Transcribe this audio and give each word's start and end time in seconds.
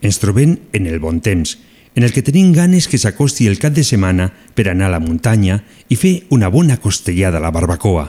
Ens 0.00 0.18
trobem 0.20 0.56
en 0.72 0.86
el 0.86 0.98
bon 0.98 1.20
temps, 1.20 1.58
en 1.94 2.04
el 2.06 2.12
que 2.14 2.22
tenim 2.22 2.52
ganes 2.54 2.86
que 2.88 2.98
s'acosti 2.98 3.48
el 3.50 3.58
cap 3.58 3.74
de 3.74 3.84
setmana 3.84 4.30
per 4.54 4.68
anar 4.70 4.88
a 4.88 4.94
la 4.94 5.02
muntanya 5.02 5.58
i 5.88 5.98
fer 5.98 6.24
una 6.30 6.48
bona 6.48 6.78
costellada 6.80 7.38
a 7.38 7.44
la 7.44 7.52
barbacoa. 7.52 8.06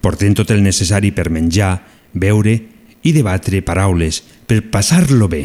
Portem 0.00 0.34
tot 0.34 0.50
el 0.50 0.62
necessari 0.64 1.12
per 1.12 1.28
menjar, 1.30 1.76
beure 2.14 2.54
i 3.04 3.12
debatre 3.14 3.62
paraules 3.62 4.22
per 4.46 4.64
passar-lo 4.72 5.28
bé. 5.28 5.44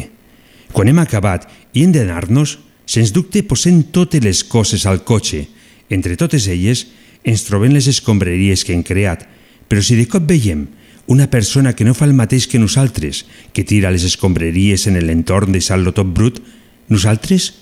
Quan 0.72 0.88
hem 0.90 0.98
acabat 0.98 1.46
i 1.74 1.84
hem 1.84 1.92
d'anar-nos, 1.94 2.58
sens 2.86 3.12
dubte 3.14 3.44
posem 3.46 3.84
totes 3.94 4.24
les 4.24 4.42
coses 4.44 4.86
al 4.86 5.04
cotxe. 5.04 5.44
Entre 5.90 6.16
totes 6.16 6.48
elles 6.48 6.86
ens 7.24 7.44
trobem 7.46 7.72
les 7.72 7.86
escombraries 7.88 8.64
que 8.64 8.74
hem 8.74 8.82
creat, 8.82 9.22
però 9.68 9.82
si 9.82 9.96
de 9.96 10.08
cop 10.10 10.26
veiem 10.28 10.66
una 11.06 11.28
persona 11.30 11.74
que 11.74 11.84
no 11.84 11.94
fa 11.94 12.06
el 12.08 12.14
mateix 12.16 12.46
que 12.48 12.58
nosaltres, 12.58 13.24
que 13.52 13.64
tira 13.64 13.92
les 13.92 14.04
escombraries 14.08 14.86
en 14.88 14.98
l'entorn 15.00 15.52
de 15.52 15.60
sal 15.60 15.84
tot 15.92 16.08
brut, 16.16 16.40
nosaltres 16.88 17.52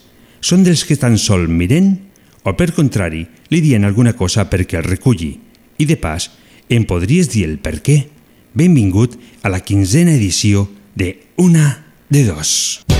són 0.43 0.63
dels 0.67 0.85
que 0.87 0.99
tan 0.99 1.19
sol 1.19 1.49
miren 1.49 1.95
o, 2.43 2.55
per 2.59 2.73
contrari, 2.75 3.27
li 3.51 3.61
dien 3.63 3.87
alguna 3.87 4.15
cosa 4.19 4.49
perquè 4.51 4.81
el 4.81 4.89
reculli. 4.89 5.35
I 5.79 5.87
de 5.87 5.99
pas, 5.99 6.31
em 6.69 6.87
podries 6.87 7.31
dir 7.33 7.47
el 7.49 7.59
per 7.63 7.81
què? 7.83 8.03
Benvingut 8.55 9.19
a 9.43 9.51
la 9.53 9.63
quinzena 9.65 10.15
edició 10.15 10.69
de 10.95 11.17
Una 11.37 11.85
de 12.11 12.27
Dos. 12.29 12.92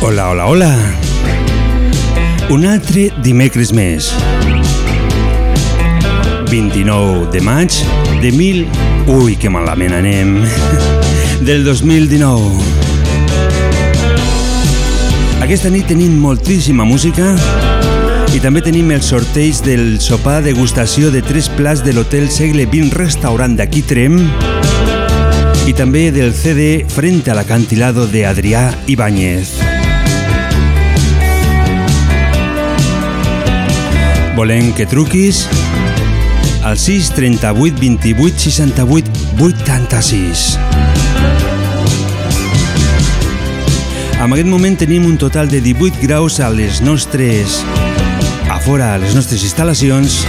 Hola, 0.00 0.30
hola, 0.30 0.46
hola. 0.46 0.76
Un 2.54 2.64
altre 2.70 3.08
dimecres 3.18 3.72
més. 3.74 4.12
29 6.52 7.26
de 7.32 7.40
maig 7.42 7.74
de 8.22 8.30
mil... 8.30 8.60
Ui, 9.10 9.34
que 9.34 9.50
malament 9.50 9.96
anem. 9.98 10.36
Del 11.48 11.66
2019. 11.66 12.62
Aquesta 15.42 15.72
nit 15.74 15.90
tenim 15.90 16.14
moltíssima 16.22 16.86
música 16.86 17.32
i 18.30 18.38
també 18.38 18.62
tenim 18.62 18.92
el 18.94 19.02
sorteig 19.02 19.64
del 19.66 19.96
sopar 20.04 20.44
degustació 20.46 21.10
de 21.10 21.24
tres 21.26 21.50
plats 21.58 21.82
de 21.82 21.96
l'Hotel 21.96 22.30
Segle 22.30 22.68
XX 22.70 22.94
Restaurant 22.94 23.58
d'aquí 23.58 23.82
Trem 23.82 24.20
i 25.66 25.74
també 25.74 26.12
del 26.14 26.30
CD 26.38 26.86
Frente 26.86 27.34
al 27.34 27.42
acantilado 27.42 28.06
de 28.06 28.28
Adrià 28.30 28.70
Ibáñez. 28.86 29.67
Volem 34.38 34.72
que 34.72 34.86
truquis 34.86 35.48
al 36.62 36.78
6 36.78 37.10
38 37.10 37.76
28 37.80 38.38
68 38.38 39.10
86. 39.40 40.58
En 44.22 44.30
aquest 44.30 44.46
moment 44.46 44.78
tenim 44.78 45.08
un 45.10 45.18
total 45.18 45.50
de 45.50 45.58
18 45.60 45.98
graus 46.06 46.38
a 46.38 46.52
les 46.54 46.78
nostres... 46.86 47.64
a 48.46 48.60
fora, 48.62 48.94
a 48.94 49.02
les 49.02 49.18
nostres 49.18 49.42
instal·lacions 49.42 50.20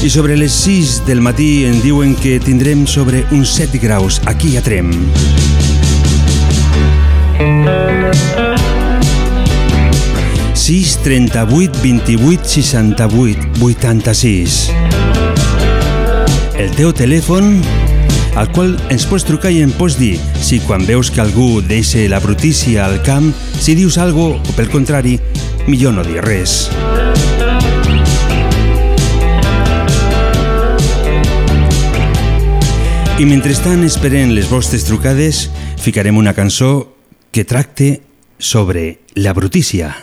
i 0.00 0.08
sobre 0.08 0.40
les 0.40 0.56
6 0.64 1.02
del 1.04 1.20
matí 1.20 1.66
en 1.68 1.82
diuen 1.84 2.16
que 2.16 2.40
tindrem 2.40 2.86
sobre 2.88 3.26
uns 3.36 3.52
7 3.60 3.76
graus 3.84 4.22
aquí 4.24 4.56
a 4.56 4.64
Trem. 4.64 4.94
6 10.66 10.98
38 11.04 11.78
28 11.80 12.44
68 12.44 13.38
86. 13.62 14.72
El 16.58 16.72
teu 16.74 16.90
telèfon 16.90 17.60
al 18.34 18.50
qual 18.50 18.72
ens 18.90 19.04
pots 19.06 19.22
trucar 19.28 19.52
i 19.54 19.60
em 19.62 19.70
pots 19.70 19.94
dir 19.94 20.16
si 20.42 20.58
quan 20.64 20.82
veus 20.88 21.12
que 21.14 21.22
algú 21.22 21.60
deixa 21.62 22.02
la 22.10 22.18
brutícia 22.18 22.82
al 22.82 22.98
camp, 23.06 23.28
si 23.54 23.76
dius 23.78 23.94
algo 24.02 24.40
o 24.42 24.56
pel 24.56 24.66
contrari, 24.72 25.20
millor 25.70 25.94
no 25.94 26.02
dir 26.02 26.18
res. 26.26 26.56
I 33.22 33.30
mentrestant 33.30 33.86
esperem 33.86 34.34
les 34.34 34.50
vostres 34.50 34.82
trucades, 34.90 35.46
ficarem 35.78 36.18
una 36.18 36.34
cançó 36.34 36.90
que 37.30 37.46
tracte 37.46 38.02
sobre 38.42 38.98
la 39.14 39.30
brutícia. 39.30 39.94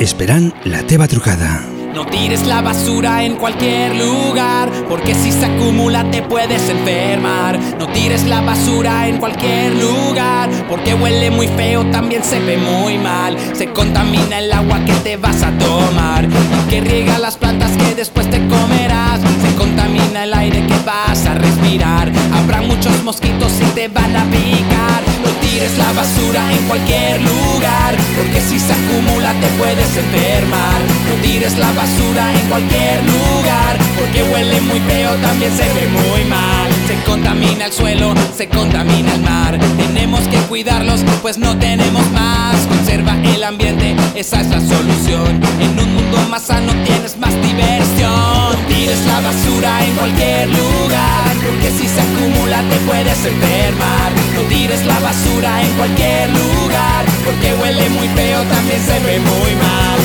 Esperant 0.00 0.52
la 0.66 0.82
teva 0.82 1.08
trucada. 1.08 1.64
No 1.94 2.06
tires 2.06 2.46
la 2.46 2.60
basura 2.60 3.24
en 3.24 3.36
cualquier 3.36 3.94
lugar, 3.96 4.70
porque 4.88 5.14
si 5.14 5.32
se 5.32 5.46
acumula 5.46 6.10
te 6.10 6.20
puedes 6.22 6.68
enfermar. 6.68 7.58
No 7.78 7.86
tires 7.88 8.24
la 8.24 8.40
basura 8.40 9.08
en 9.08 9.18
cualquier 9.18 9.74
lugar, 9.74 10.50
porque 10.68 10.94
huele 10.94 11.30
muy 11.30 11.48
feo, 11.48 11.84
también 11.86 12.22
se 12.24 12.40
ve 12.40 12.58
muy 12.58 12.98
mal. 12.98 13.36
Se 13.54 13.72
contamina 13.72 14.38
el 14.38 14.52
agua 14.52 14.84
que 14.84 14.92
te 14.94 15.16
vas 15.16 15.42
a 15.42 15.50
tomar, 15.58 16.28
que 16.68 16.80
riega 16.80 17.18
las 17.18 17.36
plantas 17.36 17.70
que 17.76 17.94
después 17.94 18.28
te 18.28 18.38
comerás. 18.48 19.20
Se 19.20 19.54
contamina 19.54 20.24
el 20.24 20.34
aire 20.34 20.66
que 20.66 20.78
vas 20.84 21.24
a 21.26 21.34
respirar. 21.34 22.12
Habrá 22.34 22.60
muchos 22.62 23.02
mosquitos 23.02 23.52
y 23.60 23.64
te 23.74 23.88
van 23.88 24.16
a 24.16 24.24
picar. 24.24 24.71
No 25.62 25.68
tires 25.68 25.78
la 25.78 25.92
basura 25.92 26.52
en 26.52 26.66
cualquier 26.66 27.22
lugar, 27.22 27.96
porque 28.16 28.40
si 28.40 28.58
se 28.58 28.72
acumula 28.72 29.32
te 29.40 29.46
puedes 29.58 29.96
enfermar. 29.96 30.80
No 31.08 31.22
tires 31.22 31.56
la 31.56 31.70
basura 31.70 32.32
en 32.34 32.48
cualquier 32.48 33.04
lugar, 33.04 33.78
porque 33.96 34.24
huele 34.24 34.60
muy 34.62 34.80
feo, 34.80 35.14
también 35.22 35.56
se 35.56 35.62
ve 35.62 35.86
muy 35.86 36.24
mal. 36.24 36.68
Se 36.88 36.96
contamina 37.08 37.66
el 37.66 37.72
suelo, 37.72 38.12
se 38.36 38.48
contamina 38.48 39.14
el 39.14 39.20
mar. 39.20 39.56
Tenemos 39.76 40.26
que 40.26 40.38
cuidarlos, 40.48 41.04
pues 41.22 41.38
no 41.38 41.56
tenemos 41.56 42.10
más. 42.10 42.56
Conserva 42.66 43.14
el 43.22 43.44
ambiente, 43.44 43.94
esa 44.16 44.40
es 44.40 44.48
la 44.48 44.60
solución. 44.60 45.40
Mundo 46.12 46.28
más 46.28 46.42
sano 46.42 46.72
tienes 46.84 47.16
más 47.16 47.34
diversión. 47.42 48.52
No 48.52 48.66
tires 48.68 49.04
la 49.06 49.20
basura 49.20 49.84
en 49.84 49.94
cualquier 49.94 50.48
lugar, 50.48 51.32
porque 51.44 51.70
si 51.70 51.88
se 51.88 52.00
acumula 52.00 52.62
te 52.68 52.76
puedes 52.86 53.24
enfermar. 53.24 54.12
No 54.34 54.42
tires 54.48 54.84
la 54.84 54.98
basura 55.00 55.62
en 55.62 55.72
cualquier 55.74 56.30
lugar, 56.30 57.04
porque 57.24 57.54
huele 57.54 57.88
muy 57.90 58.08
feo, 58.08 58.42
también 58.42 58.80
se 58.84 58.98
ve 59.00 59.18
muy 59.20 59.54
mal. 59.56 60.01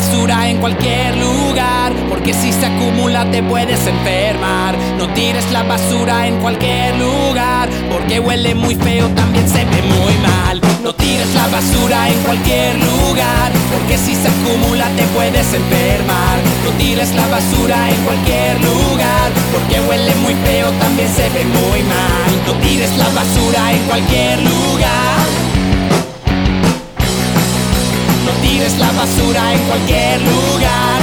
Basura 0.00 0.48
en 0.48 0.56
cualquier 0.56 1.14
lugar, 1.18 1.92
porque 2.08 2.32
si 2.32 2.52
se 2.52 2.64
acumula 2.64 3.30
te 3.30 3.42
puedes 3.42 3.86
enfermar. 3.86 4.74
No 4.96 5.06
tires 5.12 5.50
la 5.52 5.62
basura 5.62 6.26
en 6.26 6.40
cualquier 6.40 6.96
lugar, 6.96 7.68
porque 7.92 8.18
huele 8.18 8.54
muy 8.54 8.76
feo, 8.76 9.08
también 9.08 9.46
se 9.46 9.62
ve 9.66 9.82
muy 9.82 10.14
mal. 10.26 10.58
No 10.82 10.94
tires 10.94 11.34
la 11.34 11.46
basura 11.48 12.08
en 12.08 12.18
cualquier 12.20 12.76
lugar, 12.76 13.52
porque 13.72 13.98
si 13.98 14.14
se 14.14 14.28
acumula 14.28 14.88
te 14.96 15.04
puedes 15.14 15.52
enfermar. 15.52 16.36
No 16.64 16.70
tires 16.78 17.14
la 17.14 17.26
basura 17.26 17.90
en 17.90 18.00
cualquier 18.06 18.54
lugar, 18.64 19.28
porque 19.52 19.80
huele 19.86 20.14
muy 20.22 20.34
feo, 20.46 20.70
también 20.80 21.08
se 21.14 21.28
ve 21.28 21.44
muy 21.44 21.82
mal. 21.82 22.30
No 22.46 22.52
tires 22.66 22.96
la 22.96 23.08
basura 23.10 23.72
en 23.72 23.82
cualquier 23.84 24.38
lugar. 24.40 25.19
Tires 28.60 28.78
la 28.78 28.92
basura 28.92 29.54
en 29.54 29.60
cualquier 29.66 30.20
lugar. 30.20 31.00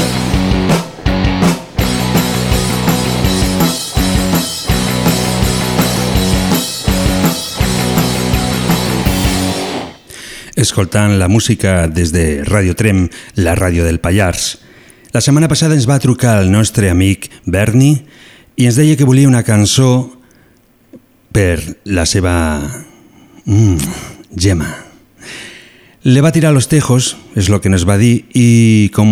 Escoltant 10.55 11.19
la 11.19 11.27
música 11.27 11.87
des 11.87 12.11
de 12.11 12.43
Radio 12.43 12.75
Trem, 12.75 13.09
la 13.35 13.55
ràdio 13.55 13.85
del 13.85 13.99
Pallars. 13.99 14.59
La 15.13 15.21
setmana 15.21 15.47
passada 15.47 15.73
ens 15.73 15.87
va 15.89 15.99
trucar 15.99 16.39
el 16.41 16.51
nostre 16.51 16.89
amic 16.89 17.29
Berni 17.45 17.93
i 18.57 18.65
ens 18.65 18.77
deia 18.77 18.97
que 18.97 19.05
volia 19.05 19.29
una 19.29 19.45
cançó 19.45 20.09
per 21.31 21.61
la 21.85 22.05
seva... 22.05 22.35
Mm, 23.45 23.77
Gemma. 24.37 24.86
Le 26.03 26.21
va 26.21 26.31
tirar 26.31 26.53
los 26.53 26.67
tejos, 26.69 27.17
és 27.35 27.49
el 27.49 27.57
que 27.59 27.71
ens 27.71 27.83
va 27.87 27.97
dir, 27.97 28.27
i 28.37 28.89
com 28.93 29.09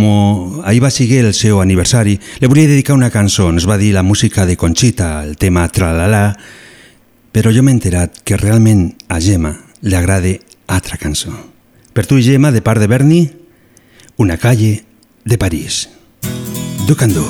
ahir 0.63 0.83
va 0.83 0.91
seguir 0.93 1.23
el 1.25 1.33
seu 1.33 1.57
aniversari, 1.59 2.19
le 2.39 2.47
volia 2.47 2.69
dedicar 2.69 2.93
una 2.95 3.09
cançó. 3.09 3.49
Ens 3.49 3.65
va 3.67 3.79
dir 3.81 3.91
la 3.93 4.03
música 4.03 4.45
de 4.45 4.55
Conchita, 4.55 5.23
el 5.23 5.35
tema 5.37 5.65
Tralala, 5.67 6.37
però 7.33 7.51
jo 7.51 7.65
m'he 7.65 7.73
enterat 7.73 8.21
que 8.23 8.37
realment 8.37 8.93
a 9.09 9.19
Gemma 9.19 9.55
li 9.81 9.97
agrada 9.97 10.37
altra 10.67 11.01
cançó. 11.01 11.33
Per 11.91 12.05
tu, 12.05 12.21
Gemma, 12.21 12.53
de 12.53 12.61
part 12.61 12.79
de 12.79 12.87
Berni, 12.87 13.25
Una 14.17 14.37
calle 14.37 14.85
de 15.25 15.37
París. 15.37 15.89
Ducandú. 16.87 17.25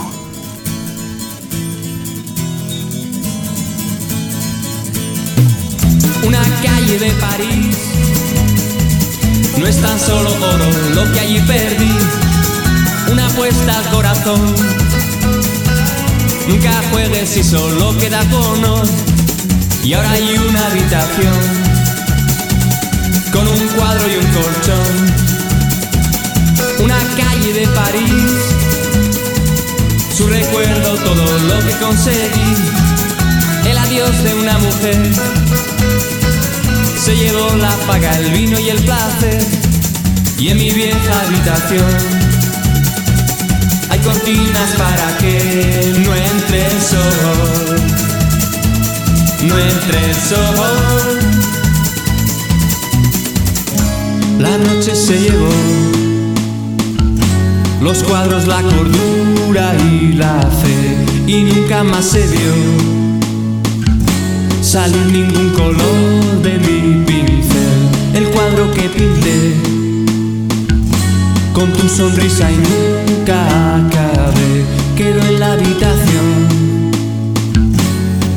Una 6.21 6.43
calle 6.61 6.99
de 6.99 7.11
París 7.19 8.24
no 9.57 9.67
es 9.67 9.81
tan 9.81 9.99
solo 9.99 10.29
oro 10.29 10.65
lo 10.93 11.11
que 11.11 11.19
allí 11.19 11.39
perdí, 11.41 11.91
una 13.11 13.27
apuesta 13.27 13.77
al 13.77 13.89
corazón. 13.89 14.55
Nunca 16.47 16.71
juegues 16.91 17.29
si 17.29 17.43
solo 17.43 17.97
queda 17.97 18.19
cono 18.29 18.83
y 19.83 19.93
ahora 19.93 20.11
hay 20.11 20.37
una 20.37 20.67
habitación 20.67 21.33
con 23.31 23.47
un 23.47 23.67
cuadro 23.75 24.03
y 24.09 24.15
un 24.15 24.31
colchón. 24.33 25.25
Una 26.83 26.97
calle 27.17 27.53
de 27.53 27.67
París, 27.67 28.41
su 30.15 30.27
recuerdo, 30.27 30.95
todo 30.95 31.39
lo 31.39 31.59
que 31.65 31.71
conseguí, 31.77 32.55
el 33.69 33.77
adiós 33.77 34.23
de 34.23 34.33
una 34.35 34.57
mujer 34.57 35.11
se 37.05 37.15
llevó 37.15 37.55
la 37.57 37.69
paga, 37.85 38.17
el 38.17 38.31
vino 38.31 38.59
y 38.59 38.69
el 38.69 38.81
placer. 38.81 39.45
Y 40.39 40.49
en 40.49 40.57
mi 40.57 40.71
vieja 40.71 41.21
habitación 41.21 41.85
hay 43.91 43.99
cortinas 43.99 44.71
para 44.71 45.15
que 45.19 45.93
no 46.03 46.15
entre 46.15 46.65
el 46.65 46.81
sol. 46.81 47.81
No 49.43 49.59
entre 49.59 50.09
el 50.09 50.15
sol. 50.15 51.19
La 54.39 54.57
noche 54.57 54.95
se 54.95 55.19
llevó 55.19 55.53
los 57.81 58.01
cuadros, 58.03 58.47
la 58.47 58.63
cordura 58.63 59.75
y 59.91 60.13
la 60.13 60.41
fe. 60.41 61.05
Y 61.27 61.43
nunca 61.43 61.83
más 61.83 62.05
se 62.05 62.25
vio 62.25 63.04
salir 64.75 65.05
ningún 65.05 65.51
color 65.51 66.41
de 66.43 66.53
mi 66.65 67.05
pincel. 67.05 67.79
El 68.13 68.25
cuadro 68.25 68.69
que 68.73 68.89
pinté 68.89 69.53
con 71.53 71.71
tu 71.71 71.87
sonrisa 71.87 72.51
y 72.51 72.57
nunca 72.57 73.37
acabé 73.77 74.65
quedó 74.97 75.21
en 75.31 75.39
la 75.39 75.53
habitación 75.53 76.27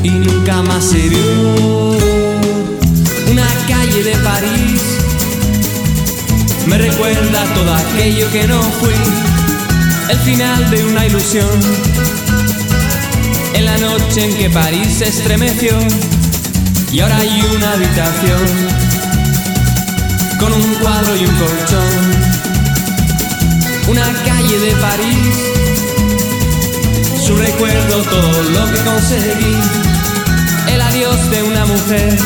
y 0.01 0.11
nunca 0.11 0.61
más 0.61 0.85
se 0.85 1.09
vio. 1.09 1.97
Una 3.33 3.49
calle 3.67 4.01
de 4.01 4.15
París 4.29 4.81
me 6.67 6.77
recuerda 6.77 7.43
todo 7.53 7.73
aquello 7.73 8.31
que 8.31 8.47
no 8.47 8.61
fui, 8.79 8.99
el 10.09 10.19
final 10.19 10.69
de 10.71 10.85
una 10.85 11.05
ilusión. 11.05 11.59
En 13.55 13.65
la 13.65 13.77
noche 13.77 14.23
en 14.23 14.37
que 14.37 14.49
París 14.49 14.99
se 14.99 15.09
estremeció 15.09 15.73
y 16.91 16.99
ahora 17.01 17.17
hay 17.17 17.41
una 17.55 17.71
habitación 17.73 18.41
con 20.39 20.53
un 20.53 20.73
cuadro 20.75 21.15
y 21.15 21.25
un 21.25 21.35
colchón. 21.35 22.29
Una 23.87 24.13
calle 24.23 24.59
de 24.59 24.71
París, 24.75 25.35
su 27.25 27.35
recuerdo, 27.35 28.01
todo 28.03 28.43
lo 28.43 28.71
que 28.71 28.79
conseguí. 28.79 29.55
El 30.73 30.81
adiós 30.81 31.29
de 31.29 31.43
una 31.43 31.65
mujer 31.65 32.17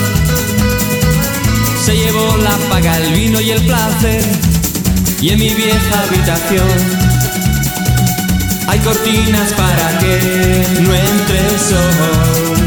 se 1.85 1.95
llevó 1.97 2.37
la 2.37 2.57
paga, 2.69 2.97
el 2.97 3.13
vino 3.13 3.41
y 3.41 3.51
el 3.51 3.65
placer. 3.65 4.23
Y 5.21 5.29
en 5.29 5.39
mi 5.39 5.53
vieja 5.53 6.03
habitación 6.07 6.69
hay 8.67 8.79
cortinas 8.79 9.53
para 9.53 9.99
que 9.99 10.67
no 10.81 10.93
entre 10.93 11.39
el 11.47 11.59
sol 11.59 12.62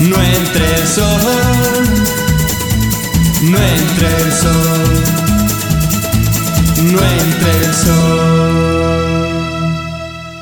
no 0.00 0.22
entre 0.22 0.74
el 0.76 0.86
sol, 0.86 1.84
no 3.50 3.58
entre 3.58 4.06
el 4.06 4.32
sol, 4.32 5.02
no 6.92 7.00
entre 7.00 7.50
el 7.66 7.74
sol. 7.74 8.68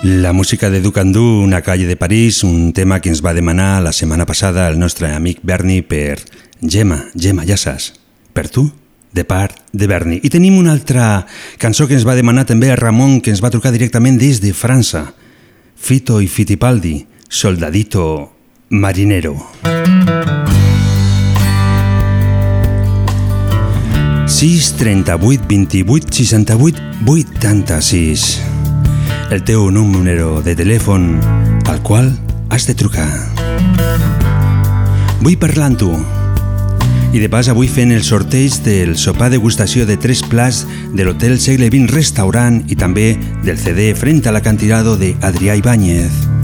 La 0.02 0.32
música 0.32 0.70
de 0.70 0.80
Ducandú, 0.80 1.42
Una 1.42 1.62
calle 1.62 1.86
de 1.86 1.96
París, 1.96 2.44
un 2.44 2.72
tema 2.72 3.00
que 3.00 3.08
ens 3.08 3.24
va 3.24 3.34
demanar 3.34 3.82
la 3.82 3.92
setmana 3.92 4.26
passada 4.26 4.68
el 4.68 4.78
nostre 4.78 5.10
amic 5.14 5.40
Berni 5.42 5.80
per 5.82 6.20
Gemma, 6.60 7.06
Gemma, 7.14 7.46
ja 7.48 7.56
saps, 7.56 7.94
per 8.32 8.48
tu, 8.48 8.70
de 9.12 9.24
part 9.24 9.56
de 9.72 9.86
Berni. 9.88 10.20
I 10.22 10.28
tenim 10.28 10.58
una 10.58 10.72
altra 10.76 11.26
cançó 11.58 11.88
que 11.88 11.96
ens 11.96 12.06
va 12.06 12.14
demanar 12.14 12.44
també 12.44 12.70
a 12.70 12.76
Ramon, 12.76 13.22
que 13.22 13.32
ens 13.32 13.42
va 13.42 13.50
trucar 13.50 13.72
directament 13.72 14.20
des 14.20 14.44
de 14.44 14.52
França. 14.52 15.14
Fito 15.76 16.20
i 16.20 16.28
Fitipaldi, 16.28 17.06
Soldadito 17.28 18.35
Marinero. 18.68 19.36
6 24.26 24.74
38 24.76 25.44
28 25.46 26.12
68 26.12 26.82
86 27.06 28.42
El 29.30 29.44
teu 29.44 29.70
número 29.70 30.42
de 30.42 30.56
telèfon 30.58 31.20
al 31.70 31.80
qual 31.82 32.10
has 32.50 32.66
de 32.66 32.74
trucar. 32.74 33.06
Vull 35.22 35.38
parlar 35.38 35.70
amb 35.70 35.78
tu. 35.78 35.94
I 37.14 37.22
de 37.22 37.30
pas 37.30 37.46
avui 37.46 37.70
fent 37.70 37.94
el 37.94 38.02
sorteig 38.02 38.58
del 38.66 38.96
sopar 38.98 39.30
degustació 39.30 39.86
de 39.86 39.94
tres 39.96 40.26
plats 40.26 40.66
de 40.92 41.06
l'Hotel 41.06 41.38
Segle 41.38 41.70
XX 41.70 41.94
Restaurant 41.94 42.64
i 42.66 42.74
també 42.74 43.12
del 43.46 43.62
CD 43.62 43.94
Frente 43.94 44.28
a 44.28 44.34
l'acantilado 44.34 44.98
de 44.98 45.14
Adrià 45.22 45.54
Ibáñez. 45.54 46.35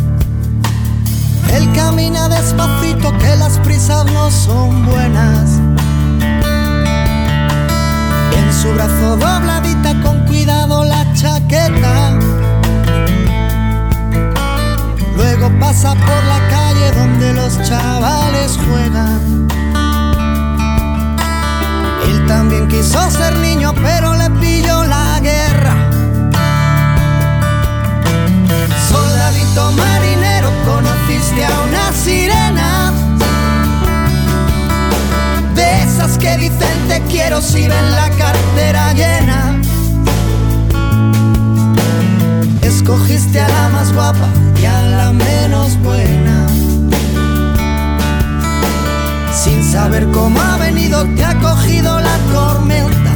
Él 1.51 1.73
camina 1.75 2.29
despacito 2.29 3.17
que 3.19 3.37
las 3.37 3.59
prisas 3.59 4.05
no 4.07 4.31
son 4.31 4.85
buenas. 4.87 5.61
En 8.37 8.53
su 8.53 8.73
brazo 8.73 9.17
dobladita 9.17 10.01
con 10.03 10.27
cuidado 10.27 10.85
la 10.85 11.05
chaqueta. 11.15 12.19
Luego 15.17 15.51
pasa 15.61 15.95
por 15.95 16.25
la 16.25 16.49
calle 16.49 16.93
donde 16.93 17.33
los 17.35 17.63
chavales 17.63 18.59
juegan. 18.67 19.49
Él 22.07 22.27
también 22.27 22.69
quiso 22.69 23.11
ser 23.11 23.37
niño 23.39 23.73
pero 23.83 24.15
le 24.15 24.31
pilló 24.31 24.85
la 24.85 25.21
guerra. 25.21 25.75
Soldadito 28.89 29.73
conociste 31.33 31.45
a 31.45 31.61
una 31.63 31.93
sirena. 31.93 32.93
De 35.55 35.83
esas 35.83 36.19
que 36.19 36.37
dicen 36.37 36.89
te 36.89 37.01
quiero 37.03 37.41
si 37.41 37.69
ven 37.69 37.91
la 37.93 38.09
cartera 38.11 38.93
llena 38.95 39.61
Escogiste 42.63 43.41
a 43.41 43.49
la 43.49 43.69
más 43.69 43.93
guapa 43.93 44.29
y 44.61 44.65
a 44.65 44.83
la 44.83 45.13
menos 45.13 45.77
buena. 45.83 46.49
Sin 49.33 49.63
saber 49.63 50.07
cómo 50.13 50.41
ha 50.41 50.57
venido 50.57 51.05
te 51.17 51.25
ha 51.25 51.39
cogido 51.39 52.01
la 52.01 52.17
tormenta 52.33 53.13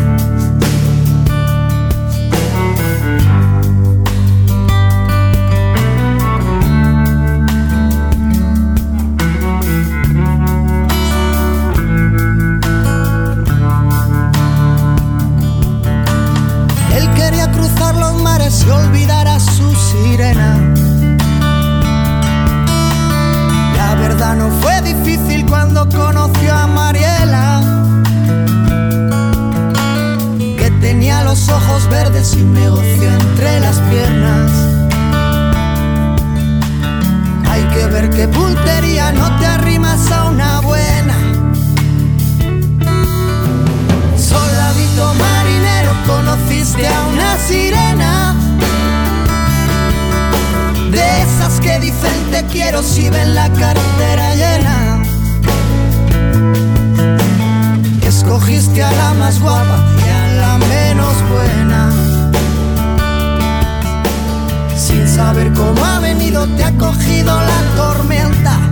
que 18.47 18.53
se 18.53 18.71
olvidara 18.71 19.41
su 19.41 19.75
sirena. 19.75 20.57
La 23.77 23.95
verdad 23.97 24.37
no 24.37 24.51
fue 24.61 24.81
difícil 24.83 25.45
cuando 25.47 25.89
conoció 25.89 26.55
a 26.55 26.69
Mariela, 26.69 27.61
que 30.39 30.71
tenía 30.81 31.25
los 31.25 31.49
ojos 31.49 31.89
verdes 31.91 32.37
y 32.37 32.43
un 32.43 32.55
negocio 32.55 33.09
entre 33.21 33.59
las 33.59 33.81
piernas. 33.91 34.53
Hay 37.51 37.63
que 37.75 37.87
ver 37.87 38.11
qué 38.11 38.29
puntería 38.29 39.11
no 39.11 39.37
te 39.41 39.47
arrimas 39.47 40.09
a 40.13 40.27
una 40.27 40.61
buena. 40.61 41.26
Sirena. 47.47 48.35
De 50.91 51.23
esas 51.23 51.61
que 51.61 51.79
dicen 51.79 52.31
te 52.31 52.45
quiero 52.47 52.83
si 52.83 53.09
ven 53.11 53.35
la 53.35 53.49
cartera 53.53 54.35
llena. 54.35 55.03
Escogiste 58.03 58.83
a 58.83 58.91
la 58.91 59.15
más 59.15 59.41
guapa 59.41 59.79
y 60.05 60.09
a 60.11 60.27
la 60.41 60.59
menos 60.59 61.15
buena. 61.31 61.91
Sin 64.77 65.07
saber 65.09 65.53
cómo 65.53 65.85
ha 65.85 66.01
venido, 66.01 66.47
te 66.57 66.65
ha 66.65 66.73
cogido 66.73 67.41
la 67.41 67.61
tormenta. 67.77 68.66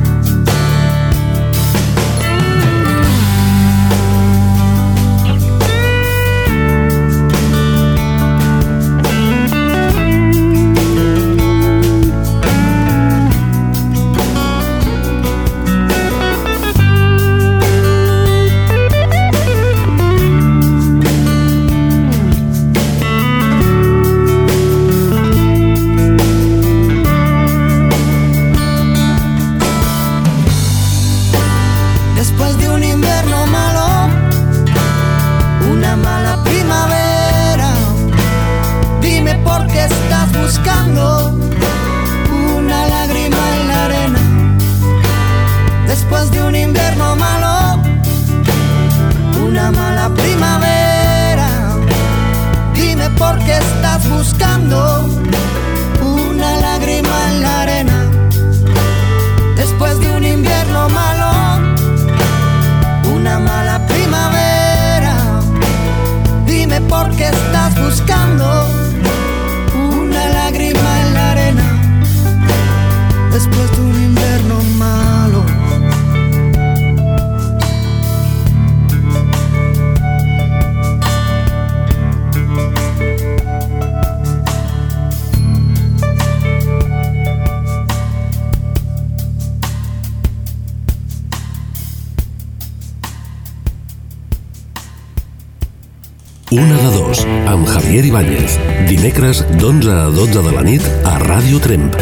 Ibáñez. 98.14 98.60
Dimecres 98.86 99.42
d'11 99.58 99.90
a 99.90 100.06
12 100.06 100.38
de 100.46 100.52
la 100.54 100.62
nit 100.62 100.82
a 101.02 101.18
Ràdio 101.18 101.58
Tremp. 101.58 101.96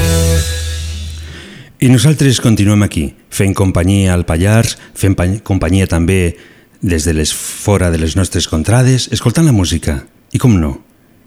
I 1.80 1.88
nosaltres 1.88 2.36
continuem 2.44 2.84
aquí, 2.84 3.14
fent 3.32 3.56
companyia 3.56 4.12
al 4.12 4.26
Pallars, 4.28 4.76
fent 4.92 5.16
pa- 5.16 5.40
companyia 5.40 5.88
també 5.88 6.36
des 6.84 7.08
de 7.08 7.14
les 7.16 7.32
fora 7.32 7.88
de 7.90 7.96
les 7.96 8.12
nostres 8.14 8.44
contrades, 8.46 9.08
escoltant 9.08 9.48
la 9.48 9.56
música. 9.56 10.02
I 10.36 10.38
com 10.38 10.60
no, 10.60 10.82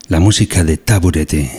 la 0.08 0.20
música 0.22 0.62
de 0.64 0.78
Taburete. 0.78 1.50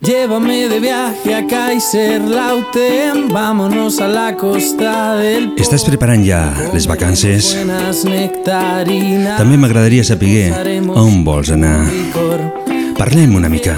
Llévame 0.00 0.68
de 0.70 0.78
viaje 0.80 1.34
a 1.34 1.46
Kaiserlautern, 1.46 3.28
vámonos 3.28 4.00
a 4.00 4.06
la 4.08 4.34
costa 4.34 5.16
del 5.18 5.50
Po. 5.50 5.60
Estàs 5.60 5.84
preparant 5.84 6.22
ja 6.24 6.54
les 6.72 6.86
vacances? 6.88 7.50
També 9.36 9.58
m'agradaria 9.58 10.00
saber 10.06 10.54
on 10.94 11.20
vols 11.26 11.50
anar. 11.52 11.84
Licor, 11.92 12.40
Parlem 13.00 13.34
una 13.34 13.48
mica, 13.48 13.72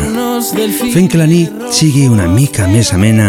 fent 0.90 1.06
que 1.06 1.18
la 1.20 1.28
nit 1.30 1.68
sigui 1.70 2.08
una 2.10 2.24
mica 2.26 2.64
més 2.66 2.88
amena 2.90 3.28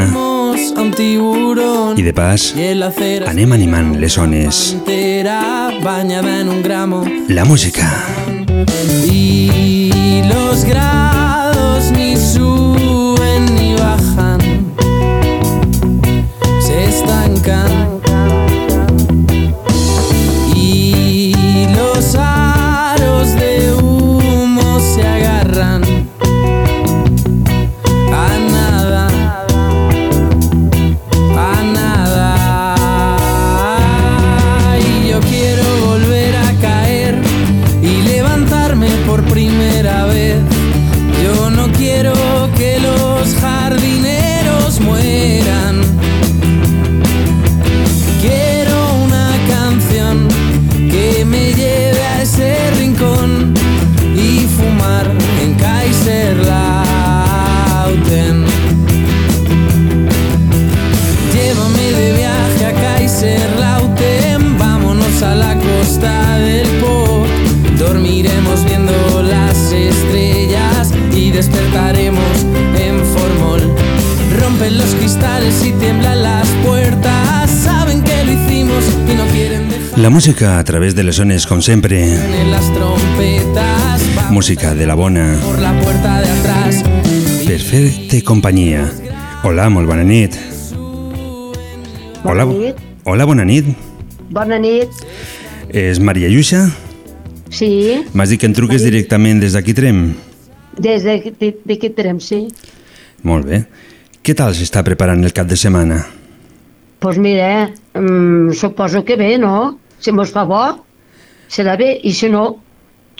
i 1.94 2.06
de 2.08 2.14
pas 2.18 2.48
anem 3.30 3.54
animant 3.54 3.92
les 4.02 4.18
gramo. 6.66 7.04
La 7.30 7.46
música. 7.46 7.86
Y 9.06 10.24
los 10.34 10.66
grados 10.66 11.92
ni 11.92 12.18
suben 12.18 13.54
ni 13.54 13.76
bajan, 13.76 14.42
se 16.60 16.86
estancan. 16.90 17.93
Música 80.24 80.58
a 80.58 80.64
través 80.64 80.96
de 80.96 81.04
les 81.04 81.18
zones, 81.18 81.46
com 81.46 81.60
sempre. 81.62 81.98
Música 84.32 84.74
de 84.74 84.86
la 84.88 84.96
bona, 84.96 85.26
per 87.44 87.58
fer-te 87.60 88.22
companyia. 88.24 88.86
Hola, 89.44 89.68
molt 89.68 89.92
bona 89.92 90.06
nit. 90.08 90.40
Hola, 92.24 92.46
nit. 92.48 92.80
hola, 93.04 93.26
bona 93.28 93.44
nit. 93.44 93.68
Bona 94.32 94.62
nit. 94.64 94.88
És 95.68 96.00
Maria 96.00 96.32
Lluixa? 96.32 96.70
Sí, 97.52 98.08
M'has 98.14 98.32
dit 98.32 98.40
que 98.40 98.48
en 98.48 98.56
truques 98.56 98.80
directament 98.82 99.44
des 99.44 99.52
d'aquí 99.52 99.76
Trem? 99.76 100.14
des 100.80 101.04
de, 101.04 101.20
que 101.78 101.90
trem, 101.90 102.24
sí. 102.24 102.48
Molt 103.24 103.46
bé. 103.46 103.66
Què 104.24 104.32
tal 104.40 104.56
s'està 104.56 104.88
preparant 104.88 105.20
el 105.20 105.36
cap 105.36 105.52
de 105.52 105.60
setmana? 105.60 106.00
Doncs 106.00 107.00
pues 107.04 107.18
mira, 107.20 107.74
mm, 107.94 108.54
suposo 108.54 109.04
que 109.04 109.18
bé, 109.18 109.38
no? 109.38 109.83
Si 110.04 110.12
mos 110.12 110.32
fa 110.36 110.44
bo, 110.48 110.62
serà 111.52 111.78
bé, 111.80 111.94
i 112.04 112.12
si 112.16 112.28
no, 112.32 112.46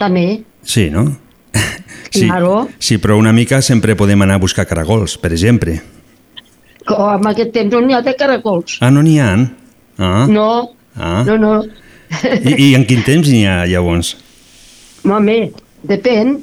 també. 0.00 0.42
Sí, 0.62 0.90
no? 0.92 1.06
Sí, 2.14 2.28
Claro. 2.28 2.68
sí, 2.78 2.98
però 3.02 3.16
una 3.18 3.32
mica 3.34 3.58
sempre 3.62 3.96
podem 3.98 4.20
anar 4.22 4.36
a 4.38 4.42
buscar 4.42 4.68
caragols, 4.70 5.16
per 5.18 5.32
exemple. 5.34 5.80
Que 6.86 6.94
en 7.16 7.26
aquest 7.26 7.50
temps 7.56 7.72
no 7.74 7.80
n'hi 7.82 7.96
ha 7.96 8.02
de 8.06 8.12
caracols. 8.14 8.76
Ah, 8.84 8.90
no 8.94 9.02
n'hi 9.02 9.16
ha? 9.18 9.32
Ah. 9.98 10.26
No, 10.30 10.46
Ah. 10.94 11.24
no, 11.26 11.34
no. 11.42 11.54
I, 12.22 12.52
I 12.68 12.74
en 12.78 12.84
quin 12.86 13.02
temps 13.02 13.26
n'hi 13.26 13.40
ha, 13.50 13.64
llavors? 13.66 14.12
Home, 15.02 15.50
depèn. 15.90 16.36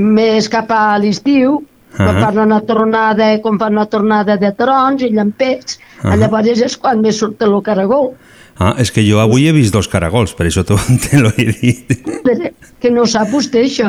Més 0.00 0.48
cap 0.48 0.70
a 0.72 0.96
l'estiu, 1.02 1.58
quan 1.96 2.20
fan 2.20 2.38
una 2.38 2.60
tornada, 2.66 3.30
quan 3.42 3.58
fan 3.60 3.72
una 3.76 3.86
tornada 3.86 4.36
de 4.36 4.52
trons 4.52 5.02
i 5.02 5.10
llampets, 5.12 5.78
Ah. 6.02 6.16
llavors 6.16 6.60
és 6.60 6.76
quan 6.76 7.00
més 7.00 7.18
surt 7.18 7.42
el 7.42 7.52
caragol. 7.62 8.12
Ah, 8.58 8.74
és 8.78 8.90
que 8.92 9.00
jo 9.06 9.18
avui 9.18 9.46
he 9.48 9.52
vist 9.52 9.72
dos 9.72 9.88
caragols, 9.88 10.34
per 10.34 10.46
això 10.46 10.62
te 10.64 10.74
l'ho 11.22 11.30
he 11.38 11.46
dit. 11.52 11.92
Però 12.24 12.50
que 12.82 12.90
no 12.90 13.06
sap 13.06 13.30
vostè 13.32 13.62
això. 13.64 13.88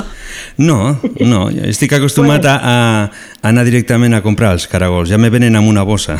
No, 0.58 0.98
no, 1.20 1.50
estic 1.50 1.94
acostumat 1.94 2.46
a, 2.46 2.56
a 2.64 3.10
anar 3.50 3.66
directament 3.66 4.14
a 4.14 4.22
comprar 4.22 4.54
els 4.54 4.68
caragols, 4.68 5.10
ja 5.10 5.18
me 5.18 5.30
venen 5.34 5.56
amb 5.60 5.68
una 5.68 5.84
bossa. 5.84 6.16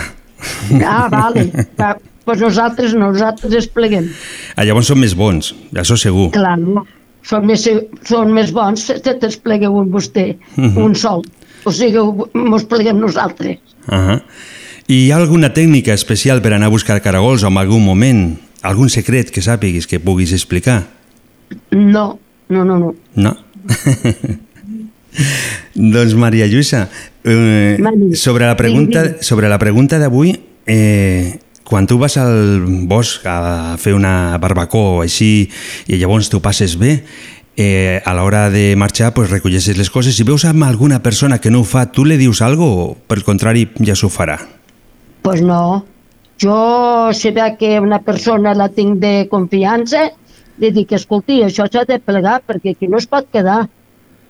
Ah, 0.84 1.08
vale. 1.12 1.46
Va, 1.80 1.94
pues 2.25 2.42
nosaltres 2.42 2.94
no, 2.96 3.12
nosaltres 3.13 3.54
es 3.54 3.68
pleguem. 3.68 4.10
Ah, 4.58 4.66
llavors 4.66 4.88
són 4.92 5.00
més 5.00 5.16
bons, 5.16 5.54
això 5.75 5.96
segur. 6.00 6.32
Clar, 6.36 6.58
no? 6.60 6.86
Són 7.24 7.46
més, 7.48 7.63
són 8.04 8.34
més 8.36 8.52
bons 8.52 8.82
si 8.90 8.98
te 9.00 9.13
t'esplegueu 9.16 9.78
un 9.80 9.88
vostè, 9.94 10.34
Mhm. 10.58 10.78
un 10.84 10.96
sol. 11.00 11.22
O 11.63 11.72
sigui, 11.72 12.01
mos 12.34 12.65
pleguem 12.70 13.00
nosaltres. 13.00 13.60
Uh 13.88 14.20
I 14.91 15.05
hi 15.05 15.12
ha 15.13 15.17
alguna 15.17 15.53
tècnica 15.55 15.93
especial 15.96 16.41
per 16.43 16.51
anar 16.51 16.67
a 16.67 16.74
buscar 16.74 16.98
caragols 17.00 17.43
o 17.43 17.48
en 17.48 17.58
algun 17.58 17.86
moment? 17.86 18.36
Algun 18.67 18.89
secret 18.91 19.32
que 19.32 19.41
sàpiguis 19.41 19.88
que 19.88 20.01
puguis 20.03 20.34
explicar? 20.36 20.82
No, 21.72 22.20
no, 22.50 22.65
no, 22.67 22.75
no. 22.79 22.89
No? 23.15 23.32
doncs 25.96 26.17
Maria 26.20 26.50
Lluïsa, 26.51 26.89
eh, 27.24 27.77
Mani, 27.79 28.15
sobre 28.15 28.46
la 28.46 28.58
pregunta, 28.58 29.22
sobre 29.22 29.50
la 29.50 29.60
pregunta 29.60 30.00
d'avui, 30.00 30.36
eh, 30.67 31.39
quan 31.63 31.88
tu 31.88 31.98
vas 31.98 32.17
al 32.17 32.65
bosc 32.89 33.25
a 33.25 33.77
fer 33.79 33.96
una 33.96 34.38
barbacoa 34.38 35.00
o 35.00 35.01
així 35.01 35.50
i 35.88 35.98
llavors 35.98 36.29
tu 36.29 36.41
passes 36.43 36.75
bé, 36.77 37.00
eh, 37.57 38.01
a 38.05 38.13
l'hora 38.13 38.50
de 38.50 38.75
marxar 38.75 39.13
pues, 39.13 39.29
recolleixes 39.29 39.77
les 39.77 39.89
coses 39.93 40.17
i 40.19 40.25
veus 40.27 40.45
amb 40.45 40.65
alguna 40.65 41.01
persona 41.03 41.39
que 41.39 41.51
no 41.51 41.62
ho 41.62 41.67
fa, 41.67 41.86
tu 41.91 42.05
li 42.05 42.17
dius 42.17 42.41
algo 42.41 42.65
o 42.65 42.86
per 42.95 43.22
contrari 43.24 43.67
ja 43.79 43.95
s'ho 43.95 44.10
farà? 44.10 44.39
Pues 45.24 45.41
no. 45.41 45.86
Jo, 46.41 47.13
si 47.13 47.31
veig 47.31 47.60
que 47.60 47.77
una 47.79 48.01
persona 48.03 48.55
la 48.57 48.67
tinc 48.74 48.98
de 49.00 49.13
confiança, 49.31 50.10
li 50.60 50.72
dic, 50.74 50.91
escolti, 50.98 51.41
això 51.45 51.67
s'ha 51.69 51.86
de 51.88 52.00
plegar 52.01 52.41
perquè 52.45 52.74
aquí 52.74 52.89
no 52.89 53.00
es 53.01 53.07
pot 53.07 53.29
quedar 53.31 53.62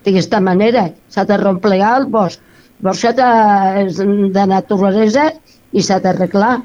d'aquesta 0.04 0.40
manera. 0.40 0.90
S'ha 1.08 1.24
de 1.24 1.40
replegar 1.40 1.96
el 2.00 2.06
bosc. 2.12 2.40
El 2.78 2.88
bosc 2.88 3.02
s'ha 3.02 3.14
de, 3.16 3.88
de 4.36 4.46
naturalesa 4.52 5.30
i 5.72 5.82
s'ha 5.82 5.98
d'arreglar. 6.04 6.60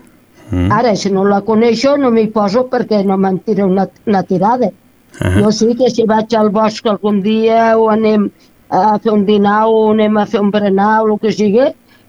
Mm. 0.49 0.69
Ara, 0.73 0.95
si 0.97 1.11
no 1.13 1.23
la 1.25 1.41
coneixo, 1.47 1.95
no 1.97 2.11
m'hi 2.11 2.27
poso 2.33 2.67
perquè 2.69 3.01
no 3.05 3.17
me'n 3.17 3.39
tira 3.45 3.65
una, 3.69 3.87
una 4.09 4.23
tirada. 4.27 4.71
Ah. 5.19 5.33
Jo 5.41 5.51
sí 5.51 5.75
que 5.75 5.89
si 5.89 6.05
vaig 6.07 6.33
al 6.35 6.49
bosc 6.49 6.85
algun 6.87 7.21
dia 7.21 7.77
o 7.77 7.89
anem 7.89 8.29
a 8.69 8.97
fer 8.99 9.11
un 9.11 9.25
dinar 9.25 9.65
o 9.67 9.91
anem 9.91 10.17
a 10.17 10.25
fer 10.25 10.39
un 10.41 10.51
berenar 10.51 11.01
o 11.03 11.13
el 11.13 11.19
que 11.19 11.31
sigui, 11.31 11.65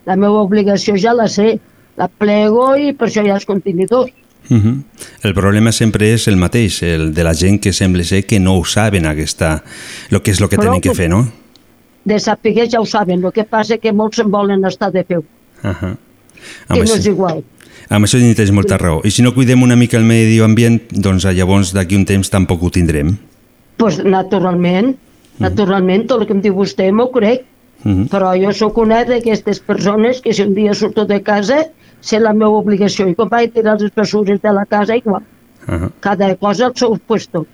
la 0.07 0.17
meva 0.17 0.43
obligació 0.43 0.97
ja 0.97 1.13
la 1.15 1.29
sé. 1.29 1.59
La 1.97 2.07
plego 2.09 2.77
i 2.77 2.93
per 2.93 3.09
això 3.09 3.25
hi 3.25 3.31
ha 3.31 3.35
els 3.35 3.45
contenidors. 3.47 4.11
Uh 4.51 4.57
-huh. 4.57 4.83
El 5.23 5.35
problema 5.35 5.71
sempre 5.73 6.13
és 6.15 6.27
el 6.29 6.37
mateix, 6.37 6.83
el 6.83 7.13
de 7.15 7.25
la 7.25 7.35
gent 7.35 7.61
que 7.61 7.73
sembla 7.73 8.05
ser 8.05 8.25
que 8.27 8.41
no 8.41 8.57
ho 8.59 8.65
saben 8.65 9.07
aquesta, 9.07 9.63
lo 10.11 10.23
que 10.23 10.31
és 10.31 10.41
el 10.41 10.49
que 10.49 10.57
Però 10.57 10.63
tenen 10.63 10.81
que 10.81 10.89
que- 10.91 10.95
fer, 10.95 11.11
no? 11.11 11.29
De 12.05 12.19
saber 12.19 12.69
ja 12.71 12.81
ho 12.81 12.87
saben, 12.87 13.23
el 13.25 13.33
que 13.33 13.45
passa 13.45 13.77
que 13.79 13.93
molts 13.93 14.17
se'n 14.17 14.31
volen 14.31 14.65
estar 14.65 14.91
de 14.91 15.05
peu, 15.05 15.21
Uh 15.63 15.71
-huh. 15.71 15.97
que 16.69 16.79
no 16.85 16.95
és 16.95 17.07
igual. 17.07 17.45
Amb 17.89 18.05
això 18.05 18.19
hi 18.19 18.35
tens 18.35 18.51
molta 18.53 18.77
raó. 18.79 19.01
I 19.05 19.11
si 19.11 19.23
no 19.23 19.33
cuidem 19.35 19.63
una 19.63 19.77
mica 19.77 19.97
el 19.97 20.05
medi 20.05 20.41
ambient, 20.41 20.81
doncs 20.91 21.25
llavors 21.25 21.73
d'aquí 21.73 21.97
un 21.97 22.05
temps 22.05 22.31
tampoc 22.31 22.63
ho 22.63 22.71
tindrem. 22.71 23.17
pues, 23.77 24.03
naturalment, 24.05 24.97
naturalment, 25.39 26.07
tot 26.07 26.21
el 26.21 26.27
que 26.27 26.35
em 26.35 26.41
diu 26.43 26.55
vostè 26.55 26.91
m'ho 26.93 27.11
crec, 27.11 27.47
Uh 27.83 27.93
-huh. 27.93 28.09
però 28.11 28.37
jo 28.37 28.53
sóc 28.53 28.77
una 28.77 29.05
d'aquestes 29.07 29.59
persones 29.61 30.21
que 30.21 30.35
si 30.35 30.43
un 30.43 30.53
dia 30.55 30.75
surto 30.75 31.07
de 31.07 31.23
casa, 31.23 31.65
sé 32.03 32.21
la 32.21 32.35
meva 32.35 32.51
obligació, 32.51 33.09
i 33.09 33.15
quan 33.15 33.31
vaig 33.31 33.53
tirar 33.55 33.81
les 33.81 33.91
bessures 33.95 34.39
de 34.43 34.53
la 34.53 34.67
casa, 34.67 34.95
igual, 34.97 35.23
Uh 35.67 35.75
-huh. 35.75 35.91
cada 36.01 36.37
cosa 36.37 36.67
al 36.67 36.73
seu 36.77 36.99
puesto. 36.99 37.47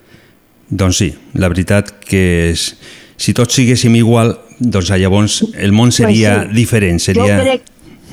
Doncs 0.69 0.97
sí, 0.97 1.15
la 1.33 1.47
veritat 1.47 1.91
que 2.03 2.49
és, 2.51 2.75
si 3.15 3.33
tots 3.33 3.53
siguéssim 3.53 3.95
igual, 3.95 4.37
doncs 4.59 4.89
llavors 4.89 5.45
el 5.57 5.71
món 5.71 5.91
seria 5.91 6.35
Pues 6.41 6.47
sí. 6.49 6.55
diferent, 6.55 6.99
seria... 6.99 7.37
Jo 7.37 7.43
crec, 7.43 7.61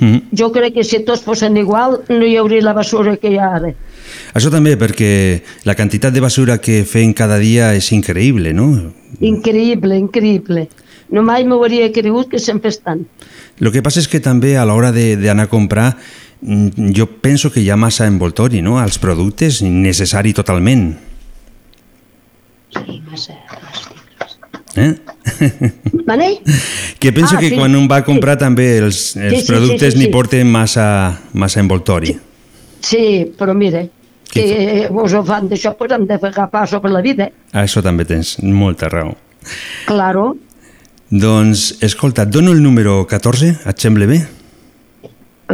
Mhm. 0.00 0.22
jo 0.32 0.50
crec 0.52 0.74
que 0.74 0.84
si 0.84 0.98
tots 1.04 1.22
fossin 1.22 1.56
igual 1.56 2.00
no 2.08 2.24
hi 2.26 2.36
hauria 2.36 2.62
la 2.62 2.72
bessura 2.74 3.16
que 3.16 3.30
hi 3.30 3.38
ha 3.38 3.54
ara. 3.56 3.74
Això 4.34 4.50
també 4.50 4.76
perquè 4.76 5.42
la 5.64 5.74
quantitat 5.74 6.12
de 6.12 6.20
basura 6.20 6.58
que 6.58 6.84
fem 6.84 7.12
cada 7.14 7.38
dia 7.38 7.74
és 7.74 7.92
increïble, 7.92 8.52
no? 8.52 8.92
Increïble, 9.20 9.96
increïble. 9.96 10.68
No 11.10 11.22
mai 11.22 11.44
m'ho 11.44 11.60
hauria 11.62 11.92
cregut 11.92 12.28
que 12.32 12.38
se'n 12.40 12.60
fes 12.60 12.80
tant. 12.82 13.06
El 13.60 13.70
que 13.70 13.82
passa 13.82 14.00
és 14.00 14.08
que 14.08 14.18
també 14.20 14.56
a 14.58 14.64
l'hora 14.66 14.90
de- 14.90 15.16
d'anar 15.16 15.44
a 15.44 15.48
comprar 15.52 15.96
mm, 16.42 16.90
jo 16.92 17.06
penso 17.20 17.52
que 17.52 17.60
hi 17.60 17.70
ha 17.70 17.76
massa 17.76 18.06
envoltori 18.06 18.60
no? 18.62 18.78
als 18.80 18.98
productes, 18.98 19.60
innecessari 19.62 20.32
totalment. 20.34 20.96
Sí, 22.74 23.00
massa 23.08 23.34
plàstics. 23.48 23.93
Eh? 24.76 24.94
Vale? 26.06 26.40
que 26.98 27.12
penso 27.12 27.36
Ah, 27.36 27.40
que 27.40 27.50
sí. 27.50 27.56
quan 27.56 27.74
un 27.76 27.86
va 27.90 27.96
a 28.02 28.04
comprar 28.04 28.36
també 28.38 28.78
els, 28.78 29.16
els 29.16 29.34
Sí, 29.38 29.40
sí, 29.42 29.46
productes 29.52 29.92
sí, 29.94 29.98
sí, 29.98 29.98
n'hi 29.98 30.06
sí. 30.06 30.12
porten 30.12 30.46
massa, 30.50 30.86
massa 31.32 31.60
envoltori. 31.60 32.16
Sí, 32.80 33.32
però 33.38 33.54
Què 34.34 34.42
que 34.42 34.88
us 34.90 35.12
ho 35.14 35.20
fan 35.24 35.46
d'això, 35.48 35.76
pues 35.78 35.92
hem 35.94 36.06
de 36.08 36.16
fer 36.18 36.32
agafar 36.32 36.66
sobre 36.66 36.90
la 36.90 37.00
vida. 37.04 37.28
A 37.52 37.62
això 37.62 37.82
també 37.84 38.04
tens 38.04 38.38
molta 38.42 38.88
raó. 38.90 39.12
Claro. 39.86 40.36
Doncs, 41.10 41.76
escolta, 41.86 42.24
et 42.24 42.30
dono 42.34 42.50
el 42.50 42.62
número 42.62 43.06
14, 43.06 43.52
et 43.64 43.78
sembla 43.78 44.06
bé? 44.10 44.24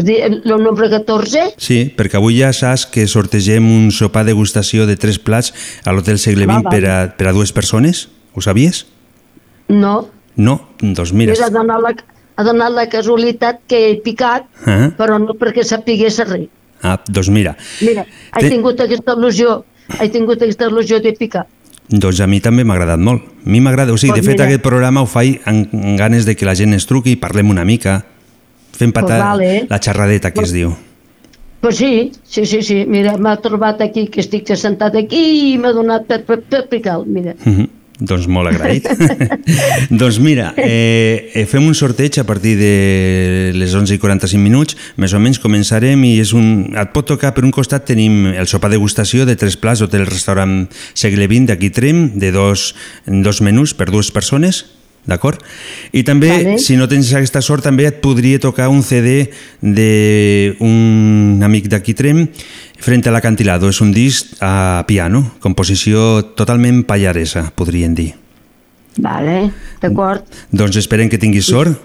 El 0.00 0.40
nombre 0.46 0.88
14, 0.88 1.56
Sí, 1.58 1.90
perquè 1.96 2.16
avui 2.16 2.38
ja 2.38 2.52
saps 2.54 2.86
que 2.86 3.04
sortegem 3.10 3.66
un 3.68 3.90
sopar 3.90 4.22
degustació 4.24 4.86
de 4.86 4.94
tres 4.96 5.18
plats 5.18 5.52
a 5.84 5.92
l'Hotel 5.92 6.16
Segle 6.22 6.46
XX 6.46 6.70
per 6.70 6.84
a, 6.88 6.96
per 7.18 7.26
a 7.28 7.32
dues 7.36 7.52
persones. 7.52 8.06
Ho 8.32 8.40
sabies? 8.40 8.86
No. 9.70 10.08
No? 10.36 10.54
Doncs 10.80 11.12
mira... 11.12 11.32
Mira, 11.34 11.46
ha 11.46 11.50
donat 11.54 11.80
la, 11.84 11.94
ha 12.36 12.44
donat 12.46 12.72
la 12.74 12.86
casualitat 12.88 13.62
que 13.68 13.80
he 13.90 13.96
picat, 14.02 14.46
Ah. 14.66 14.90
però 14.98 15.18
no 15.22 15.34
perquè 15.38 15.64
sapigués 15.66 16.18
res. 16.28 16.48
Ah, 16.82 16.98
doncs 17.06 17.28
mira. 17.28 17.56
Mira, 17.84 18.06
he 18.36 18.40
Té- 18.40 18.50
tingut 18.50 18.80
aquesta 18.80 19.12
il·lusió, 19.16 19.62
he 20.00 20.08
tingut 20.08 20.40
aquesta 20.42 20.68
il·lusió 20.70 21.00
de 21.02 21.12
picar. 21.18 21.46
Doncs 21.90 22.20
a 22.22 22.26
mi 22.30 22.38
també 22.40 22.62
m'ha 22.64 22.74
agradat 22.78 23.00
molt. 23.02 23.22
A 23.44 23.50
mi 23.50 23.60
m'agrada, 23.60 23.92
o 23.92 23.98
sigui, 23.98 24.12
Pues 24.14 24.22
de 24.22 24.28
fet 24.30 24.38
mira. 24.38 24.44
aquest 24.46 24.62
programa 24.62 25.02
ho 25.02 25.06
faig 25.10 25.40
amb, 25.44 25.68
ganes 25.98 26.24
de 26.24 26.36
que 26.36 26.46
la 26.46 26.54
gent 26.54 26.72
ens 26.72 26.86
truqui 26.86 27.12
i 27.12 27.16
parlem 27.16 27.50
una 27.50 27.64
mica. 27.64 28.04
Fem 28.72 28.92
patar 28.92 29.18
Pues 29.18 29.24
vale. 29.26 29.66
la 29.68 29.78
xerradeta 29.80 30.30
que 30.32 30.40
es 30.46 30.52
diu. 30.52 30.72
Pues 31.60 31.76
sí, 31.76 32.12
sí, 32.24 32.46
sí, 32.46 32.62
sí. 32.62 32.84
Mira, 32.86 33.18
m'ha 33.18 33.36
trobat 33.36 33.82
aquí, 33.82 34.06
que 34.08 34.20
estic 34.22 34.48
sentat 34.56 34.94
aquí 34.96 35.52
i 35.52 35.58
m'ha 35.58 35.72
donat 35.76 36.06
per, 36.06 36.22
per, 36.24 36.40
per 36.42 36.68
picar, 36.70 37.00
mira. 37.04 37.34
Mhm. 37.44 37.68
Doncs 38.00 38.26
molt 38.32 38.48
agraït. 38.48 38.86
doncs 40.00 40.18
mira, 40.24 40.50
eh, 40.56 41.30
eh, 41.34 41.44
fem 41.48 41.66
un 41.68 41.76
sorteig 41.76 42.16
a 42.20 42.24
partir 42.24 42.56
de 42.56 43.52
les 43.54 43.74
11 43.76 43.94
i 43.94 44.00
45 44.00 44.40
minuts, 44.40 44.76
més 44.96 45.12
o 45.12 45.20
menys 45.20 45.40
començarem 45.42 46.00
i 46.08 46.14
és 46.22 46.32
un, 46.36 46.70
et 46.72 46.94
pot 46.96 47.06
tocar, 47.12 47.34
per 47.36 47.44
un 47.44 47.52
costat 47.52 47.84
tenim 47.90 48.32
el 48.32 48.48
sopar 48.48 48.72
degustació 48.72 49.28
de 49.28 49.36
tres 49.36 49.58
plats 49.60 49.84
hotel 49.84 50.06
restaurant 50.08 50.62
segle 50.94 51.28
XX 51.28 51.52
d'aquí 51.52 51.72
Trem, 51.76 52.06
de 52.16 52.32
dos, 52.32 52.70
dos 53.06 53.44
menús 53.44 53.76
per 53.76 53.90
dues 53.92 54.10
persones, 54.14 54.64
d'acord? 55.06 55.40
I 55.92 56.02
també, 56.04 56.28
Vale. 56.28 56.58
si 56.58 56.76
no 56.76 56.88
tens 56.88 57.12
aquesta 57.14 57.40
sort, 57.42 57.64
també 57.64 57.86
et 57.88 58.00
podria 58.00 58.38
tocar 58.38 58.68
un 58.68 58.82
CD 58.82 59.30
d'un 59.60 61.40
amic 61.42 61.68
d'aquí 61.68 61.94
Trem, 61.94 62.28
Frente 62.80 63.10
a 63.10 63.12
l'acantilado. 63.12 63.68
És 63.68 63.82
un 63.84 63.92
disc 63.92 64.38
a 64.40 64.84
piano, 64.88 65.34
composició 65.44 66.22
totalment 66.32 66.80
pallaresa, 66.88 67.50
podríem 67.54 67.92
dir. 67.94 68.14
Vale, 68.96 69.50
d'acord. 69.82 70.24
Doncs 70.50 70.78
esperem 70.80 71.10
que 71.12 71.20
tinguis 71.20 71.44
sort. 71.44 71.76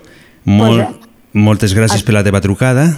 Molt, 0.45 0.85
Pues, 0.85 1.09
moltes 1.33 1.75
gràcies 1.75 2.03
per 2.05 2.13
la 2.15 2.23
teva 2.23 2.39
trucada. 2.39 2.97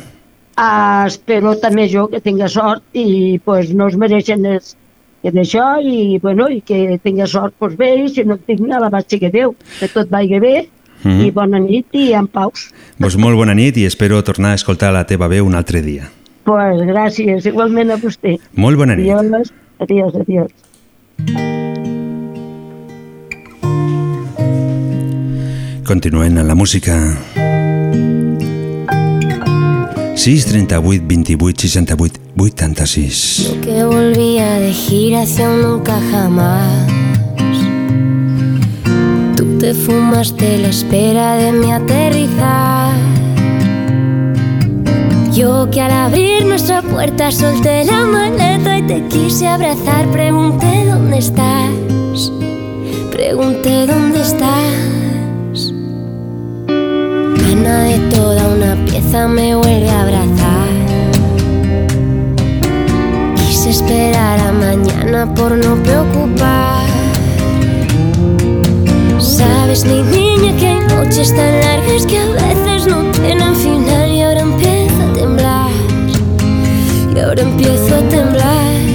Ah, 0.57 1.05
espero 1.07 1.55
també 1.57 1.87
jo 1.89 2.07
que 2.07 2.21
tinga 2.21 2.47
sort 2.49 2.83
i 2.93 3.39
pues, 3.43 3.73
no 3.73 3.87
es 3.87 3.95
mereixen 3.95 4.45
els, 4.45 4.75
que 5.27 5.33
d'això 5.35 5.65
i, 5.83 6.17
bueno, 6.23 6.47
i 6.47 6.61
que 6.63 6.97
tinga 7.03 7.27
sort 7.27 7.53
pues, 7.59 7.75
bé 7.75 7.89
i 7.99 8.07
si 8.07 8.23
no 8.23 8.37
en 8.37 8.43
tinc 8.47 8.71
a 8.71 8.79
la 8.79 8.87
baixa 8.93 9.19
que 9.19 9.29
Déu 9.33 9.53
que 9.79 9.89
tot 9.91 10.07
vagi 10.09 10.39
bé 10.39 10.55
Mhm. 11.03 11.25
i 11.27 11.31
bona 11.31 11.59
nit 11.61 11.85
i 11.93 12.07
en 12.17 12.25
paus 12.25 12.71
Doncs 12.97 13.17
molt 13.21 13.37
bona 13.37 13.53
nit 13.53 13.75
i 13.77 13.83
espero 13.85 14.17
tornar 14.23 14.55
a 14.55 14.57
escoltar 14.57 14.89
la 14.95 15.03
teva 15.05 15.27
veu 15.29 15.45
un 15.45 15.53
altre 15.53 15.81
dia. 15.83 16.09
pues 16.43 16.79
gràcies, 16.87 17.45
igualment 17.45 17.91
a 17.91 17.97
vostè 17.97 18.39
Molt 18.55 18.77
bona 18.77 18.95
nit. 18.95 19.11
adiós, 19.11 19.51
adiós, 19.79 20.15
adiós 20.15 21.57
Continuem 25.87 26.35
amb 26.37 26.49
la 26.49 26.55
música. 26.55 26.95
6, 30.17 30.45
638 30.45 31.03
28 31.05 31.61
68 31.61 32.19
86 32.39 33.49
Yo 33.49 33.61
que 33.61 33.83
volvía 33.83 34.59
de 34.59 34.73
gira 34.73 35.21
hacia 35.21 35.47
un 35.47 35.61
nunca 35.61 35.99
jamás. 36.11 36.87
Tú 39.35 39.59
te 39.59 39.75
fumaste 39.75 40.57
la 40.57 40.69
espera 40.69 41.35
de 41.35 41.51
mi 41.51 41.71
aterrizar. 41.71 42.95
Yo 45.33 45.69
que 45.69 45.81
al 45.81 45.91
abrir 45.91 46.45
nuestra 46.45 46.81
puerta 46.81 47.31
solté 47.31 47.85
la 47.85 48.03
maleta 48.05 48.79
y 48.79 48.87
te 48.87 49.07
quise 49.09 49.47
abrazar. 49.47 50.11
Pregunté 50.11 50.85
dónde 50.87 51.19
estás 51.19 52.31
Pregunté 53.11 53.85
dónde 53.85 54.21
estás 54.21 54.96
de 57.55 57.97
toda 58.13 58.45
una 58.49 58.75
pieza 58.85 59.25
me 59.25 59.55
vuelve 59.55 59.89
a 59.89 60.01
abrazar. 60.01 60.67
Quise 63.37 63.69
esperar 63.69 64.39
a 64.41 64.51
mañana 64.51 65.33
por 65.33 65.53
no 65.53 65.75
preocupar. 65.81 66.83
Sabes, 69.17 69.85
mi 69.85 70.01
niña, 70.01 70.57
que 70.59 70.67
hay 70.67 70.79
noches 70.87 71.33
tan 71.33 71.61
largas 71.61 72.05
que 72.05 72.19
a 72.19 72.25
veces 72.25 72.85
no 72.85 73.03
tienen 73.11 73.55
final 73.55 74.11
y 74.11 74.21
ahora 74.23 74.41
empiezo 74.41 75.03
a 75.09 75.13
temblar. 75.13 75.71
Y 77.15 77.19
ahora 77.19 77.41
empiezo 77.43 77.95
a 77.95 78.09
temblar. 78.09 78.86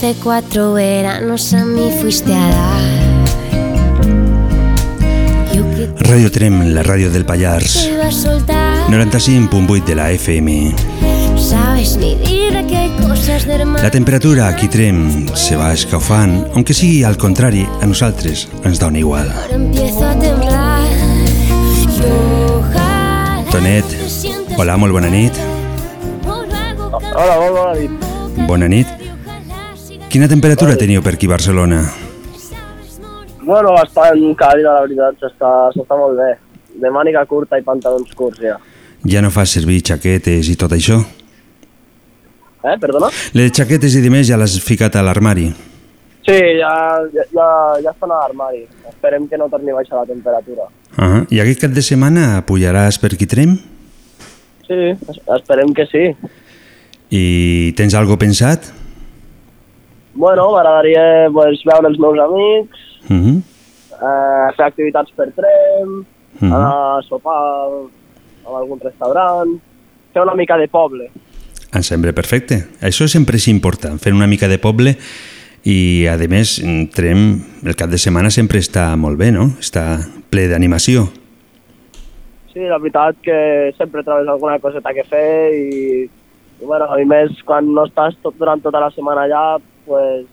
Hace 0.00 0.14
cuatro 0.14 0.72
veranos 0.72 1.52
a 1.52 1.62
mí 1.66 1.90
fuiste 2.00 2.32
a 2.32 2.48
dar. 2.48 2.80
Radio 5.98 6.30
Trem, 6.30 6.72
la 6.72 6.82
ràdio 6.82 7.10
del 7.10 7.26
Pallars. 7.26 7.84
iba 7.84 8.06
a 8.06 8.10
soltar. 8.10 8.88
95.8 8.88 9.84
de 9.84 9.94
la 9.94 10.10
FM. 10.12 10.74
Sabes 11.36 11.98
mi 11.98 12.14
vida 12.14 12.66
que 12.66 12.76
hay 12.78 12.90
cosas 12.96 13.44
de 13.44 13.56
hermano. 13.56 13.82
La 13.82 13.90
temperatura 13.90 14.48
aquí 14.48 14.68
Trem 14.68 15.28
se 15.34 15.56
va 15.56 15.74
escalfant, 15.74 16.46
aunque 16.54 16.72
sigui 16.72 17.04
al 17.04 17.18
contrari, 17.18 17.68
a 17.82 17.86
nosaltres 17.86 18.48
ens 18.64 18.80
dona 18.80 18.98
igual. 18.98 19.28
Tonet, 23.50 23.84
hola, 24.56 24.78
molt 24.78 24.96
bona 24.96 25.10
nit. 25.10 25.36
Hola, 26.24 27.36
molt 27.36 27.52
bona 27.52 27.74
nit. 27.74 27.90
Bona 28.48 28.68
nit. 28.68 28.99
Quina 30.10 30.26
temperatura 30.28 30.74
teniu 30.76 31.02
per 31.02 31.14
aquí 31.14 31.28
a 31.28 31.34
Barcelona? 31.36 31.80
Bueno, 33.46 33.72
bastant 33.74 34.20
càlida, 34.38 34.72
la 34.76 34.82
veritat, 34.84 35.18
s'està 35.22 35.96
molt 35.98 36.18
bé. 36.18 36.30
De 36.80 36.90
màniga 36.90 37.22
curta 37.30 37.58
i 37.58 37.64
pantalons 37.66 38.10
curts, 38.18 38.40
ja. 38.42 38.56
Ja 39.06 39.22
no 39.24 39.30
fas 39.32 39.54
servir 39.56 39.80
xaquetes 39.86 40.50
i 40.52 40.56
tot 40.60 40.74
això? 40.76 40.98
Eh, 42.60 42.76
perdona? 42.82 43.08
Les 43.38 43.52
xaquetes 43.56 43.94
i 43.96 44.02
demés 44.04 44.26
ja 44.28 44.36
les 44.40 44.56
has 44.58 44.64
ficat 44.66 44.98
a 44.98 45.02
l'armari. 45.06 45.48
Sí, 46.26 46.36
ja, 46.60 46.72
ja, 47.14 47.24
ja, 47.32 47.46
ja 47.86 47.94
estan 47.94 48.10
a 48.12 48.18
l'armari. 48.20 48.66
Esperem 48.90 49.26
que 49.30 49.38
no 49.40 49.48
torni 49.48 49.72
a 49.72 49.78
baixar 49.78 50.02
la 50.02 50.06
temperatura. 50.06 50.66
Uh 50.98 51.04
-huh. 51.04 51.26
I 51.30 51.40
aquest 51.40 51.60
cap 51.62 51.70
de 51.70 51.82
setmana 51.82 52.44
pujaràs 52.46 52.98
per 53.00 53.14
aquí 53.14 53.26
Trem? 53.26 53.56
Sí, 54.66 54.74
es- 54.90 55.20
esperem 55.38 55.72
que 55.72 55.86
sí. 55.86 56.14
I 57.10 57.72
tens 57.76 57.94
algo 57.94 58.18
pensat? 58.18 58.79
Bueno, 60.20 60.50
m'agradaria 60.52 61.30
pues, 61.32 61.62
veure 61.64 61.88
els 61.88 61.98
meus 61.98 62.18
amics, 62.26 62.78
Uh 63.08 63.16
-huh. 63.16 63.36
eh, 63.40 64.54
fer 64.56 64.66
activitats 64.66 65.10
per 65.16 65.32
tren, 65.32 66.04
Mhm. 66.40 66.52
anar 66.52 66.98
a 66.98 67.02
sopar 67.08 67.32
a 68.44 68.58
algun 68.58 68.78
restaurant, 68.80 69.58
fer 70.12 70.22
una 70.22 70.34
mica 70.34 70.56
de 70.58 70.68
poble. 70.68 71.10
Em 71.72 71.82
sembla 71.82 72.12
perfecte. 72.12 72.66
Això 72.82 73.06
sempre 73.08 73.36
és 73.36 73.48
important, 73.48 73.98
fer 73.98 74.12
una 74.12 74.26
mica 74.26 74.48
de 74.48 74.58
poble 74.58 74.96
i, 75.64 76.06
a 76.06 76.16
més, 76.28 76.62
Trem, 76.94 77.42
el 77.64 77.74
cap 77.76 77.88
de 77.88 77.96
setmana 77.98 78.30
sempre 78.30 78.58
està 78.58 78.96
molt 78.96 79.16
bé, 79.18 79.30
no? 79.32 79.44
Està 79.60 80.06
ple 80.28 80.48
d'animació. 80.48 81.08
Sí, 82.52 82.60
la 82.60 82.78
veritat 82.78 83.16
que 83.22 83.72
sempre 83.78 84.02
trobes 84.02 84.28
alguna 84.28 84.58
coseta 84.58 84.92
que 84.92 85.04
fer 85.04 85.54
i, 85.54 86.10
i 86.60 86.64
bueno, 86.66 86.86
i 86.98 87.04
més 87.04 87.30
quan 87.44 87.72
no 87.72 87.86
estàs 87.86 88.16
tot, 88.22 88.34
durant 88.36 88.60
tota 88.60 88.80
la 88.80 88.90
setmana 88.90 89.22
allà, 89.22 89.60
pues, 89.90 90.26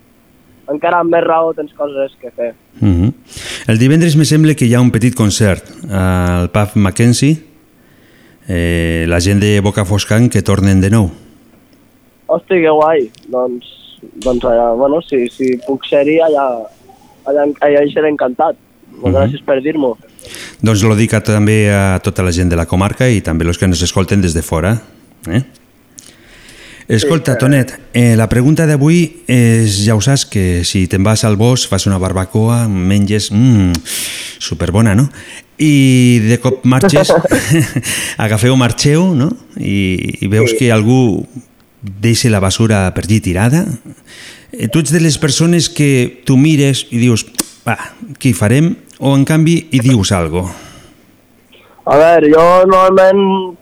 encara 0.72 1.02
amb 1.02 1.14
més 1.14 1.24
raó 1.26 1.54
tens 1.58 1.74
coses 1.78 2.14
que 2.22 2.32
fer. 2.32 2.54
Uh 2.82 2.88
-huh. 2.88 3.14
El 3.68 3.80
divendres 3.80 4.16
me 4.16 4.26
sembla 4.26 4.56
que 4.56 4.66
hi 4.66 4.76
ha 4.76 4.82
un 4.82 4.92
petit 4.92 5.16
concert 5.16 5.64
al 5.90 6.50
pub 6.52 6.76
Mackenzie, 6.76 7.38
eh, 8.48 9.06
la 9.08 9.20
gent 9.20 9.40
de 9.42 9.60
Boca 9.62 9.86
Foscan 9.86 10.30
que 10.30 10.42
tornen 10.42 10.82
de 10.82 10.90
nou. 10.90 11.10
Hosti, 12.28 12.62
que 12.62 12.70
guai! 12.70 13.10
Doncs, 13.28 13.66
doncs 14.24 14.44
allà, 14.44 14.74
bueno, 14.76 15.02
si, 15.02 15.28
si 15.30 15.58
puc 15.66 15.86
ser-hi, 15.86 16.20
allà, 16.20 16.68
allà, 17.26 17.46
allà 17.62 17.84
hi 17.84 17.92
seré 17.94 18.10
encantat. 18.10 18.56
Moltes 18.98 19.22
gràcies 19.22 19.46
per 19.46 19.62
dir-m'ho. 19.62 19.98
Doncs 20.62 20.84
lo 20.84 20.96
dic 20.96 21.14
a, 21.14 21.22
també 21.22 21.70
a 21.72 22.00
tota 22.04 22.24
la 22.24 22.32
gent 22.32 22.50
de 22.50 22.56
la 22.56 22.66
comarca 22.66 23.08
i 23.08 23.22
també 23.22 23.46
els 23.46 23.58
que 23.58 23.66
ens 23.66 23.82
escolten 23.82 24.22
des 24.22 24.34
de 24.34 24.42
fora. 24.42 24.82
Eh? 25.28 25.44
Escolta, 26.88 27.38
Tonet, 27.38 27.74
eh, 27.92 28.16
la 28.16 28.30
pregunta 28.32 28.64
d'avui 28.64 29.02
és, 29.28 29.82
ja 29.84 29.98
ho 29.98 30.00
saps, 30.00 30.24
que 30.32 30.64
si 30.64 30.86
te'n 30.88 31.04
vas 31.04 31.26
al 31.28 31.36
bosc, 31.36 31.68
fas 31.68 31.84
una 31.90 32.00
barbacoa, 32.00 32.62
menges... 32.72 33.28
Mmm, 33.34 33.74
superbona, 34.40 34.94
no? 34.96 35.10
I 35.58 36.22
de 36.24 36.38
cop 36.40 36.64
marxes, 36.64 37.12
agafeu, 38.24 38.56
marxeu, 38.56 39.10
no? 39.18 39.32
I, 39.60 40.22
i 40.24 40.32
veus 40.32 40.56
que 40.56 40.72
algú 40.72 41.26
deixa 41.82 42.32
la 42.32 42.40
basura 42.40 42.86
per 42.96 43.04
allí 43.04 43.20
tirada. 43.20 43.66
Eh, 44.54 44.70
Tu 44.72 44.80
ets 44.80 44.96
de 44.96 45.04
les 45.04 45.20
persones 45.20 45.68
que 45.68 46.24
tu 46.24 46.38
mires 46.40 46.86
i 46.88 47.04
dius, 47.04 47.28
va, 47.68 47.76
què 48.16 48.32
hi 48.32 48.38
farem? 48.38 48.76
O 49.04 49.12
en 49.12 49.28
canvi 49.28 49.60
hi 49.72 49.84
dius 49.84 50.16
algo. 50.16 50.48
A 51.88 52.00
veure, 52.00 52.32
jo 52.32 52.48
normalment 52.68 53.57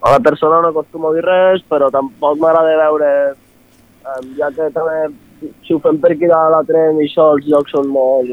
a 0.00 0.12
la 0.12 0.20
persona 0.20 0.60
no 0.60 0.68
acostumo 0.68 1.10
a 1.10 1.14
dir 1.14 1.24
res, 1.24 1.64
però 1.68 1.90
tampoc 1.92 2.38
m'agrada 2.40 2.76
veure, 2.78 3.10
eh, 3.34 4.22
ja 4.38 4.48
que 4.56 4.70
també 4.72 5.10
si 5.66 5.74
ho 5.74 5.80
fem 5.80 5.98
per 6.00 6.12
aquí 6.12 6.30
a 6.30 6.48
la 6.52 6.62
tren 6.68 7.00
i 7.00 7.08
això, 7.08 7.34
els 7.36 7.46
llocs 7.48 7.74
són 7.76 7.88
molt, 7.92 8.32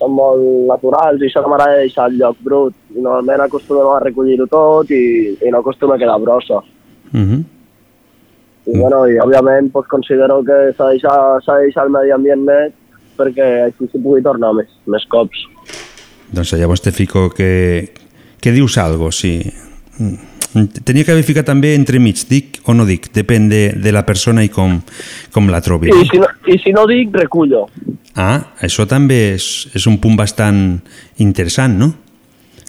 són 0.00 0.12
molt 0.12 0.44
naturals 0.68 1.22
i 1.22 1.30
això 1.30 1.42
no 1.42 1.52
m'agrada 1.52 1.80
deixar 1.80 2.10
el 2.10 2.18
lloc 2.20 2.36
brut. 2.44 2.76
I 2.92 3.00
normalment 3.00 3.46
acostumem 3.46 3.88
a 3.94 4.02
recollir-ho 4.04 4.46
tot 4.50 4.92
i, 4.92 5.34
i 5.40 5.50
no 5.50 5.64
acostuma 5.64 5.96
a 5.96 5.98
quedar 5.98 6.20
brossa. 6.20 6.60
Uh 7.14 7.20
-huh. 7.20 7.42
I, 8.66 8.78
bueno, 8.78 9.06
i 9.06 9.18
òbviament 9.20 9.72
pues, 9.72 9.86
considero 9.88 10.42
que 10.42 10.72
s'ha 10.76 10.84
de, 10.86 10.90
deixar, 10.92 11.40
de 11.46 11.62
deixar 11.64 11.84
el 11.84 11.90
medi 11.90 12.10
ambient 12.10 12.44
net 12.44 12.72
perquè 13.16 13.48
així 13.64 13.86
s'hi 13.88 14.02
pugui 14.02 14.22
tornar 14.22 14.52
més, 14.52 14.68
més 14.86 15.04
cops. 15.06 15.38
Doncs 16.32 16.52
llavors 16.52 16.80
te 16.80 16.90
fico 16.90 17.30
que, 17.30 17.92
que 18.40 18.50
dius 18.50 18.78
algo, 18.78 19.10
sí. 19.12 19.52
Mm. 19.98 20.33
Tenia 20.84 21.02
que 21.04 21.10
haver 21.10 21.24
ficat 21.26 21.46
també 21.48 21.72
entremig, 21.74 22.20
dic 22.30 22.60
o 22.70 22.74
no 22.78 22.84
dic, 22.86 23.08
depèn 23.12 23.48
de, 23.50 23.72
de 23.74 23.90
la 23.92 24.04
persona 24.06 24.44
i 24.46 24.48
com, 24.48 24.76
com 25.34 25.48
la 25.50 25.60
trobi. 25.60 25.90
I 25.90 26.04
si 26.06 26.18
no, 26.22 26.28
i 26.46 26.58
si 26.62 26.70
no 26.72 26.86
dic, 26.86 27.10
recullo. 27.18 27.64
Ah, 28.14 28.52
això 28.62 28.86
també 28.86 29.34
és, 29.34 29.66
és 29.74 29.86
un 29.90 29.98
punt 29.98 30.14
bastant 30.16 30.78
interessant, 31.18 31.74
no? 31.78 31.92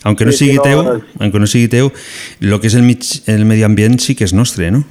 Aunque 0.04 0.26
no 0.26 0.32
Sí, 0.34 0.46
sigui 0.46 0.58
no, 0.58 0.64
teu, 0.64 0.84
no. 0.84 0.96
aunque 1.20 1.40
no 1.40 1.48
sigui 1.50 1.68
teu, 1.70 1.92
el 2.42 2.60
que 2.60 2.68
és 2.68 2.76
el, 2.76 2.84
mig, 2.86 3.06
el 3.30 3.46
medi 3.46 3.64
ambient 3.66 4.00
sí 4.02 4.16
que 4.18 4.26
és 4.26 4.34
nostre, 4.34 4.72
no? 4.74 4.82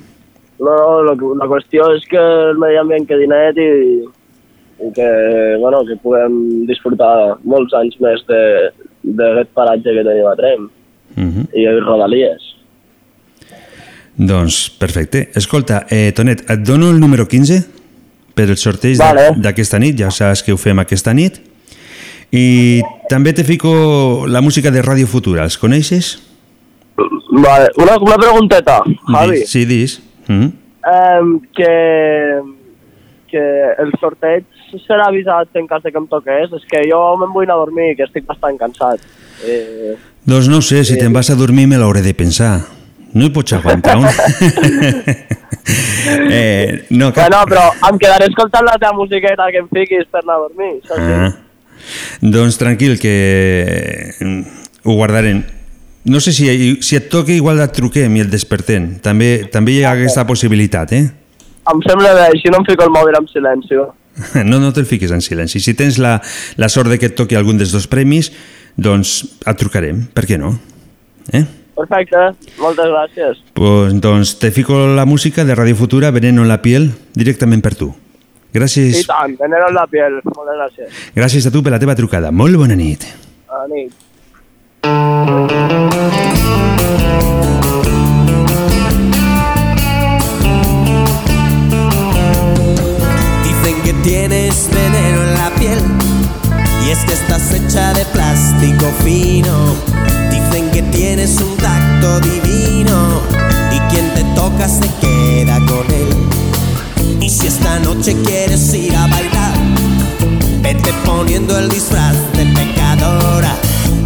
No, 0.62 0.70
no, 0.78 1.02
la, 1.02 1.14
la 1.42 1.50
qüestió 1.50 1.90
és 1.96 2.06
que 2.10 2.18
el 2.22 2.58
medi 2.62 2.78
ambient 2.78 3.06
quedi 3.10 3.26
net 3.30 3.58
i, 3.58 3.68
i 4.86 4.90
que, 4.94 5.10
bueno, 5.62 5.82
que 5.86 5.98
puguem 6.02 6.64
disfrutar 6.70 7.40
molts 7.42 7.74
anys 7.74 7.98
més 8.02 8.22
de- 8.30 8.70
d'aquest 9.04 9.50
paratge 9.54 9.90
que 9.98 10.06
tenim 10.06 10.30
a 10.30 10.36
Trem 10.38 10.70
Uh 11.14 11.22
-huh. 11.30 11.46
i 11.54 11.66
a 11.66 11.72
Rodalies. 11.78 12.53
Doncs 14.16 14.70
perfecte. 14.78 15.30
Escolta, 15.34 15.86
eh, 15.90 16.12
Tonet, 16.14 16.44
et 16.50 16.60
dono 16.60 16.90
el 16.90 17.00
número 17.00 17.26
15 17.26 17.64
per 18.34 18.48
el 18.50 18.56
sorteig 18.56 18.96
Vale. 18.98 19.30
de- 19.34 19.40
d'aquesta 19.42 19.78
nit, 19.78 19.98
ja 19.98 20.10
saps 20.10 20.42
que 20.42 20.52
ho 20.52 20.56
fem 20.56 20.78
aquesta 20.78 21.12
nit. 21.14 21.40
I 22.32 22.80
també 23.08 23.32
te 23.32 23.44
fico 23.44 24.26
la 24.26 24.40
música 24.40 24.70
de 24.70 24.82
Ràdio 24.82 25.06
Futura, 25.06 25.44
els 25.44 25.58
coneixes? 25.58 26.18
Vale, 27.30 27.70
una, 27.76 27.96
una 27.98 28.16
pregunteta, 28.16 28.82
Javi. 29.08 29.38
Dis, 29.40 29.50
sí, 29.50 29.64
dis. 29.64 30.00
Mm 30.28 30.40
-hmm. 30.40 30.52
Eh, 30.84 31.40
que, 31.56 32.40
que 33.30 33.38
el 33.82 33.92
sorteig 34.00 34.44
serà 34.86 35.06
avisat 35.08 35.48
en 35.54 35.66
cas 35.66 35.82
de 35.82 35.90
que 35.92 35.98
em 35.98 36.06
toqués. 36.06 36.50
És 36.52 36.62
que 36.70 36.82
jo 36.90 37.16
me'n 37.16 37.32
vull 37.32 37.44
anar 37.44 37.54
a 37.54 37.64
dormir, 37.64 37.96
que 37.96 38.04
estic 38.04 38.26
bastant 38.26 38.58
cansat. 38.58 39.00
Eh, 39.46 39.94
Doncs 40.24 40.48
no 40.48 40.60
sé, 40.62 40.84
si 40.84 40.96
te'n 40.96 41.12
vas 41.12 41.30
a 41.30 41.34
dormir 41.34 41.66
me 41.66 41.76
l'hauré 41.76 42.00
de 42.02 42.14
pensar. 42.14 42.60
No 43.14 43.28
hi 43.28 43.30
pots 43.30 43.54
aguantar 43.54 43.94
un... 44.00 44.06
eh, 46.34 46.84
no, 46.90 47.12
cap... 47.12 47.28
bueno, 47.28 47.44
però 47.46 47.62
em 47.90 47.98
quedaré 48.02 48.26
escoltant 48.26 48.66
la 48.66 48.74
teva 48.74 48.92
musiqueta 48.98 49.46
que 49.54 49.62
em 49.62 49.68
fiquis 49.70 50.08
per 50.10 50.24
anar 50.24 50.40
a 50.40 50.42
dormir. 50.48 50.82
Això 50.82 50.98
sí. 50.98 51.12
Ah. 51.14 51.30
Doncs 52.20 52.58
tranquil, 52.58 52.98
que 52.98 54.14
mm, 54.18 54.40
ho 54.84 54.94
guardarem. 54.98 55.44
No 56.04 56.20
sé 56.20 56.32
si, 56.36 56.76
si 56.82 56.96
et 56.98 57.08
toca 57.12 57.32
igual 57.32 57.62
et 57.62 57.72
truquem 57.76 58.16
i 58.18 58.24
el 58.24 58.30
despertem. 58.32 58.98
També, 59.04 59.48
també 59.52 59.78
hi 59.78 59.84
ha 59.84 59.94
aquesta 59.94 60.26
possibilitat, 60.28 60.92
eh? 60.92 61.06
Em 61.70 61.80
sembla 61.86 62.12
bé, 62.18 62.26
així 62.34 62.52
no 62.52 62.60
em 62.60 62.66
fico 62.68 62.84
el 62.84 62.92
mòbil 62.92 63.20
en 63.20 63.28
silenci. 63.30 63.78
No, 64.46 64.60
no 64.62 64.70
te'l 64.70 64.86
fiquis 64.86 65.10
en 65.10 65.22
silenci. 65.24 65.58
Si 65.58 65.74
tens 65.74 65.96
la, 65.98 66.20
la 66.60 66.68
sort 66.70 66.90
de 66.90 67.00
que 67.02 67.08
et 67.10 67.16
toqui 67.18 67.34
algun 67.38 67.58
dels 67.58 67.72
dos 67.74 67.88
premis, 67.90 68.30
doncs 68.78 69.24
et 69.42 69.58
trucarem, 69.58 70.04
per 70.14 70.22
què 70.28 70.38
no? 70.38 70.52
Eh? 71.34 71.42
Perfecte, 71.74 72.16
moltes 72.62 72.86
gràcies. 72.86 73.42
Pues, 73.54 73.94
doncs 74.00 74.38
te 74.38 74.50
fico 74.50 74.86
la 74.94 75.04
música 75.04 75.44
de 75.44 75.54
Radio 75.54 75.74
Futura, 75.74 76.10
Veneno 76.10 76.42
en 76.42 76.48
la 76.48 76.60
piel, 76.62 76.92
directament 77.14 77.62
per 77.62 77.74
tu. 77.74 77.94
Gràcies, 78.54 79.00
I 79.00 79.04
tant, 79.08 79.34
venero 79.40 79.66
en 79.68 79.74
la 79.74 79.86
piel. 79.90 80.20
Moltes 80.22 80.54
gràcies. 80.60 81.04
gràcies 81.16 81.46
a 81.46 81.50
tu 81.50 81.62
per 81.62 81.72
la 81.74 81.80
teva 81.82 81.96
trucada. 81.98 82.30
Molt 82.30 82.56
bona 82.56 82.76
nit. 82.78 83.02
Dicen 93.44 93.82
que 93.82 93.92
tienes 94.02 94.68
veneno 94.72 95.22
en 95.22 95.34
la 95.34 95.50
piel 95.58 95.78
y 96.86 96.90
es 96.90 97.04
que 97.04 97.14
estás 97.14 97.52
hecha 97.52 97.92
de 97.94 98.04
plástico 98.12 98.86
fino. 99.02 99.74
Dicen 100.54 100.70
que 100.70 100.82
tienes 100.82 101.36
un 101.40 101.56
tacto 101.56 102.20
divino 102.20 103.20
y 103.72 103.80
quien 103.92 104.08
te 104.14 104.22
toca 104.36 104.68
se 104.68 104.88
queda 105.00 105.58
con 105.66 105.84
él. 105.92 107.18
Y 107.20 107.28
si 107.28 107.48
esta 107.48 107.80
noche 107.80 108.14
quieres 108.22 108.72
ir 108.72 108.94
a 108.94 109.08
bailar, 109.08 109.52
vete 110.62 110.92
poniendo 111.04 111.58
el 111.58 111.68
disfraz 111.68 112.14
de 112.34 112.46
pecadora, 112.46 113.56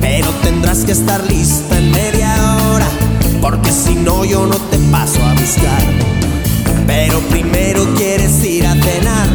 pero 0.01 0.31
tendrás 0.43 0.87
que 0.87 0.93
estar 0.93 1.23
lista 1.31 1.77
en 1.77 1.91
media 1.91 2.57
hora, 2.71 2.89
porque 3.43 3.71
si 3.71 3.95
no 3.97 4.25
yo 4.25 4.47
no 4.47 4.57
te 4.57 4.79
paso 4.91 5.23
a 5.23 5.35
buscar. 5.35 5.83
Pero 6.87 7.21
primero 7.29 7.95
quieres 7.95 8.43
ir 8.43 8.67
a 8.67 8.73
cenar 8.73 9.29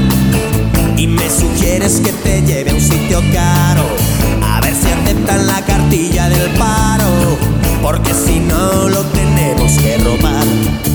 y 0.97 1.06
me 1.06 1.30
sugieres 1.30 2.02
que 2.04 2.12
te 2.12 2.41
lleve 2.41 2.71
a 2.71 2.73
un 2.73 2.82
sitio 2.82 3.21
caro. 3.32 3.84
A 4.41 4.62
ver 4.62 4.73
si 4.73 4.88
aceptan 4.88 5.45
la 5.45 5.62
cartilla 5.62 6.28
del 6.30 6.49
paro, 6.58 6.83
porque 7.84 8.13
si 8.13 8.39
no 8.39 8.88
lo 8.88 9.04
tenemos 9.08 9.78
que 9.80 9.98
robar. 9.98 10.93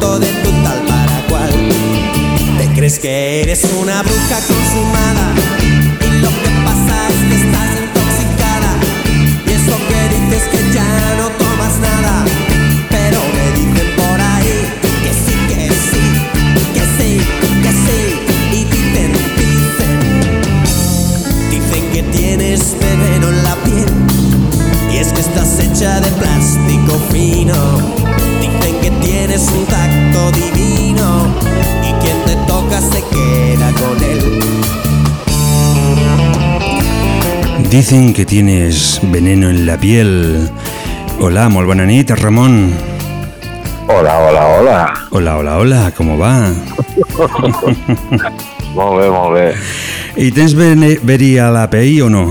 De 0.00 0.28
tu 0.42 0.50
tal 0.62 0.80
para 0.86 1.26
cual 1.28 1.52
Te 2.58 2.66
crees 2.74 2.98
que 2.98 3.42
eres 3.42 3.64
una 3.78 4.02
bruja 4.02 4.38
consumada 4.48 5.34
Y 6.00 6.18
lo 6.20 6.28
que 6.28 6.50
pasa 6.64 7.08
es 7.10 7.20
que 7.28 7.34
estás 7.44 7.68
intoxicada. 7.84 8.72
Y 9.46 9.50
eso 9.52 9.76
que 9.88 10.00
dices 10.14 10.44
que 10.50 10.72
ya 10.72 11.16
no 11.18 11.28
tomas 11.36 11.74
nada. 11.80 12.24
Pero 12.88 13.20
me 13.36 13.46
dicen 13.58 13.88
por 13.94 14.20
ahí 14.20 14.58
que 15.04 15.12
sí, 15.12 15.36
que 15.48 15.68
sí, 15.90 16.04
que 16.74 16.84
sí, 16.96 17.10
que 17.62 17.72
sí. 17.84 18.00
Y 18.52 18.64
dicen, 18.64 19.10
dicen 19.36 19.94
Dicen 21.50 21.84
que 21.92 22.02
tienes 22.04 22.74
veneno 22.80 23.28
en 23.28 23.42
la 23.44 23.54
piel. 23.56 23.90
Y 24.92 24.96
es 24.96 25.12
que 25.12 25.20
estás 25.20 25.58
hecha 25.60 26.00
de 26.00 26.10
plástico 26.12 26.98
fino 27.12 28.19
tienes 29.30 29.48
un 29.52 29.64
tacto 29.66 30.32
divino 30.32 31.32
Y 31.88 31.92
quien 32.02 32.16
te 32.24 32.34
toca 32.46 32.80
se 32.80 33.00
queda 33.10 33.72
con 33.74 34.02
él 34.02 34.40
Dicen 37.70 38.12
que 38.12 38.26
tienes 38.26 38.98
veneno 39.00 39.48
en 39.48 39.64
la 39.64 39.78
piel. 39.78 40.50
Hola, 41.20 41.46
bona 41.66 41.86
nit, 41.86 42.10
Ramon. 42.10 42.74
Hola, 43.86 44.18
hola, 44.18 44.48
hola. 44.48 44.92
Hola, 45.10 45.38
hola, 45.38 45.58
hola, 45.58 45.92
com 45.96 46.18
va? 46.18 46.50
Molt 48.74 48.98
bé, 48.98 49.10
molt 49.10 49.34
bé. 49.34 49.54
I 50.16 50.32
tens 50.34 50.56
verí 50.58 51.38
a 51.38 51.50
la 51.54 51.70
pell 51.70 52.02
o 52.02 52.10
no? 52.10 52.26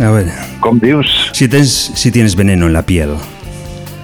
A 0.00 0.10
veure, 0.14 0.32
Com 0.64 0.80
dius? 0.80 1.28
si, 1.36 1.48
tens, 1.48 1.92
si 1.94 2.10
tienes 2.10 2.34
veneno 2.34 2.66
en 2.66 2.72
la 2.72 2.82
piel. 2.86 3.18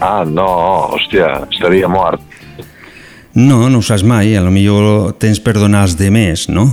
Ah, 0.06 0.22
no, 0.28 0.46
hòstia, 0.94 1.48
estaria 1.50 1.88
mort. 1.90 2.20
No, 3.36 3.66
no 3.68 3.80
ho 3.82 3.84
saps 3.84 4.04
mai, 4.06 4.34
a 4.38 4.40
lo 4.44 4.52
millor 4.54 5.12
tens 5.20 5.40
per 5.44 5.56
donar 5.58 5.82
als 5.86 5.96
de 5.98 6.10
més, 6.14 6.46
no? 6.48 6.68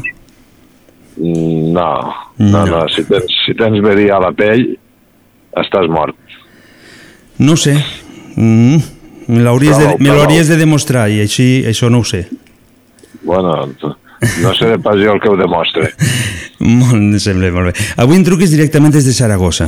Mm, 1.18 1.74
No, 1.74 1.90
no, 2.38 2.52
No. 2.52 2.66
no, 2.66 2.82
Si, 2.90 3.04
tens, 3.10 3.26
si 3.46 3.54
tens 3.58 3.82
verí 3.82 4.10
a 4.10 4.20
la 4.22 4.32
pell, 4.32 4.78
estàs 5.58 5.90
mort. 5.90 6.16
No 7.40 7.56
sé. 7.58 7.74
Mm, 8.36 8.78
me 9.28 9.42
l'hauries 9.44 9.78
de, 9.78 9.96
me 10.00 10.10
de 10.10 10.58
demostrar 10.58 11.10
i 11.10 11.20
així, 11.22 11.64
això 11.66 11.90
no 11.90 12.00
ho 12.00 12.04
sé. 12.04 12.28
Bueno, 13.24 13.70
no 14.42 14.54
seré 14.54 14.78
pas 14.80 14.96
jo 15.00 15.14
el 15.14 15.20
que 15.22 15.30
ho 15.30 15.38
demostre. 15.38 15.94
Molt, 16.60 16.94
em 16.96 17.20
sembla 17.20 17.50
molt 17.52 17.74
bé. 17.74 17.86
Avui 17.98 18.16
em 18.16 18.24
truques 18.24 18.52
directament 18.54 18.94
des 18.94 19.04
de 19.06 19.12
Saragossa. 19.14 19.68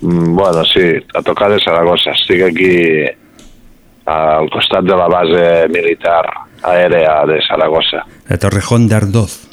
Mm, 0.00 0.36
Bueno, 0.36 0.64
sí, 0.64 0.94
a 1.14 1.22
tocar 1.22 1.50
de 1.50 1.60
Saragossa. 1.60 2.12
Estic 2.12 2.42
aquí 2.42 3.04
al 4.06 4.48
costat 4.50 4.84
de 4.84 4.96
la 4.96 5.08
base 5.08 5.68
militar 5.68 6.24
aèrea 6.62 7.26
de 7.26 7.40
Saragossa. 7.42 8.04
La 8.28 8.38
Torrejón 8.38 8.88
d'Ardoz. 8.88 9.48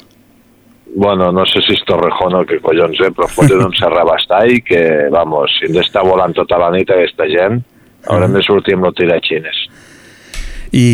Bueno, 0.96 1.30
no 1.30 1.44
sé 1.44 1.60
si 1.60 1.74
és 1.76 1.82
Torrejón 1.84 2.38
o 2.38 2.44
què 2.48 2.56
collons, 2.64 2.96
eh, 3.04 3.10
però 3.12 3.26
foten 3.28 3.60
un 3.66 3.74
serrabastall 3.76 4.62
que, 4.64 5.10
vamos, 5.12 5.52
si 5.58 5.66
hem 5.66 5.74
d'estar 5.76 6.06
volant 6.06 6.32
tota 6.32 6.56
la 6.62 6.70
nit 6.72 6.88
aquesta 6.88 7.26
gent, 7.28 7.60
haurem 8.08 8.32
de 8.32 8.42
sortir 8.46 8.78
amb 8.78 8.86
los 8.88 8.94
tirachines. 8.96 9.58
I, 10.72 10.86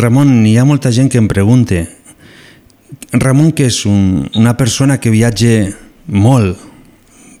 Ramon, 0.00 0.32
hi 0.46 0.56
ha 0.56 0.64
molta 0.64 0.92
gent 0.94 1.10
que 1.12 1.20
em 1.20 1.28
pregunta 1.28 1.82
Ramon, 3.12 3.52
que 3.52 3.66
és 3.68 3.82
un, 3.90 4.28
una 4.38 4.56
persona 4.56 4.96
que 5.02 5.12
viatja 5.12 5.68
molt, 6.06 6.69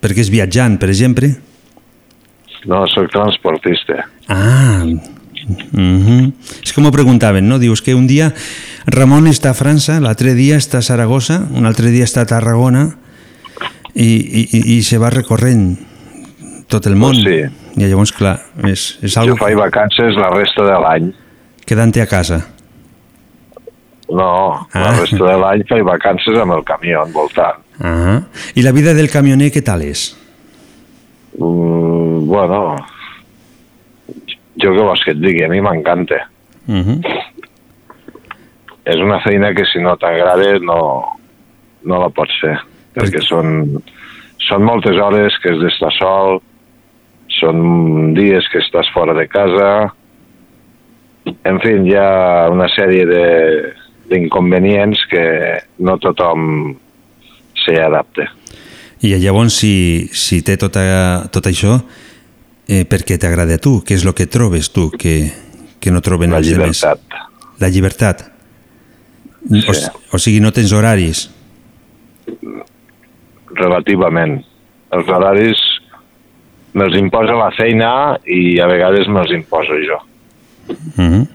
perquè 0.00 0.20
és 0.24 0.30
viatjant, 0.32 0.78
per 0.80 0.88
exemple? 0.88 1.34
No, 2.68 2.82
sóc 2.92 3.08
transportista. 3.12 4.04
Ah, 4.28 4.84
mm 4.84 5.00
-hmm. 6.06 6.32
és 6.62 6.72
que 6.72 6.80
m'ho 6.80 6.90
preguntaven, 6.92 7.48
no? 7.48 7.58
Dius 7.58 7.80
que 7.82 7.94
un 7.94 8.06
dia 8.06 8.32
Ramon 8.86 9.26
està 9.26 9.50
a 9.50 9.54
França, 9.54 10.00
l'altre 10.00 10.34
dia 10.34 10.56
està 10.56 10.78
a 10.78 10.82
Saragossa, 10.82 11.46
un 11.52 11.66
altre 11.66 11.90
dia 11.90 12.04
està 12.04 12.20
a 12.20 12.26
Tarragona 12.26 12.96
i, 13.94 14.48
i, 14.52 14.76
i 14.76 14.82
se 14.82 14.98
va 14.98 15.10
recorrent 15.10 15.78
tot 16.68 16.86
el 16.86 16.96
món. 16.96 17.16
Pues 17.22 17.24
sí. 17.24 17.56
I 17.76 17.86
llavors, 17.88 18.12
clar, 18.12 18.38
és, 18.64 18.98
és 19.02 19.14
Jo 19.14 19.20
algo 19.20 19.36
faig 19.36 19.56
vacances 19.56 20.14
la 20.16 20.28
resta 20.30 20.62
de 20.64 20.78
l'any. 20.80 21.12
quedant-te 21.66 22.00
a 22.02 22.06
casa. 22.06 22.46
No, 24.10 24.66
Ah. 24.72 24.80
la 24.80 24.92
resta 25.00 25.24
de 25.24 25.36
l'any 25.38 25.62
faig 25.68 25.82
vacances 25.84 26.36
amb 26.38 26.52
el 26.52 26.64
camió 26.64 27.04
envoltant. 27.06 27.58
Ah. 27.80 28.20
I 28.54 28.62
la 28.62 28.72
vida 28.76 28.92
del 28.94 29.08
camioner 29.10 29.50
què 29.54 29.62
tal 29.64 29.82
és? 29.86 30.10
Mm, 31.38 32.26
bueno, 32.28 32.76
jo 34.60 34.72
què 34.74 34.82
vols 34.84 35.04
que 35.04 35.14
et 35.14 35.20
digui? 35.22 35.44
A 35.44 35.48
mi 35.48 35.60
m'encanta. 35.64 36.26
Uh 36.68 36.82
-huh. 36.84 36.98
És 38.84 38.96
una 38.96 39.20
feina 39.20 39.54
que 39.54 39.64
si 39.72 39.78
no 39.80 39.96
t'agrada 39.96 40.58
no, 40.58 40.78
no 41.84 41.98
la 42.00 42.08
pots 42.10 42.32
fer, 42.40 42.56
perquè 42.94 43.20
són, 43.22 43.82
són 44.48 44.62
moltes 44.64 44.96
hores 44.98 45.36
que 45.42 45.50
has 45.52 45.60
d'estar 45.60 45.92
sol, 45.98 46.40
són 47.40 48.14
dies 48.14 48.48
que 48.52 48.58
estàs 48.58 48.88
fora 48.92 49.14
de 49.14 49.26
casa, 49.28 49.92
en 51.44 51.60
fi, 51.60 51.68
hi 51.68 51.94
ha 51.94 52.48
una 52.50 52.68
sèrie 52.68 53.06
de- 53.06 53.72
d'inconvenients 54.08 54.98
que 55.10 55.60
no 55.78 55.96
tothom 55.98 56.74
s'hi 57.70 57.80
adapta. 57.80 58.26
I 59.02 59.14
llavors, 59.16 59.54
si, 59.56 60.08
si 60.12 60.42
té 60.44 60.56
tota, 60.60 61.28
tot 61.32 61.46
això, 61.48 61.78
eh, 62.68 62.84
per 62.84 63.00
què 63.06 63.16
t'agrada 63.18 63.54
a 63.56 63.58
tu? 63.62 63.78
Què 63.80 63.94
és 63.96 64.04
el 64.04 64.12
que 64.14 64.26
trobes 64.26 64.68
tu 64.74 64.90
que, 64.90 65.32
que 65.80 65.90
no 65.90 66.02
troben 66.04 66.30
La 66.34 66.38
els 66.42 66.50
altres? 66.52 66.82
llibertat. 66.82 67.00
La 67.60 67.68
llibertat. 67.68 68.26
O, 69.68 69.72
Sí. 69.72 69.86
o 70.12 70.18
sigui, 70.18 70.40
no 70.40 70.52
tens 70.52 70.72
horaris. 70.72 71.30
relativament. 73.54 74.38
Els 74.94 75.08
horaris 75.10 75.58
me'ls 76.74 76.96
imposa 76.98 77.34
la 77.38 77.50
feina 77.56 77.90
i 78.26 78.58
a 78.62 78.66
vegades 78.70 79.08
me'ls 79.10 79.32
imposo 79.34 79.76
jo. 79.86 79.98
Uh 80.70 80.76
-huh. 80.96 81.26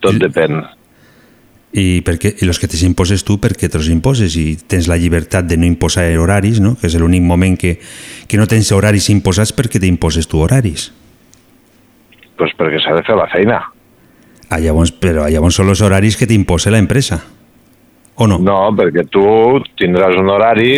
Tot 0.00 0.14
depèn. 0.14 0.62
I, 1.72 2.00
per 2.00 2.16
què, 2.16 2.32
I 2.40 2.46
els 2.48 2.58
que 2.58 2.68
te 2.70 2.78
imposes 2.86 3.24
tu, 3.28 3.36
per 3.42 3.52
què 3.52 3.68
te'ls 3.68 3.90
imposes? 3.92 4.36
I 4.40 4.56
tens 4.56 4.88
la 4.88 4.96
llibertat 4.96 5.44
de 5.44 5.58
no 5.60 5.68
imposar 5.68 6.06
horaris, 6.16 6.62
no? 6.64 6.76
que 6.80 6.88
és 6.88 6.96
l'únic 6.96 7.22
moment 7.22 7.58
que, 7.60 7.76
que 8.26 8.40
no 8.40 8.48
tens 8.48 8.72
horaris 8.72 9.10
imposats 9.12 9.52
perquè 9.52 9.80
t'imposes 9.82 10.28
tu 10.28 10.40
horaris. 10.40 10.88
Pues 12.38 12.54
perquè 12.56 12.80
s'ha 12.80 12.96
de 12.96 13.04
fer 13.04 13.18
la 13.18 13.28
feina. 13.28 13.60
Ah, 14.48 14.60
llavors, 14.64 14.94
però 14.96 15.26
llavors 15.28 15.58
són 15.60 15.68
els 15.68 15.82
horaris 15.84 16.16
que 16.16 16.26
t'imposa 16.26 16.72
la 16.72 16.80
empresa. 16.80 17.20
O 18.16 18.26
no? 18.26 18.38
No, 18.40 18.56
perquè 18.74 19.04
tu 19.12 19.26
tindràs 19.78 20.16
un 20.18 20.32
horari 20.32 20.72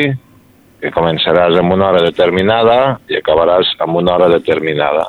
que 0.81 0.91
començaràs 0.91 1.55
amb 1.61 1.77
una 1.77 1.91
hora 1.91 2.03
determinada 2.03 2.99
i 3.09 3.21
acabaràs 3.21 3.77
amb 3.85 4.01
una 4.01 4.17
hora 4.17 4.29
determinada. 4.33 5.07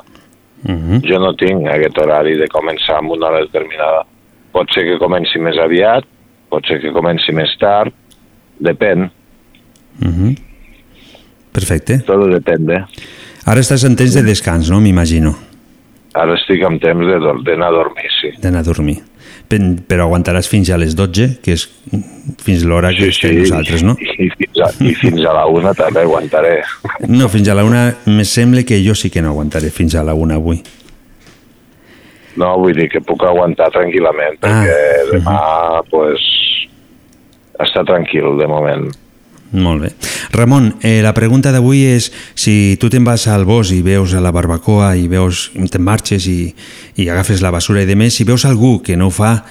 Uh 0.62 0.78
-huh. 0.78 1.00
Jo 1.02 1.18
no 1.18 1.34
tinc 1.34 1.66
aquest 1.66 1.98
horari 1.98 2.36
de 2.38 2.46
començar 2.46 2.98
amb 2.98 3.10
una 3.12 3.26
hora 3.26 3.40
determinada. 3.40 4.06
Pot 4.52 4.70
ser 4.74 4.84
que 4.84 4.98
comenci 5.00 5.38
més 5.40 5.58
aviat, 5.58 6.04
pot 6.52 6.66
ser 6.68 6.80
que 6.82 6.92
comenci 6.92 7.32
més 7.32 7.52
tard, 7.60 7.92
depèn, 8.60 9.10
Uh 10.00 10.08
-huh. 10.08 10.36
Perfecte. 11.52 11.98
tot 12.06 12.30
depèn. 12.32 12.86
Ara 13.44 13.60
estàs 13.60 13.84
en 13.84 13.94
temps 13.96 14.14
de 14.14 14.22
descans, 14.22 14.70
no? 14.70 14.80
M'imagino, 14.80 15.34
Ara 16.14 16.34
estic 16.34 16.60
en 16.62 16.78
temps 16.78 17.06
d'anar 17.44 17.68
a 17.68 17.70
dormir, 17.70 18.10
sí. 18.20 18.30
d'anar 18.40 18.60
a 18.60 18.62
dormir. 18.62 18.98
Però 19.48 20.04
aguantaràs 20.06 20.48
fins 20.48 20.70
a 20.70 20.78
les 20.78 20.94
12, 20.96 21.40
que 21.42 21.52
és 21.52 21.68
fins 22.40 22.64
l'hora 22.64 22.90
que 22.94 23.08
estem 23.08 23.38
nosaltres, 23.38 23.82
no? 23.82 23.96
I, 24.00 24.30
fins 24.30 24.60
a, 24.64 24.70
I 24.84 24.94
fins 24.94 25.24
a 25.24 25.32
la 25.32 25.46
una 25.46 25.74
també 25.74 26.00
aguantaré. 26.00 26.62
No, 27.08 27.28
fins 27.28 27.48
a 27.48 27.54
la 27.54 27.64
una 27.64 27.94
me 28.06 28.24
sembla 28.24 28.62
que 28.62 28.80
jo 28.86 28.94
sí 28.94 29.10
que 29.10 29.20
no 29.20 29.28
aguantaré 29.28 29.70
fins 29.70 29.94
a 29.94 30.02
la 30.02 30.14
una 30.14 30.34
avui. 30.34 30.62
No, 32.40 32.54
vull 32.60 32.76
dir 32.76 32.88
que 32.92 33.02
puc 33.04 33.24
aguantar 33.28 33.70
tranquil·lament, 33.74 34.38
Ah, 34.40 34.48
perquè 34.48 34.76
demà, 35.12 35.38
pues, 35.90 36.24
està 37.60 37.84
tranquil, 37.84 38.36
de 38.38 38.48
moment. 38.48 38.88
Molt 39.52 39.82
bé. 39.82 39.90
Ramon, 40.32 40.78
eh, 40.80 41.02
la 41.04 41.12
pregunta 41.12 41.52
d'avui 41.52 41.82
és 41.84 42.08
si 42.34 42.78
tu 42.80 42.88
te'n 42.88 43.04
vas 43.04 43.26
al 43.28 43.44
bosc 43.44 43.74
i 43.76 43.82
veus 43.84 44.14
a 44.16 44.22
la 44.24 44.32
barbacoa 44.32 44.94
i 44.96 45.08
veus, 45.12 45.50
te'n 45.52 45.84
marxes 45.84 46.24
i, 46.26 46.54
i 46.96 47.08
agafes 47.12 47.42
la 47.44 47.52
basura 47.52 47.82
i 47.82 47.86
de 47.86 47.94
més, 47.94 48.16
si 48.16 48.24
veus 48.24 48.46
algú 48.48 48.80
que 48.80 48.96
no 48.96 49.10
ho 49.10 49.12
fa 49.12 49.42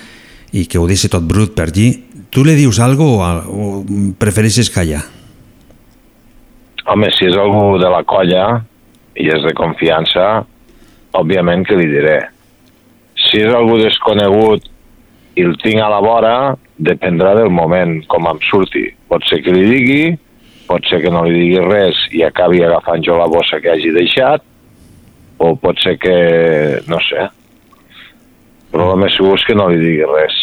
i 0.52 0.66
que 0.66 0.82
ho 0.82 0.88
deixa 0.90 1.12
tot 1.12 1.22
brut 1.22 1.54
per 1.54 1.70
allí, 1.70 1.92
tu 2.34 2.42
li 2.44 2.56
dius 2.58 2.80
algo 2.82 3.12
o, 3.22 3.30
o 3.46 3.70
prefereixes 4.18 4.72
callar? 4.74 5.04
Home, 6.90 7.12
si 7.14 7.30
és 7.30 7.38
algú 7.38 7.78
de 7.78 7.90
la 7.94 8.02
colla 8.02 8.64
i 9.14 9.30
és 9.30 9.46
de 9.46 9.54
confiança, 9.54 10.42
òbviament 11.14 11.62
que 11.68 11.78
li 11.78 11.86
diré. 11.92 12.18
Si 13.32 13.40
és 13.40 13.54
algú 13.56 13.78
desconegut 13.80 14.66
i 15.40 15.46
el 15.48 15.56
tinc 15.64 15.80
a 15.80 15.88
la 15.94 16.02
vora, 16.04 16.34
dependrà 16.76 17.32
del 17.38 17.52
moment, 17.54 18.02
com 18.12 18.28
em 18.28 18.40
surti. 18.50 18.90
Pot 19.08 19.24
ser 19.30 19.40
que 19.46 19.54
li 19.56 19.64
digui, 19.70 20.04
pot 20.68 20.84
ser 20.90 21.00
que 21.04 21.12
no 21.14 21.24
li 21.24 21.38
digui 21.38 21.62
res 21.64 22.00
i 22.12 22.26
acabi 22.28 22.60
agafant 22.66 23.04
jo 23.08 23.16
la 23.16 23.30
bossa 23.32 23.62
que 23.64 23.72
hagi 23.72 23.94
deixat, 23.96 24.44
o 25.40 25.56
pot 25.56 25.80
ser 25.80 25.96
que, 26.02 26.18
no 26.92 27.00
sé, 27.08 27.30
però 28.72 28.92
el 28.92 29.02
més 29.02 29.16
segur 29.16 29.38
és 29.40 29.48
que 29.48 29.56
no 29.58 29.70
li 29.72 29.80
digui 29.80 30.08
res. 30.12 30.38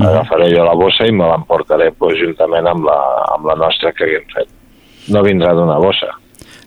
Agafaré 0.00 0.48
jo 0.54 0.62
la 0.64 0.78
bossa 0.78 1.04
i 1.04 1.12
me 1.12 1.26
l'emportaré 1.28 1.90
pues, 1.98 2.16
juntament 2.22 2.70
amb 2.70 2.86
la, 2.86 2.96
amb 3.34 3.50
la 3.50 3.58
nostra 3.60 3.92
que 3.92 4.06
haguem 4.06 4.26
fet. 4.32 4.54
No 5.12 5.26
vindrà 5.26 5.52
d'una 5.58 5.76
bossa. 5.82 6.14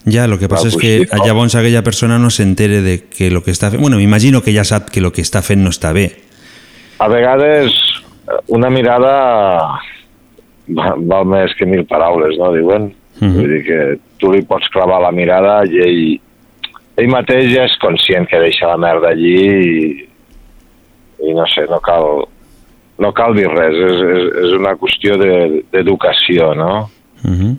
Ja, 0.06 0.26
el 0.26 0.38
que 0.40 0.50
passa 0.50 0.68
és 0.68 0.76
que 0.76 1.06
no. 1.12 1.24
llavors 1.26 1.56
aquella 1.56 1.82
persona 1.84 2.18
no 2.20 2.30
s'entere 2.30 2.82
de 2.82 2.98
que 3.08 3.28
el 3.28 3.42
que 3.44 3.52
està 3.52 3.70
fent... 3.72 3.80
Bueno, 3.82 3.98
m'imagino 3.98 4.42
que 4.44 4.52
ja 4.54 4.64
sap 4.68 4.90
que 4.92 5.00
el 5.00 5.12
que 5.16 5.22
està 5.24 5.42
fent 5.42 5.64
no 5.64 5.70
està 5.72 5.94
bé. 5.96 6.10
A 7.00 7.08
vegades 7.08 7.72
eh, 8.28 8.40
una 8.48 8.70
mirada 8.70 9.14
va- 10.68 10.96
val 10.98 11.26
més 11.26 11.56
que 11.58 11.66
mil 11.66 11.86
paraules, 11.86 12.38
no? 12.38 12.52
Diuen. 12.54 12.92
Mhm. 13.22 13.34
Vull 13.38 13.50
dir 13.54 13.64
que 13.64 13.80
tu 14.20 14.32
li 14.34 14.42
pots 14.44 14.68
clavar 14.74 15.00
la 15.02 15.12
mirada 15.12 15.62
i 15.70 15.80
ell, 15.80 16.20
ell 16.98 17.08
mateix 17.12 17.52
ja 17.54 17.64
és 17.70 17.78
conscient 17.80 18.28
que 18.28 18.40
deixa 18.40 18.68
la 18.68 18.78
merda 18.78 19.10
allí 19.14 19.38
i, 19.40 20.08
i 21.30 21.34
no 21.38 21.46
sé, 21.48 21.64
no 21.70 21.80
cal, 21.80 22.26
no 23.00 23.14
cal 23.16 23.36
dir 23.38 23.48
res, 23.48 23.76
és, 23.88 24.02
és, 24.18 24.26
és 24.48 24.58
una 24.60 24.76
qüestió 24.76 25.16
de- 25.18 25.64
d'educació, 25.72 26.54
no? 26.56 26.90
Uh 27.24 27.32
-huh. 27.32 27.54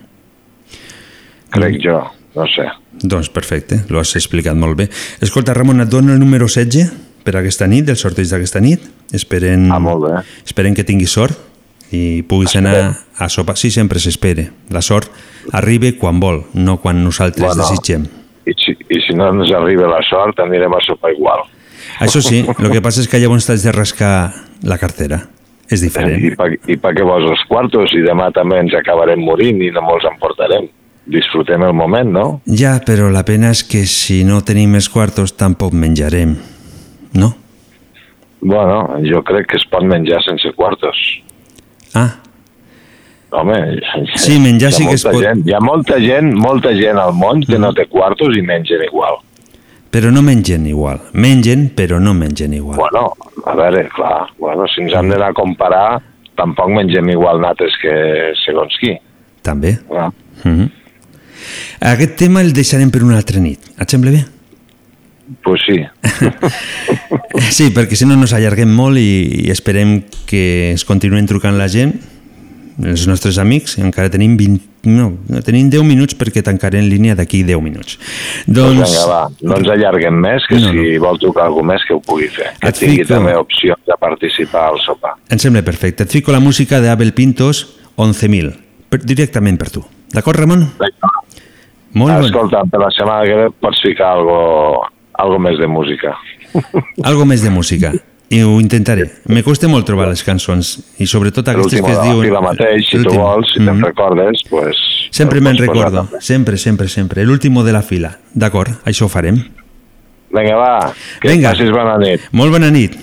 Crec 1.54 1.78
jo, 1.85 2.00
no 2.35 2.47
sé. 2.51 2.66
Doncs 3.03 3.29
perfecte, 3.31 3.83
l'ho 3.88 3.99
has 4.01 4.14
explicat 4.16 4.57
molt 4.57 4.77
bé. 4.79 4.88
Escolta, 5.20 5.55
Ramon, 5.55 5.81
et 5.81 5.88
dono 5.88 6.12
el 6.12 6.20
número 6.20 6.47
16 6.47 6.92
per 7.25 7.37
aquesta 7.37 7.66
nit, 7.66 7.85
del 7.87 7.97
sorteig 7.97 8.29
d'aquesta 8.31 8.61
nit. 8.61 8.81
Esperen, 9.12 9.70
Ah, 9.73 9.79
molt 9.79 10.05
bé. 10.05 10.23
esperen 10.44 10.75
que 10.75 10.85
tinguis 10.85 11.11
sort 11.11 11.37
i 11.92 12.23
puguis 12.23 12.55
anar 12.57 12.97
a 13.18 13.29
sopar. 13.29 13.57
Sí, 13.57 13.70
sempre 13.70 13.99
s'espera. 14.01 14.49
La 14.70 14.83
sort 14.83 15.11
arriba 15.53 15.87
quan 15.99 16.18
vol, 16.20 16.44
no 16.55 16.79
quan 16.81 17.03
nosaltres 17.05 17.47
Bueno. 17.55 17.62
desitgem. 17.62 18.07
I 18.47 18.53
si, 18.59 18.73
I 18.90 19.01
si 19.07 19.14
no 19.14 19.29
ens 19.31 19.53
arriba 19.53 19.87
la 19.88 20.03
sort, 20.03 20.38
anirem 20.40 20.73
a 20.75 20.81
sopar 20.85 21.12
igual. 21.12 21.40
Això 22.01 22.20
sí, 22.20 22.44
el 22.59 22.70
que 22.70 22.83
passa 22.83 23.01
és 23.01 23.09
que 23.09 23.19
llavors 23.19 23.46
t'has 23.46 23.63
de 23.63 23.73
rascar 23.73 24.35
la 24.63 24.79
cartera. 24.79 25.29
És 25.71 25.81
I 25.81 25.87
diferent. 25.87 26.37
pa, 26.37 26.44
i 26.69 26.77
pa 26.77 26.90
què 26.92 27.02
vols 27.06 27.25
els 27.31 27.40
quartos? 27.48 27.90
I 27.94 28.02
demà 28.04 28.31
també 28.33 28.58
ens 28.61 28.75
acabarem 28.75 29.19
morint 29.25 29.63
i 29.63 29.71
no 29.71 29.81
molts 29.81 30.04
emportarem. 30.04 30.69
Disfrutem 31.07 31.63
el 31.63 31.75
moment, 31.77 32.11
no? 32.11 32.40
Ja, 32.48 32.79
però 32.81 33.11
la 33.13 33.25
pena 33.29 33.50
és 33.52 33.61
que 33.69 33.85
si 33.85 34.23
no 34.25 34.40
tenim 34.40 34.71
més 34.73 34.88
quartos 34.88 35.35
tampoc 35.37 35.75
menjarem, 35.77 36.37
no? 37.21 37.35
Bueno, 38.40 38.96
jo 39.05 39.21
crec 39.25 39.50
que 39.52 39.57
es 39.61 39.67
pot 39.69 39.85
menjar 39.88 40.23
sense 40.25 40.52
quartos. 40.57 40.96
Ah, 41.94 42.21
Home, 43.35 43.81
Sí, 44.15 44.38
menjar 44.38 44.71
sí 44.73 44.87
que 44.87 44.94
es 44.94 45.02
pot. 45.02 45.17
Gent, 45.19 45.40
hi 45.48 45.52
ha 45.57 45.61
molta 45.61 45.96
gent, 45.98 46.29
molta 46.38 46.71
gent 46.77 47.00
al 47.02 47.13
món 47.19 47.40
que 47.42 47.59
no 47.59 47.73
té 47.75 47.88
quartos 47.90 48.37
i 48.38 48.42
mengen 48.46 48.85
igual. 48.87 49.19
però 49.90 50.11
no 50.11 50.23
mengen 50.23 50.67
igual. 50.67 51.00
Mengen, 51.13 51.69
però 51.77 52.00
no 52.00 52.15
mengen 52.15 52.52
igual. 52.55 52.79
Bueno, 52.79 53.13
a 53.46 53.55
veure, 53.55 53.88
clar, 53.94 54.27
bueno, 54.38 54.67
si 54.67 54.83
ens 54.83 54.94
hem 54.94 55.09
d'anar 55.09 55.29
a 55.31 55.35
comparar, 55.35 56.00
tampoc 56.35 56.69
mengem 56.75 57.11
igual 57.13 57.38
nates 57.40 57.77
que 57.83 57.92
segons 58.44 58.75
qui. 58.81 58.96
També. 59.42 59.77
Clar. 59.88 60.09
Mm 60.44 60.83
Aquest 61.81 62.17
tema 62.17 62.40
el 62.40 62.53
deixarem 62.53 62.90
per 62.90 63.03
una 63.05 63.17
altra 63.19 63.40
nit. 63.40 63.61
Et 63.79 63.90
sembla 63.90 64.11
bé? 64.15 64.25
Pues 65.42 65.61
sí, 65.65 65.79
Sí, 67.51 67.71
perquè 67.75 67.97
si 67.97 68.05
no 68.07 68.17
nos 68.17 68.35
allarguem 68.37 68.71
molt 68.77 68.99
i, 69.01 69.47
i 69.47 69.51
esperem 69.53 70.03
que 70.29 70.73
es 70.75 70.85
continuïn 70.85 71.27
trucant 71.31 71.57
la 71.59 71.69
gent 71.73 71.95
els 72.85 73.05
nostres 73.07 73.37
amics, 73.38 73.77
encara 73.79 74.11
tenim 74.11 74.33
20, 74.37 74.88
no, 74.90 75.05
tenim 75.47 75.69
10 75.71 75.85
minuts 75.87 76.17
perquè 76.19 76.42
tancaré 76.42 76.81
en 76.83 76.88
línia 76.90 77.15
d'aquí 77.15 77.45
10 77.47 77.61
minuts. 77.63 78.01
Doncs 78.49 78.81
Doncs, 78.81 78.90
vinga, 78.90 79.05
va, 79.07 79.21
no 79.47 79.59
ens 79.61 79.71
allarguem 79.77 80.17
més, 80.19 80.42
que 80.51 80.59
No, 80.59 80.73
no, 80.73 80.73
si 80.75 80.97
vol 80.99 81.21
trucar 81.23 81.45
algú 81.47 81.63
més 81.63 81.85
que 81.87 81.95
ho 81.95 82.01
pugui 82.03 82.27
fer. 82.35 82.51
Que 82.59 82.73
Et 82.73 82.81
tingui 82.83 83.05
fico- 83.05 83.15
també 83.15 83.37
opció 83.38 83.77
de 83.87 83.95
participar 84.01 84.65
al 84.73 84.81
sopar. 84.83 85.15
em 85.31 85.38
sembla 85.38 85.63
perfecte. 85.63 86.03
Et 86.03 86.11
fico 86.19 86.33
la 86.35 86.40
música 86.42 86.81
d'Abel 86.83 87.15
Pintos, 87.15 87.63
11.000, 87.97 88.51
per, 88.90 89.01
directament 89.07 89.57
per 89.57 89.71
tu. 89.71 89.85
D'acord, 90.13 90.37
Ramon? 90.42 90.67
Vinga. 90.83 91.13
Molt 91.95 92.13
bon. 92.17 92.25
Escolta, 92.27 92.65
per 92.71 92.81
la 92.81 92.90
setmana 92.90 93.25
que 93.29 93.35
ve 93.38 93.51
pots 93.61 93.81
ficar 93.83 94.13
algo, 94.17 94.83
algo 95.15 95.38
més 95.38 95.59
de 95.59 95.67
música. 95.71 96.17
Algo 97.05 97.25
més 97.27 97.42
de 97.42 97.51
música. 97.51 97.92
I 98.31 98.40
ho 98.42 98.59
intentaré. 98.63 99.05
Me 99.27 99.42
costa 99.42 99.67
molt 99.69 99.85
trobar 99.87 100.07
les 100.09 100.23
cançons 100.27 100.69
i 101.03 101.07
sobretot 101.07 101.47
aquestes 101.51 101.81
L'última 101.81 101.87
que 101.88 101.92
es 101.92 101.99
de 101.99 102.05
la 102.05 102.13
diuen... 102.13 102.27
fila 102.29 102.40
mateix, 102.40 102.88
si 102.90 103.01
tu 103.03 103.11
vols, 103.15 103.51
si 103.53 103.59
te'n 103.61 103.75
Mhm. 103.77 103.85
recordes, 103.85 104.42
pues, 104.51 104.77
Sempre 105.15 105.40
me'n 105.40 105.57
recordo. 105.59 106.09
Sempre, 106.21 106.57
sempre, 106.57 106.88
sempre. 106.88 107.25
L'último 107.25 107.63
de 107.63 107.73
la 107.73 107.83
fila. 107.83 108.17
D'acord, 108.35 108.71
això 108.85 109.05
ho 109.07 109.09
farem. 109.09 109.37
Vinga, 110.35 110.57
va, 110.57 110.92
que 111.21 111.29
Vinga. 111.29 111.51
passis 111.53 111.71
bona 111.71 111.97
nit. 111.99 112.21
Molt 112.33 112.51
bona 112.51 112.71
nit. 112.71 112.97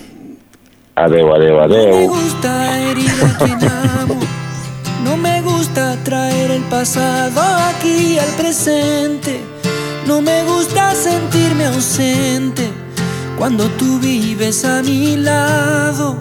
Adeu, 0.94 1.32
adeu, 1.34 1.56
Me 1.56 1.64
adeu. 1.64 2.08
gusta 2.08 2.52
herir 2.90 3.08
a 3.08 3.38
quien 3.38 3.58
amo. 3.70 4.18
No 5.04 5.16
me 5.16 5.40
gusta 5.40 5.96
traer 6.04 6.41
el 6.52 6.62
pasado 6.64 7.40
aquí 7.40 8.18
al 8.18 8.28
presente. 8.36 9.44
No 10.06 10.20
me 10.20 10.44
gusta 10.44 10.94
sentirme 10.94 11.66
ausente 11.66 12.70
cuando 13.38 13.64
tú 13.78 13.98
vives 13.98 14.64
a 14.64 14.82
mi 14.82 15.16
lado. 15.16 16.18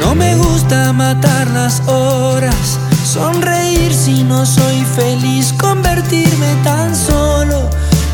No 0.00 0.14
me 0.14 0.36
gusta 0.36 0.92
matar 0.92 1.48
las 1.50 1.80
horas, 1.88 2.78
sonreír 3.04 3.92
si 3.92 4.22
no 4.22 4.46
soy 4.46 4.84
feliz, 4.96 5.52
convertirme 5.54 6.54
tan 6.62 6.94
solo 6.94 7.68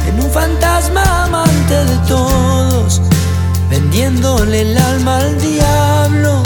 en 0.09 0.24
un 0.24 0.30
fantasma 0.30 1.24
amante 1.24 1.84
de 1.84 1.96
todos, 2.09 3.03
vendiéndole 3.68 4.62
el 4.62 4.78
alma 4.78 5.18
al 5.18 5.38
diablo. 5.40 6.42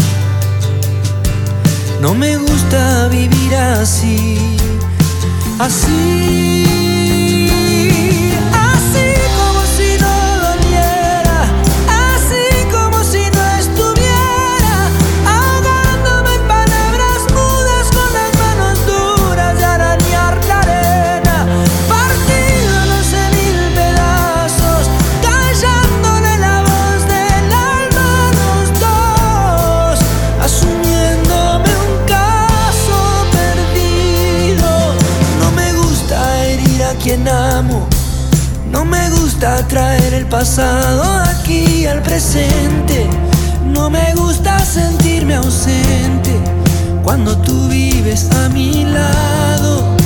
No 2.04 2.14
me 2.14 2.36
gusta 2.36 3.08
vivir 3.08 3.54
así, 3.56 4.36
así, 5.58 6.63
gusta 39.34 39.66
traer 39.66 40.14
el 40.14 40.26
pasado 40.26 41.02
aquí 41.28 41.86
al 41.86 42.00
presente. 42.02 43.08
No 43.64 43.90
me 43.90 44.14
gusta 44.14 44.60
sentirme 44.60 45.34
ausente 45.34 46.32
cuando 47.02 47.36
tú 47.38 47.66
vives 47.68 48.30
a 48.30 48.48
mi 48.50 48.84
lado. 48.84 49.96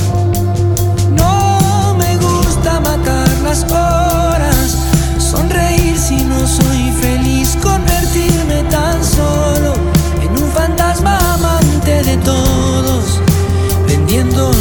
No 1.15 1.95
me 1.99 2.17
gusta 2.17 2.79
matar 2.79 3.29
las 3.43 3.63
horas, 3.71 4.77
sonreír 5.19 5.95
si 5.97 6.23
no 6.23 6.47
soy 6.47 6.91
feliz, 6.99 7.55
convertirme 7.61 8.63
tan 8.71 9.03
solo 9.03 9.73
en 10.23 10.43
un 10.43 10.49
fantasma 10.51 11.19
amante 11.35 12.03
de 12.03 12.17
todos, 12.17 13.21
vendiéndole 13.87 14.58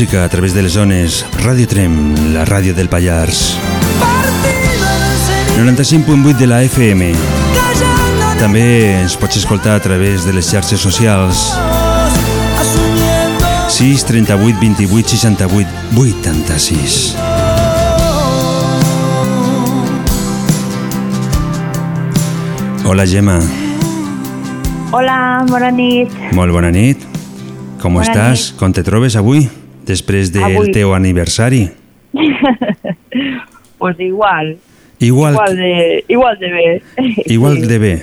música 0.00 0.24
a 0.24 0.28
través 0.30 0.54
de 0.54 0.62
les 0.62 0.72
zones 0.72 1.26
Radio 1.44 1.68
Trem, 1.68 2.32
la 2.32 2.46
ràdio 2.46 2.72
del 2.72 2.88
Pallars. 2.88 3.58
95.8 5.58 6.38
de 6.38 6.46
la 6.46 6.62
FM. 6.64 7.10
També 8.40 8.62
ens 9.02 9.18
pots 9.20 9.36
escoltar 9.36 9.74
a 9.76 9.82
través 9.84 10.24
de 10.24 10.32
les 10.32 10.48
xarxes 10.48 10.80
socials. 10.80 11.52
6 13.68 14.06
38 14.08 14.56
28 14.62 15.12
68 15.20 15.68
86. 16.00 17.14
Hola 22.88 23.04
Gemma, 23.04 23.38
Hola, 24.96 25.44
bona 25.46 25.70
nit. 25.70 26.08
molt 26.32 26.56
bona 26.56 26.70
nit. 26.72 27.04
Com 27.82 28.00
Bona 28.00 28.08
estàs? 28.08 28.52
Com 28.56 28.72
te 28.72 28.82
trobes 28.82 29.16
avui? 29.16 29.59
Després 29.86 30.32
del 30.32 30.44
Avui. 30.56 30.70
teu 30.72 30.92
aniversari? 30.94 31.68
pues 33.78 33.98
igual. 34.00 34.58
Igual, 34.98 35.32
Igual 35.34 35.56
de, 35.56 36.04
igual 36.08 36.38
de 36.38 36.50
bé. 36.52 36.82
igual 37.26 37.56
Sí. 37.60 37.66
de 37.66 37.78
bé. 37.78 38.02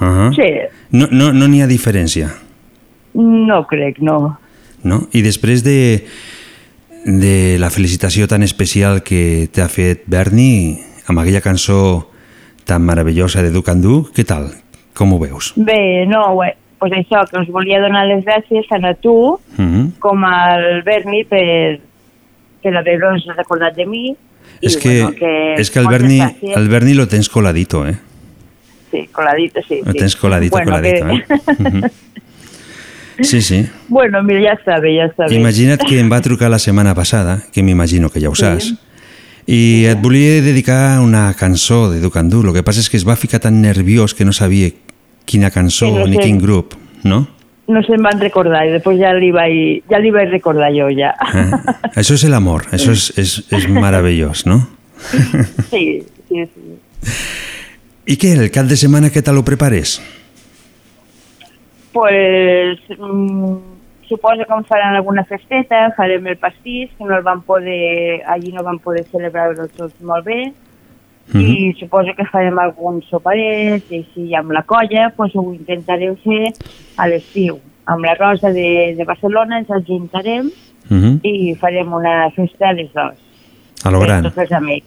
Uh 0.00 0.32
Sí, 0.32 0.42
No 0.90 1.08
no, 1.10 1.32
no 1.32 1.48
n'hi 1.48 1.60
ha 1.60 1.66
diferència, 1.66 2.30
no 3.14 3.66
crec, 3.66 3.98
no. 3.98 4.38
no? 4.84 5.08
I 5.12 5.22
després 5.22 5.64
de, 5.66 6.06
de 7.04 7.56
la 7.58 7.68
felicitació 7.70 8.28
tan 8.30 8.42
especial 8.46 9.02
que 9.02 9.48
t'ha 9.52 9.66
fet 9.68 10.04
Berni 10.06 10.78
amb 11.10 11.18
aquella 11.18 11.42
cançó 11.42 12.08
tan 12.64 12.84
meravellosa 12.86 13.42
de 13.42 13.50
Duc 13.50 13.68
Andú, 13.68 14.06
què 14.14 14.24
tal? 14.24 14.52
Com 14.94 15.12
ho 15.12 15.18
veus? 15.18 15.52
Bé, 15.56 16.06
no, 16.06 16.36
bé, 16.38 16.54
pues 16.78 16.92
això, 16.92 17.24
que 17.30 17.38
us 17.40 17.48
volia 17.48 17.80
donar 17.80 18.06
les 18.06 18.24
gràcies 18.24 18.66
tant 18.68 18.84
a 18.84 18.94
tu 18.94 19.14
Uh 19.14 19.38
-huh. 19.58 19.92
com 19.98 20.24
al 20.24 20.82
Berni 20.84 21.24
per, 21.24 21.80
per 22.62 22.76
haver-nos 22.76 23.24
recordat 23.36 23.74
de 23.76 23.86
mi. 23.86 24.16
És 24.62 24.76
que, 24.76 25.02
bueno, 25.02 25.16
que 25.18 25.54
és 25.58 25.70
que 25.70 25.78
el 25.80 25.86
Berni, 25.88 26.18
gràcies. 26.20 26.56
el 26.56 26.68
Berni 26.68 26.94
lo 26.94 27.06
tens 27.08 27.28
coladito, 27.28 27.86
eh? 27.86 27.96
Sí, 28.90 29.06
coladito, 29.12 29.60
sí. 29.68 29.80
Lo 29.84 29.92
sí. 29.92 29.98
tens 29.98 30.16
coladito, 30.16 30.56
bueno, 30.56 30.70
coladito, 30.72 31.06
que... 31.06 31.12
eh? 31.12 31.24
Uh 31.58 31.64
-huh. 31.64 31.90
Sí, 33.20 33.42
sí. 33.42 33.66
bueno, 33.88 34.22
mira, 34.22 34.40
ja 34.40 34.54
està 34.54 34.80
bé, 34.80 34.94
ja 34.96 35.06
està 35.06 35.28
bé. 35.28 35.34
Imagina't 35.34 35.82
que 35.84 35.98
em 35.98 36.10
va 36.10 36.20
trucar 36.20 36.48
la 36.50 36.58
setmana 36.58 36.94
passada, 36.94 37.42
que 37.52 37.62
m'imagino 37.62 38.10
que 38.10 38.20
ja 38.20 38.28
ho 38.28 38.34
Sí. 38.34 38.42
saps, 38.42 38.74
I 39.50 39.86
et 39.86 39.98
volia 40.02 40.42
dedicar 40.42 41.00
una 41.00 41.32
cançó 41.34 41.90
de 41.90 42.00
Ducandú. 42.00 42.42
El 42.46 42.52
que 42.52 42.62
passa 42.62 42.80
és 42.80 42.90
que 42.90 42.98
es 42.98 43.06
va 43.08 43.16
ficar 43.16 43.40
tan 43.40 43.62
nerviós 43.62 44.12
que 44.14 44.26
no 44.26 44.32
sabia 44.32 44.68
quina 45.28 45.50
cançó 45.54 45.86
Sí, 45.90 45.94
no 46.00 46.06
ni 46.08 46.16
sé. 46.16 46.24
quin 46.26 46.38
grup, 46.42 46.74
no? 47.04 47.26
No 47.68 47.82
se'n 47.84 48.00
van 48.00 48.16
recordar 48.20 48.62
i 48.64 48.70
després 48.72 48.96
ja 48.96 49.10
li 49.12 49.28
vaig, 49.34 49.82
ja 49.92 49.98
li 50.00 50.08
vaig 50.14 50.30
recordar 50.32 50.70
jo 50.72 50.86
ja. 50.96 51.10
Eh? 51.36 51.44
Això 52.00 52.16
és 52.16 52.24
l'amor, 52.32 52.64
això 52.72 52.94
és, 52.96 53.10
és, 53.20 53.34
és 53.52 53.66
meravellós, 53.68 54.46
no? 54.48 54.62
Sí, 55.68 55.82
sí, 56.30 56.46
sí. 56.48 56.78
I 58.08 58.16
què, 58.16 58.32
el 58.40 58.48
cap 58.50 58.64
de 58.70 58.76
setmana 58.80 59.10
què 59.12 59.20
tal 59.22 59.36
ho 59.36 59.44
prepares? 59.44 59.98
Pues 61.92 62.78
mm, 62.96 63.56
suposo 64.08 64.44
que 64.48 64.54
em 64.56 64.64
faran 64.64 64.94
alguna 64.96 65.24
festeta, 65.28 65.90
farem 65.96 66.26
el 66.26 66.38
pastís, 66.40 66.90
que 66.96 67.04
no 67.04 67.16
el 67.16 67.22
van 67.26 67.42
poder, 67.44 68.22
allí 68.32 68.52
no 68.52 68.64
van 68.64 68.78
poder 68.80 69.04
celebrar-ho 69.12 69.68
tots 69.76 69.94
molt 70.00 70.24
bé, 70.24 70.52
Mhm. 71.32 71.40
i 71.40 71.74
suposo 71.78 72.14
que 72.16 72.24
farem 72.32 72.58
algun 72.58 73.02
soparet, 73.10 73.82
i 73.90 73.96
així 74.04 74.34
amb 74.34 74.50
la 74.52 74.62
colla, 74.62 75.12
pues 75.16 75.34
ho 75.36 75.52
intentarem 75.52 76.16
fer 76.24 76.52
a 76.96 77.06
l'estiu. 77.08 77.58
Amb 77.86 78.04
la 78.04 78.14
Rosa 78.14 78.50
de, 78.52 78.94
de 78.96 79.04
Barcelona 79.04 79.58
ens 79.58 79.70
ajuntarem 79.70 80.50
Uh 80.90 80.96
-huh. 80.96 81.20
i 81.22 81.54
farem 81.60 81.92
una 81.92 82.30
festa 82.30 82.68
a 82.70 82.72
les 82.72 82.90
dos. 82.94 83.12
A 83.84 83.90
lo 83.90 84.00
gran. 84.00 84.22
Per 84.22 84.30
tots 84.32 84.38
els 84.50 84.52
amics. 84.52 84.86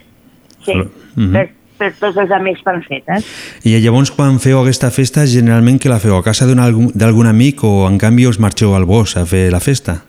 Sí, 0.66 0.72
A 0.72 0.76
lo- 0.78 0.90
Mhm. 1.16 1.32
per, 1.34 1.50
per 1.78 1.94
tots 2.00 2.18
els 2.18 2.32
amics 2.32 2.62
panfetes. 2.64 3.26
I 3.64 3.78
llavors 3.80 4.10
quan 4.12 4.40
feu 4.40 4.60
aquesta 4.60 4.90
festa, 4.90 5.26
generalment 5.28 5.80
que 5.80 5.90
la 5.90 6.00
feu 6.00 6.16
a 6.16 6.24
casa 6.24 6.46
d'algun 6.48 7.28
amic 7.28 7.64
o 7.64 7.88
en 7.88 7.98
canvi 8.00 8.26
us 8.26 8.40
marxeu 8.40 8.74
al 8.76 8.86
bosc 8.86 9.18
a 9.18 9.26
fer 9.28 9.52
la 9.52 9.60
festa? 9.60 10.04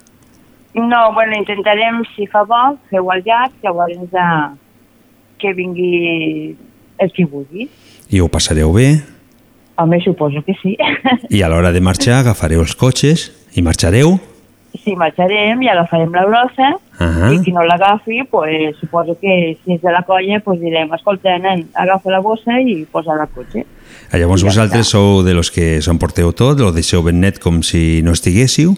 No, 0.75 1.13
bueno, 1.13 1.37
intentarem, 1.37 2.03
si 2.17 2.27
fa 2.27 2.45
bo, 2.45 2.79
fer-ho 2.89 3.11
al 3.13 3.23
llarg, 3.23 3.53
llavors 3.63 3.99
de... 4.11 4.57
que 5.43 5.53
vingui 5.59 6.55
el 7.03 7.13
que 7.13 7.27
vulgui. 7.27 7.69
I 8.13 8.21
ho 8.23 8.29
passareu 8.31 8.73
bé 8.77 8.93
Home, 9.83 9.99
suposo 10.05 10.43
que 10.47 10.55
sí. 10.63 10.77
i 11.33 11.41
a 11.43 11.49
l'hora 11.49 11.73
de 11.73 11.81
marxar 11.81 12.21
agafareu 12.21 12.61
els 12.63 12.77
cotxes 12.79 13.31
i 13.57 13.65
marxareu 13.65 14.19
si 14.83 14.95
marxarem 14.97 15.61
i 15.63 15.69
agafarem 15.69 16.13
la 16.15 16.25
brossa 16.25 16.69
Ahà. 17.03 17.33
i 17.35 17.41
qui 17.45 17.53
no 17.53 17.65
l'agafi, 17.67 18.23
pues, 18.31 18.77
suposo 18.81 19.17
que 19.21 19.57
si 19.61 19.75
és 19.77 19.83
de 19.83 19.93
la 19.93 20.03
colla, 20.07 20.41
pues 20.45 20.61
direm, 20.61 20.93
escolta, 20.97 21.37
nen, 21.39 21.67
agafa 21.75 22.13
la 22.15 22.21
bossa 22.25 22.57
i 22.61 22.83
posa 22.91 23.13
al 23.13 23.27
cotxe. 23.35 23.67
Ah, 24.11 24.19
Llavors 24.19 24.43
Ja 24.43 24.49
vosaltres 24.49 24.89
sou 24.89 25.23
de 25.27 25.35
los 25.35 25.51
que 25.51 25.81
s'ho 25.83 25.93
emporteu 25.93 26.33
tot, 26.33 26.61
lo 26.61 26.73
deixeu 26.73 27.03
ben 27.05 27.21
net 27.21 27.41
com 27.43 27.61
si 27.63 28.01
no 28.05 28.13
estiguéssiu 28.17 28.77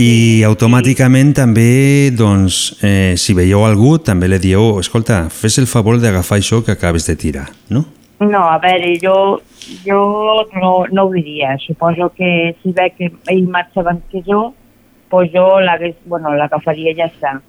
i 0.00 0.42
automàticament 0.48 1.34
també, 1.36 2.10
doncs, 2.16 2.78
eh, 2.82 3.14
si 3.20 3.34
veieu 3.36 3.64
algú, 3.66 3.98
també 4.00 4.28
li 4.28 4.38
dieu, 4.40 4.78
escolta, 4.80 5.26
fes 5.28 5.58
el 5.60 5.66
favor 5.66 6.00
d'agafar 6.00 6.38
això 6.38 6.62
que 6.64 6.72
acabes 6.72 7.06
de 7.06 7.16
tirar, 7.16 7.50
no? 7.68 7.84
No, 8.22 8.46
a 8.48 8.58
veure, 8.62 8.94
jo, 9.02 9.42
jo 9.84 10.00
no, 10.54 10.86
no 10.90 11.04
ho 11.04 11.10
diria. 11.12 11.56
Suposo 11.58 12.12
que 12.16 12.54
si 12.62 12.72
veig 12.72 12.94
que 12.96 13.10
ell 13.28 13.48
marxa 13.48 13.80
abans 13.80 14.02
que 14.10 14.22
jo, 14.22 14.54
pues 15.10 15.30
jo 15.34 15.58
bueno, 16.06 16.32
l'agafaria 16.38 16.92
i 16.92 16.96
ja 16.96 17.10
està. 17.10 17.40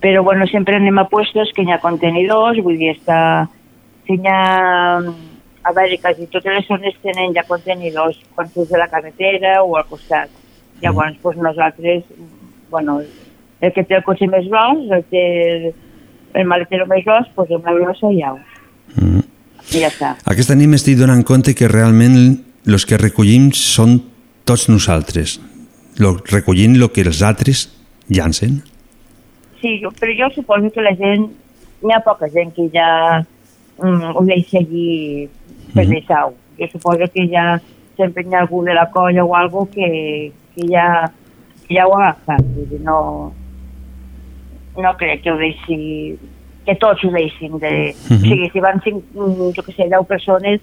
Però 0.00 0.22
bueno, 0.22 0.46
sempre 0.46 0.76
anem 0.76 0.98
a 0.98 1.08
puestos 1.10 1.50
que 1.52 1.62
hi 1.62 1.72
ha 1.72 1.80
contenidors, 1.82 2.62
vull 2.62 2.78
dir, 2.78 2.94
està, 2.94 3.48
si 4.06 4.16
ha, 4.30 5.02
a 5.66 5.72
veure, 5.74 5.98
quasi 5.98 6.28
totes 6.30 6.52
les 6.54 6.66
zones 6.68 6.96
tenen 7.02 7.34
ja 7.34 7.44
contenidors 7.48 8.16
quan 8.34 8.48
surts 8.48 8.70
de 8.70 8.78
la 8.78 8.88
carretera 8.88 9.62
o 9.64 9.76
al 9.76 9.88
costat. 9.90 10.30
Llavors, 10.82 11.16
pues 11.22 11.36
nosaltres, 11.38 12.04
bueno, 12.70 13.00
el 13.60 13.72
que 13.72 13.84
té 13.84 13.96
el 13.96 14.04
cotxe 14.04 14.28
més 14.28 14.44
gros, 14.50 14.82
el 14.92 15.04
que 15.10 15.22
té 16.32 16.40
el 16.42 16.46
maletero 16.46 16.86
més 16.90 17.04
gros, 17.04 17.28
pues 17.34 17.50
amb 17.56 17.64
la 17.64 17.72
brossa 17.78 18.10
i 18.12 18.20
au. 18.22 18.36
Mm. 18.96 19.22
I 19.72 19.80
ja 19.82 19.88
està. 19.88 20.12
Aquesta 20.30 20.54
nit 20.54 20.68
m'estic 20.70 20.98
donant 21.00 21.24
compte 21.26 21.54
que 21.56 21.66
realment 21.68 22.18
els 22.66 22.84
que 22.86 22.98
recollim 23.00 23.48
són 23.56 23.96
tots 24.46 24.68
nosaltres, 24.68 25.40
lo, 25.98 26.16
recollint 26.30 26.76
el 26.76 26.88
que 26.92 27.02
els 27.06 27.22
altres 27.26 27.66
llancen. 28.12 28.60
Sí, 29.62 29.78
jo, 29.82 29.90
però 29.98 30.12
jo 30.14 30.28
suposo 30.34 30.70
que 30.70 30.84
la 30.84 30.92
gent, 30.94 31.30
hi 31.82 31.92
ha 31.94 32.02
poca 32.04 32.28
gent 32.30 32.52
que 32.54 32.68
ja 32.74 33.22
mm, 33.80 34.12
ho 34.14 34.22
deixa 34.28 34.58
allí 34.60 35.28
per 35.74 35.84
Mhm. 35.86 35.90
deixar-ho. 35.90 36.34
Jo 36.58 36.68
suposo 36.72 37.08
que 37.12 37.26
ja 37.28 37.60
sempre 37.96 38.22
hi 38.22 38.34
ha 38.34 38.40
algú 38.40 38.62
de 38.64 38.74
la 38.74 38.90
colla 38.90 39.24
o 39.24 39.34
algo 39.34 39.68
que, 39.70 40.32
que 40.56 40.66
ja, 40.72 41.12
que 41.68 41.76
ja 41.76 41.86
ho. 41.86 41.98
Vull 42.26 42.68
dir, 42.70 42.80
no, 42.80 42.96
no 44.76 44.96
crec 44.96 45.22
que 45.22 45.32
ho 45.32 45.36
deixi, 45.38 46.18
que 46.66 46.74
tots 46.80 47.04
ho 47.04 47.12
deixin. 47.14 47.58
De, 47.60 47.94
Mhm. 48.08 48.16
O 48.16 48.20
sigui, 48.24 48.50
si 48.50 48.60
van 48.60 48.80
cinc, 48.82 49.04
mm, 49.14 49.52
jo 49.54 49.62
que 49.62 49.72
sé, 49.72 49.88
10 49.88 50.06
persones, 50.06 50.60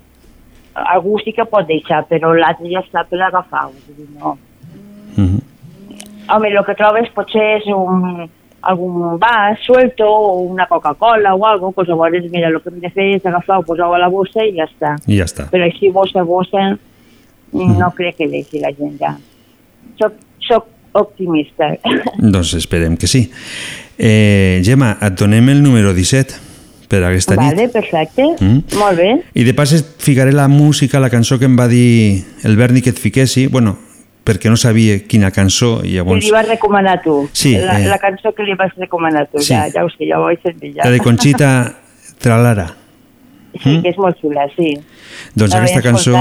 algú 0.74 1.20
sí 1.24 1.32
que 1.32 1.46
pot 1.46 1.68
deixar, 1.68 2.06
però 2.10 2.34
l'altre 2.34 2.70
ja 2.70 2.82
està 2.82 3.06
per 3.08 3.22
agafar-ho. 3.22 3.72
Vull 3.88 3.98
dir, 3.98 4.10
no. 4.20 4.38
Mm. 5.16 5.42
Home, 6.30 6.48
el 6.50 6.66
que 6.66 6.76
trobes 6.76 7.10
potser 7.14 7.58
és 7.60 7.68
un, 7.68 8.30
algun 8.64 9.20
vas 9.20 9.60
suelto 9.60 10.08
o 10.08 10.40
una 10.42 10.66
Coca-Cola 10.68 11.36
o 11.36 11.46
algo, 11.46 11.72
pues 11.72 11.88
llavors, 11.88 12.32
mira, 12.32 12.48
el 12.48 12.62
que 12.62 12.70
hem 12.70 12.80
de 12.80 12.90
fer 12.90 13.10
és 13.18 13.26
agafar-ho, 13.26 13.64
posar-ho 13.68 13.94
a 13.94 14.00
la 14.00 14.10
bossa 14.10 14.46
i 14.46 14.56
ja 14.56 14.66
està. 14.70 14.96
I 15.06 15.20
ja 15.20 15.28
està. 15.28 15.50
Però 15.52 15.68
així, 15.68 15.92
bossa 15.92 16.22
a 16.22 16.24
bossa, 16.24 16.78
no 17.54 17.92
crec 17.98 18.18
que 18.18 18.30
deixi 18.32 18.64
la 18.64 18.72
gent 18.74 18.98
ja. 19.02 19.18
Soc, 20.00 20.14
soc 20.48 20.68
optimista. 20.94 21.74
Doncs 22.34 22.54
esperem 22.60 22.98
que 22.98 23.08
sí. 23.08 23.30
Eh, 23.98 24.62
Gemma, 24.66 24.96
et 25.02 25.16
donem 25.20 25.50
el 25.54 25.62
número 25.64 25.94
17 25.94 26.40
per 26.90 27.04
aquesta 27.08 27.36
nit. 27.40 27.54
vale, 27.56 27.70
perfecte. 27.74 28.26
Mm. 28.40 28.78
Molt 28.78 28.98
bé. 29.00 29.10
I 29.34 29.46
de 29.48 29.54
pas 29.58 29.72
et 29.74 29.86
ficaré 30.04 30.32
la 30.34 30.48
música, 30.48 31.00
la 31.02 31.10
cançó 31.10 31.40
que 31.40 31.46
em 31.50 31.56
va 31.58 31.68
dir 31.68 32.24
el 32.44 32.58
Berni 32.58 32.82
que 32.86 32.92
et 32.94 33.00
fiquessi, 33.02 33.48
bueno, 33.48 33.78
perquè 34.24 34.50
no 34.52 34.56
sabia 34.58 35.00
quina 35.10 35.32
cançó 35.36 35.80
i 35.84 35.90
Que 35.90 35.96
llavors... 35.98 36.24
li 36.26 36.32
vas 36.32 36.48
recomanar 36.48 37.02
tu. 37.04 37.28
Sí, 37.34 37.56
la, 37.58 37.80
eh. 37.82 37.88
la 37.90 37.98
cançó 38.00 38.32
que 38.34 38.46
li 38.48 38.54
vas 38.60 38.72
recomanar 38.78 39.26
tu, 39.32 39.40
Sí. 39.42 39.54
ja, 39.54 39.66
ja 39.74 39.84
ho 39.84 39.90
sé, 39.90 40.06
ja 40.08 40.20
ho 40.20 40.24
vaig 40.30 40.40
sentir 40.46 40.76
ja. 40.76 40.86
La 40.86 40.92
de 40.92 41.00
Conxita 41.04 41.50
Tralara. 42.24 42.70
Sí, 43.64 43.82
que 43.84 43.92
és 43.92 43.98
molt 44.02 44.18
xula, 44.22 44.48
sí. 44.56 44.72
Doncs 45.36 45.52
La 45.54 45.60
aquesta 45.62 45.82
cançó, 45.86 46.14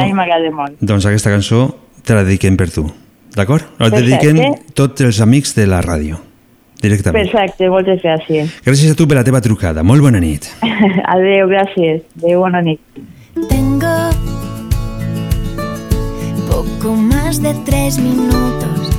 doncs 0.81 1.07
aquesta 1.09 1.31
cançó 1.33 1.63
te 2.05 2.13
la 2.17 2.25
dediquem 2.27 2.59
per 2.61 2.69
tu, 2.75 2.83
d'acord? 3.37 3.65
Perfecte. 3.79 4.03
dediquem 4.03 4.55
tots 4.75 5.01
els 5.07 5.21
amics 5.21 5.55
de 5.57 5.67
la 5.67 5.81
ràdio, 5.85 6.19
directament. 6.83 7.31
Perfecte, 7.31 7.69
moltes 7.73 8.01
gràcies. 8.05 8.51
Gràcies 8.67 8.93
a 8.93 8.99
tu 8.99 9.07
per 9.07 9.17
la 9.21 9.25
teva 9.25 9.41
trucada. 9.45 9.83
Molt 9.83 10.03
bona 10.05 10.21
nit. 10.21 10.49
Adéu, 11.15 11.49
gràcies. 11.49 12.03
Adéu, 12.23 12.41
bona 12.45 12.61
nit. 12.63 12.81
Tengo 13.49 13.95
poco 16.49 16.95
más 16.97 17.41
de 17.43 17.55
tres 17.65 17.99
minutos 17.99 18.91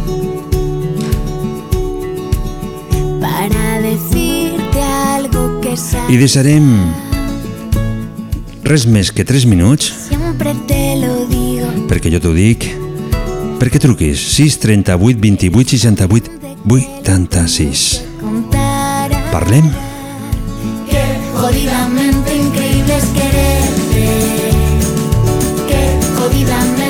para 3.22 3.82
decirte 3.82 4.82
algo 5.16 5.62
que 5.62 5.78
sabes. 5.78 6.10
I 6.10 6.18
deixarem 6.18 6.68
res 8.64 8.86
més 8.88 9.12
que 9.12 9.26
3 9.28 9.46
minuts 9.46 9.90
Siempre 10.08 10.54
te 10.68 10.96
lo 11.02 11.26
digo. 11.28 11.68
perquè 11.90 12.12
jo 12.14 12.20
t'ho 12.24 12.32
dic 12.34 12.64
perquè 13.64 13.80
truquis 13.80 14.20
6 14.36 14.58
38 14.60 15.24
28 15.24 15.78
68 15.78 16.32
86 16.68 18.04
Contar 18.20 19.08
Parlem? 19.32 19.72
que 20.90 21.04
jodidamente 21.34 22.36
increíble 22.36 22.98
es 22.98 23.06
quererte. 23.16 24.06
Que 25.68 25.82
jodidamente 26.18 26.83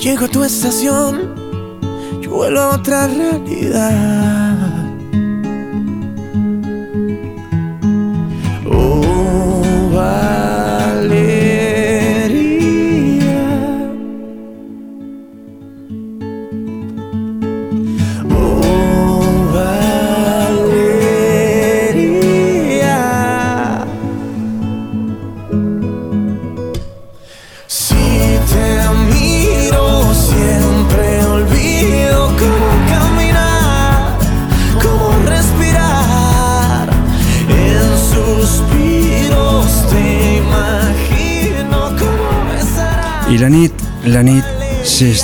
Llego 0.00 0.26
a 0.26 0.28
tu 0.28 0.44
estación, 0.44 1.34
yo 2.20 2.30
vuelo 2.30 2.60
a 2.60 2.76
otra 2.76 3.08
realidad. 3.08 4.67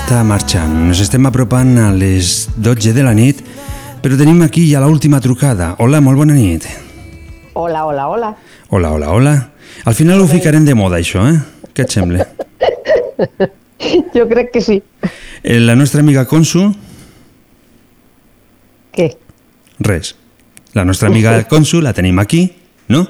S'està 0.05 0.22
marxant. 0.24 0.68
Nos 0.88 1.00
estem 1.00 1.24
apropant 1.26 1.78
a 1.80 1.86
les 1.96 2.48
12 2.61 2.92
de 2.92 3.02
la 3.07 3.14
nit, 3.16 3.38
però 4.05 4.18
tenim 4.18 4.42
aquí 4.44 4.66
ja 4.68 4.82
l'última 4.82 5.20
trucada. 5.20 5.74
Hola, 5.80 6.00
molt 6.05 6.18
bona 6.20 6.34
nit. 6.36 6.66
Hola, 7.55 7.86
hola, 7.86 8.09
hola. 8.09 8.30
Hola, 8.68 8.90
hola, 8.92 9.09
hola. 9.14 9.34
Al 9.84 9.94
final 9.94 10.20
ho 10.20 10.26
ficarem 10.28 10.64
de 10.66 10.74
moda, 10.76 10.98
això, 11.00 11.24
eh? 11.30 11.38
Què 11.74 11.86
et 11.86 11.94
sembla? 11.96 12.26
Jo 14.14 14.24
crec 14.30 14.50
que 14.52 14.61
sí. 14.64 14.78
Eh, 15.42 15.59
La 15.61 15.74
nostra 15.76 16.00
amiga 16.00 16.24
Consu, 16.24 16.70
Què? 18.94 19.09
res. 19.80 20.14
La 20.72 20.84
nostra 20.84 21.09
amiga 21.09 21.34
Consu 21.50 21.80
la 21.82 21.92
tenim 21.92 22.18
aquí, 22.22 22.46
no? 22.88 23.02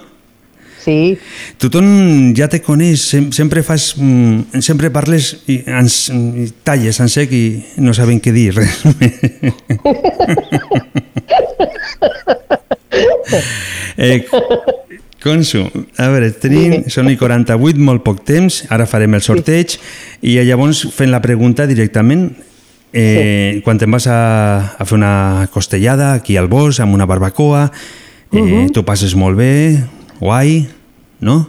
Sí. 0.85 1.17
Tothom 1.63 2.35
ja 2.37 2.49
te 2.53 2.61
coneix, 2.61 3.01
sem 3.15 3.31
sempre 3.33 3.63
fas... 3.65 3.95
mm, 3.97 4.61
Sempre 4.61 4.91
parles 4.93 5.31
i, 5.49 5.63
ens, 5.67 6.11
i 6.13 6.51
talles 6.67 7.01
en 7.01 7.09
sec 7.09 7.33
i 7.33 7.45
no 7.81 7.95
saben 7.97 8.21
què 8.21 8.33
dir, 8.37 8.51
res. 8.59 8.83
eh, 13.97 14.25
Consu, 15.25 15.63
a 15.97 16.09
veure, 16.13 16.29
tenim, 16.37 16.83
són 16.93 17.09
i 17.09 17.17
48, 17.17 17.81
molt 17.81 18.03
poc 18.05 18.21
temps, 18.29 18.63
ara 18.75 18.85
farem 18.89 19.15
el 19.17 19.23
sorteig 19.25 19.79
i 20.21 20.35
llavors 20.45 20.83
fent 20.93 21.09
la 21.15 21.23
pregunta 21.25 21.65
directament 21.71 22.27
eh, 22.93 23.63
quan 23.65 23.81
te'n 23.81 23.91
vas 23.95 24.05
a, 24.13 24.19
a 24.77 24.85
fer 24.85 24.99
una 24.99 25.49
costellada 25.55 26.13
aquí 26.19 26.37
al 26.37 26.51
bosc 26.53 26.83
amb 26.85 26.93
una 26.95 27.09
barbacoa, 27.09 27.71
eh, 27.71 28.43
Mhm. 28.43 28.73
tu 28.77 28.85
passes 28.85 29.15
molt 29.17 29.39
bé, 29.39 29.79
guai, 30.21 30.67
no? 31.25 31.49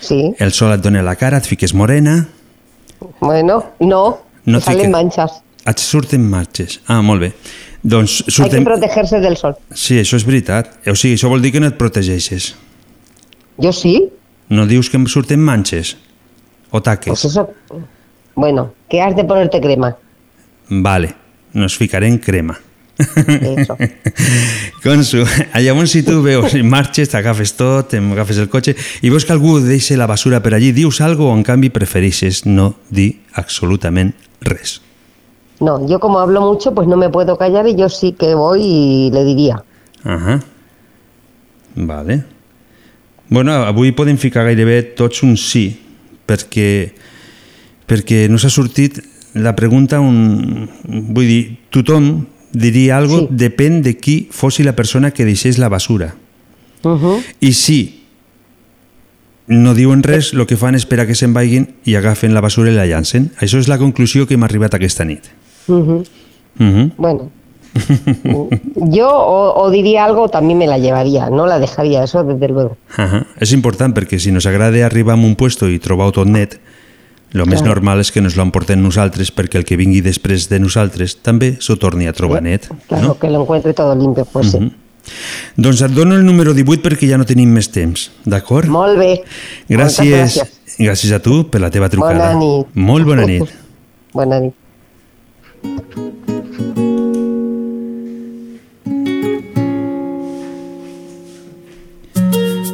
Sí. 0.00 0.32
El 0.38 0.52
sol 0.56 0.72
et 0.72 0.80
dona 0.80 1.02
la 1.04 1.16
cara, 1.20 1.38
et 1.42 1.44
fiques 1.50 1.74
morena, 1.74 2.28
Bueno, 3.20 3.64
no. 3.80 4.18
No 4.44 4.60
salen 4.60 4.80
fique- 4.86 4.90
manchas. 4.92 5.42
et 5.66 5.78
surten 5.78 6.22
marxes. 6.28 6.80
Ah, 6.86 7.02
molt 7.02 7.20
bé. 7.20 7.32
Doncs 7.82 8.20
Hay 8.20 8.24
que 8.26 8.32
surten... 8.32 8.64
protegerse 8.64 9.20
del 9.20 9.36
sol. 9.36 9.54
Sí, 9.72 9.98
això 10.00 10.16
és 10.16 10.24
veritat. 10.28 10.70
O 10.88 10.94
sigui, 10.94 11.14
això 11.16 11.28
vol 11.32 11.40
dir 11.42 11.52
que 11.52 11.60
no 11.60 11.68
et 11.68 11.76
protegeixes. 11.78 12.54
Yo 13.58 13.72
sí. 13.72 14.08
No 14.48 14.66
dius 14.66 14.90
que 14.90 14.96
em 14.98 15.06
surten 15.06 15.40
manxes 15.40 15.96
o 16.70 16.80
taques. 16.82 17.08
Pues 17.12 17.24
eso. 17.24 17.50
Bueno, 18.34 18.72
que 18.88 19.00
has 19.02 19.14
de 19.16 19.24
ponerte 19.24 19.60
crema. 19.60 19.96
Vale, 20.68 21.14
nos 21.52 21.76
ficarem 21.76 22.18
crema. 22.18 22.58
Eso. 23.00 23.76
Consu, 24.84 25.24
llavors 25.60 25.92
si 25.92 26.02
tu 26.04 26.20
veus 26.24 26.54
i 26.56 26.62
marxes, 26.62 27.10
t'agafes 27.12 27.54
tot, 27.56 27.90
t'agafes 27.92 28.42
el 28.42 28.50
cotxe 28.52 28.76
i 29.02 29.12
veus 29.12 29.24
que 29.24 29.34
algú 29.34 29.58
deixa 29.64 29.96
la 29.96 30.08
basura 30.10 30.42
per 30.44 30.54
allí, 30.56 30.72
dius 30.76 31.00
algo 31.00 31.30
o 31.30 31.34
en 31.36 31.44
canvi 31.46 31.72
prefereixes 31.72 32.44
no 32.46 32.74
dir 32.90 33.14
absolutament 33.40 34.14
res. 34.44 34.80
No, 35.60 35.86
yo 35.86 36.00
como 36.00 36.20
hablo 36.20 36.40
mucho, 36.40 36.74
pues 36.74 36.88
no 36.88 36.96
me 36.96 37.10
puedo 37.10 37.36
callar 37.36 37.68
y 37.68 37.76
yo 37.76 37.88
sí 37.88 38.12
que 38.12 38.34
voy 38.34 38.62
y 38.62 39.10
le 39.12 39.24
diría. 39.24 39.62
Ahà. 40.04 40.40
Vale. 41.74 42.24
Bueno, 43.28 43.52
avui 43.52 43.92
podem 43.92 44.16
ficar 44.18 44.42
gairebé 44.48 44.82
tots 44.98 45.22
un 45.22 45.36
sí, 45.38 45.68
perquè, 46.26 46.90
perquè 47.86 48.24
no 48.26 48.40
s'ha 48.42 48.50
sortit 48.50 48.98
la 49.38 49.54
pregunta 49.54 50.00
on... 50.02 50.66
Vull 50.82 51.28
dir, 51.28 51.42
tothom 51.70 52.24
diria 52.52 52.98
algo, 52.98 53.20
sí. 53.20 53.28
depèn 53.30 53.82
de 53.82 53.96
qui 53.96 54.28
fossi 54.30 54.62
la 54.62 54.76
persona 54.76 55.10
que 55.10 55.24
deixés 55.24 55.58
la 55.58 55.68
basura. 55.68 56.14
Uh 56.82 56.96
-huh. 56.96 57.22
I 57.40 57.52
si 57.52 58.00
no 59.46 59.74
diuen 59.74 60.02
res, 60.02 60.32
el 60.32 60.46
que 60.46 60.56
fan 60.56 60.74
és 60.74 60.82
esperar 60.82 61.06
que 61.06 61.14
se'n 61.14 61.34
vagin 61.34 61.74
i 61.84 61.96
agafen 61.96 62.34
la 62.34 62.40
basura 62.40 62.70
i 62.70 62.74
la 62.74 62.86
llancen. 62.86 63.32
Això 63.40 63.58
és 63.58 63.68
la 63.68 63.78
conclusió 63.78 64.26
que 64.26 64.34
hem 64.34 64.44
arribat 64.44 64.74
aquesta 64.74 65.04
nit. 65.04 65.22
Uh 65.66 65.74
-huh. 65.74 66.06
Uh 66.58 66.66
-huh. 66.66 66.90
Bueno, 66.96 67.30
yo 68.74 69.08
o, 69.08 69.62
o 69.62 69.70
diría 69.70 70.04
algo 70.04 70.28
también 70.28 70.58
me 70.58 70.66
la 70.66 70.78
llevaría, 70.78 71.30
no 71.30 71.46
la 71.46 71.58
dejaría, 71.58 72.04
eso 72.04 72.24
desde 72.24 72.48
luego. 72.48 72.76
Ahà. 72.96 73.26
És 73.38 73.52
important 73.52 73.94
perquè 73.94 74.18
si 74.18 74.32
nos 74.32 74.46
agrada 74.46 74.84
arribar 74.84 75.16
a 75.16 75.20
un 75.20 75.36
puesto 75.36 75.68
i 75.68 75.78
trobar-ho 75.78 76.12
tot 76.12 76.26
net, 76.26 76.60
el 77.32 77.46
més 77.46 77.62
normal 77.62 78.00
és 78.00 78.10
que 78.10 78.20
nos 78.20 78.34
lo 78.36 78.42
emportem 78.42 78.80
nosaltres 78.82 79.30
perquè 79.32 79.56
el 79.60 79.64
que 79.64 79.76
vingui 79.78 80.00
després 80.02 80.48
de 80.50 80.58
nosaltres 80.58 81.16
també 81.22 81.56
s'ho 81.62 81.76
torni 81.78 82.06
a 82.10 82.12
trobar 82.12 82.42
net. 82.42 82.66
Claro, 82.88 83.06
No? 83.08 83.18
que 83.18 83.30
lo 83.30 83.42
encuentre 83.42 83.72
todo 83.74 83.94
limpio, 83.94 84.24
pues 84.24 84.50
sí. 84.50 84.58
Mhm. 84.58 84.70
Doncs 85.56 85.80
et 85.82 85.90
dono 85.92 86.14
el 86.14 86.24
número 86.26 86.52
18 86.54 86.82
perquè 86.82 87.08
ja 87.08 87.16
no 87.18 87.24
tenim 87.24 87.48
més 87.50 87.70
temps, 87.70 88.10
d'acord? 88.24 88.68
Molt 88.68 88.98
bé. 88.98 89.22
Gràcies, 89.68 90.36
Moltes 90.36 90.36
gràcies. 90.36 90.78
gràcies 90.78 91.12
a 91.12 91.18
tu 91.20 91.48
per 91.50 91.60
la 91.60 91.70
teva 91.70 91.88
trucada. 91.88 92.32
Bona 92.34 92.38
nit. 92.38 92.66
Molt 92.74 93.06
bona 93.06 93.24
nit. 93.26 93.48
Bona 94.12 94.40
nit. 94.40 94.54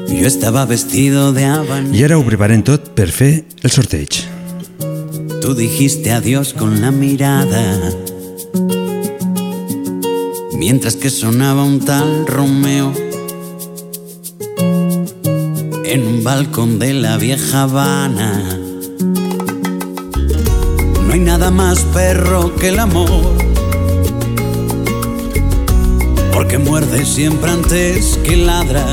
Yo 0.09 0.27
estaba 0.27 0.65
vestido 0.65 1.33
de 1.33 1.45
habana. 1.45 1.95
I 1.95 2.03
ara 2.05 2.17
ho 2.19 2.25
preparem 2.25 2.63
tot 2.65 2.91
per 2.97 3.11
fer 3.13 3.45
el 3.63 3.71
sorteig. 3.71 4.23
Tú 5.47 5.55
dijiste 5.55 6.11
adiós 6.11 6.55
con 6.55 6.81
la 6.81 6.91
mirada. 6.91 7.79
Mientras 10.53 10.97
que 10.97 11.09
sonaba 11.09 11.63
un 11.63 11.79
tal 11.79 12.27
Romeo 12.27 12.93
en 15.85 16.05
un 16.05 16.25
balcón 16.25 16.81
de 16.81 16.95
la 16.95 17.17
vieja 17.17 17.63
Habana. 17.63 18.59
No 21.07 21.13
hay 21.13 21.21
nada 21.21 21.53
más 21.53 21.79
perro 21.95 22.53
que 22.57 22.71
el 22.71 22.81
amor. 22.81 23.37
Porque 26.35 26.59
muerde 26.59 27.07
siempre 27.07 27.53
antes 27.53 28.19
que 28.25 28.35
ladra. 28.35 28.85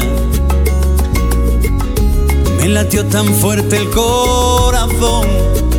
Me 2.59 2.69
latió 2.69 3.03
tan 3.07 3.25
fuerte 3.25 3.75
el 3.77 3.89
corazón. 3.89 5.72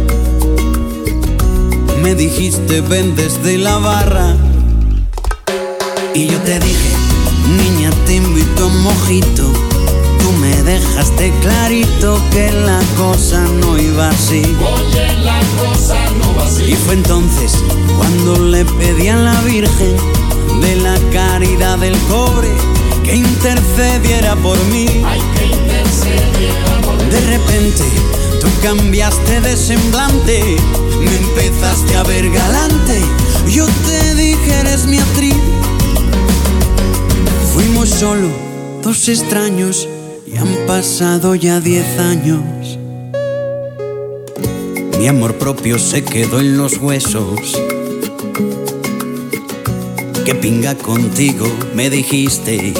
Me 2.04 2.14
dijiste 2.14 2.82
ven 2.82 3.16
desde 3.16 3.56
la 3.56 3.78
barra. 3.78 4.36
Y 6.14 6.26
yo 6.26 6.38
te 6.40 6.60
dije, 6.60 6.90
niña, 7.56 7.90
te 8.04 8.16
invito 8.16 8.64
a 8.64 8.66
un 8.66 8.82
mojito. 8.82 9.50
Tú 10.20 10.32
me 10.38 10.54
dejaste 10.64 11.32
clarito 11.40 12.20
que 12.30 12.52
la 12.52 12.78
cosa 12.98 13.40
no 13.58 13.78
iba 13.78 14.10
así. 14.10 14.42
Oye, 14.60 15.14
la 15.24 15.40
cosa 15.58 15.96
no 16.18 16.38
va 16.38 16.46
así. 16.46 16.72
Y 16.72 16.74
fue 16.74 16.92
entonces 16.92 17.52
cuando 17.96 18.38
le 18.50 18.66
pedí 18.66 19.08
a 19.08 19.16
la 19.16 19.40
Virgen 19.40 19.96
de 20.60 20.76
la 20.76 20.98
caridad 21.10 21.78
del 21.78 21.96
cobre 22.00 22.50
que 23.02 23.16
intercediera 23.16 24.36
por 24.36 24.62
mí. 24.66 24.86
Ay, 25.06 25.20
que 25.38 25.46
intercediera 25.46 26.80
por 26.82 27.02
mí. 27.02 27.10
De 27.10 27.20
repente 27.20 27.84
tú 28.42 28.48
cambiaste 28.62 29.40
de 29.40 29.56
semblante, 29.56 30.58
me 31.00 31.16
empezaste 31.16 31.96
a 31.96 32.02
ver 32.02 32.30
galante. 32.30 33.00
Yo 33.48 33.66
te 33.66 34.14
dije 34.14 34.60
eres 34.60 34.86
mi 34.86 34.98
actriz. 34.98 35.34
Fuimos 37.52 37.88
solo 37.88 38.28
dos 38.82 39.08
extraños 39.08 39.88
y 40.26 40.36
han 40.36 40.66
pasado 40.66 41.34
ya 41.34 41.60
diez 41.60 41.98
años. 41.98 42.78
Mi 44.98 45.08
amor 45.08 45.34
propio 45.34 45.78
se 45.78 46.02
quedó 46.02 46.40
en 46.40 46.56
los 46.56 46.78
huesos. 46.78 47.58
que 50.24 50.34
pinga 50.34 50.74
contigo, 50.74 51.46
me 51.74 51.90
dijiste. 51.90 52.72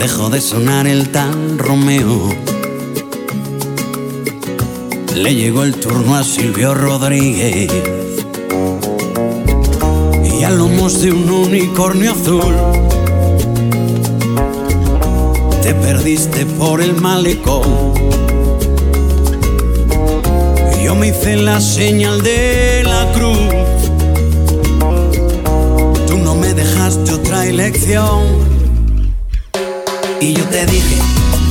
Dejó 0.00 0.28
de 0.30 0.40
sonar 0.40 0.88
el 0.88 1.10
tal 1.10 1.58
Romeo. 1.58 2.53
Le 5.14 5.32
llegó 5.32 5.62
el 5.62 5.76
turno 5.76 6.16
a 6.16 6.24
Silvio 6.24 6.74
Rodríguez. 6.74 7.70
Y 10.24 10.42
a 10.42 10.50
lomos 10.50 11.00
de 11.02 11.12
un 11.12 11.30
unicornio 11.30 12.12
azul. 12.12 12.54
Te 15.62 15.72
perdiste 15.74 16.44
por 16.46 16.82
el 16.82 16.94
malecón. 16.94 17.94
Yo 20.82 20.96
me 20.96 21.08
hice 21.08 21.36
la 21.36 21.60
señal 21.60 22.20
de 22.22 22.82
la 22.84 23.12
cruz. 23.12 23.38
Tú 26.08 26.18
no 26.18 26.34
me 26.34 26.52
dejaste 26.54 27.12
otra 27.12 27.46
elección. 27.46 28.22
Y 30.20 30.34
yo 30.34 30.44
te 30.46 30.66
dije, 30.66 30.96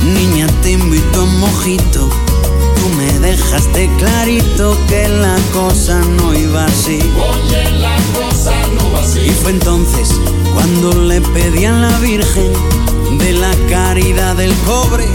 niña, 0.04 0.46
te 0.62 0.72
invito 0.72 1.20
a 1.20 1.24
un 1.24 1.40
mojito. 1.40 2.23
Me 2.96 3.18
dejaste 3.18 3.90
clarito 3.98 4.78
que 4.88 5.08
la 5.08 5.36
cosa 5.52 5.98
no 6.16 6.34
iba 6.34 6.64
así. 6.64 6.98
Oye, 6.98 7.70
la 7.78 7.96
cosa 8.14 8.52
no 8.74 8.92
va 8.92 9.00
así. 9.00 9.20
Y 9.20 9.30
fue 9.30 9.50
entonces 9.50 10.08
cuando 10.52 10.92
le 11.02 11.20
pedí 11.20 11.64
a 11.64 11.72
la 11.72 11.98
Virgen 11.98 12.52
de 13.18 13.32
la 13.32 13.54
caridad 13.68 14.36
del 14.36 14.54
cobre 14.66 15.06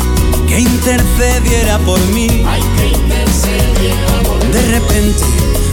que 0.48 0.60
intercediera 0.60 1.80
por 1.80 2.00
mí. 2.08 2.28
Que. 2.28 3.00
De 4.52 4.62
repente 4.72 5.24